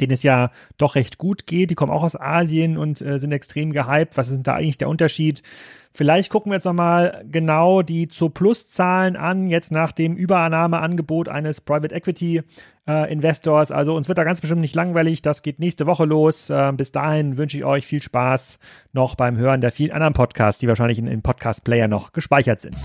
denen 0.01 0.13
es 0.13 0.23
ja 0.23 0.51
doch 0.79 0.95
recht 0.95 1.19
gut 1.19 1.47
geht. 1.47 1.71
Die 1.71 1.75
kommen 1.75 1.93
auch 1.93 2.03
aus 2.03 2.19
Asien 2.19 2.79
und 2.79 3.01
äh, 3.01 3.19
sind 3.19 3.33
extrem 3.33 3.73
gehypt. 3.73 4.17
Was 4.17 4.29
ist 4.29 4.37
denn 4.37 4.43
da 4.43 4.55
eigentlich 4.55 4.79
der 4.79 4.89
Unterschied? 4.89 5.43
Vielleicht 5.97 6.29
gucken 6.29 6.51
wir 6.51 6.57
jetzt 6.57 6.65
nochmal 6.65 7.25
genau 7.31 7.83
die 7.83 8.09
zu 8.09 8.29
Plus-Zahlen 8.29 9.15
an, 9.15 9.47
jetzt 9.47 9.71
nach 9.71 9.93
dem 9.93 10.17
Übernahmeangebot 10.17 11.29
eines 11.29 11.61
Private 11.61 11.95
Equity 11.95 12.43
äh, 12.89 13.13
Investors. 13.13 13.71
Also 13.71 13.95
uns 13.95 14.09
wird 14.09 14.19
da 14.19 14.25
ganz 14.25 14.41
bestimmt 14.41 14.61
nicht 14.61 14.75
langweilig. 14.75 15.23
Das 15.23 15.43
geht 15.43 15.61
nächste 15.61 15.87
Woche 15.87 16.05
los. 16.05 16.51
Äh, 16.51 16.73
bis 16.77 16.91
dahin 16.91 17.37
wünsche 17.37 17.59
ich 17.59 17.65
euch 17.65 17.87
viel 17.87 18.03
Spaß 18.03 18.59
noch 18.93 19.15
beim 19.15 19.37
Hören 19.37 19.61
der 19.61 19.71
vielen 19.71 19.93
anderen 19.93 20.15
Podcasts, 20.15 20.59
die 20.59 20.67
wahrscheinlich 20.67 20.99
in, 20.99 21.07
in 21.07 21.23
Podcast-Player 21.23 21.87
noch 21.87 22.13
gespeichert 22.13 22.61
sind. 22.61 22.77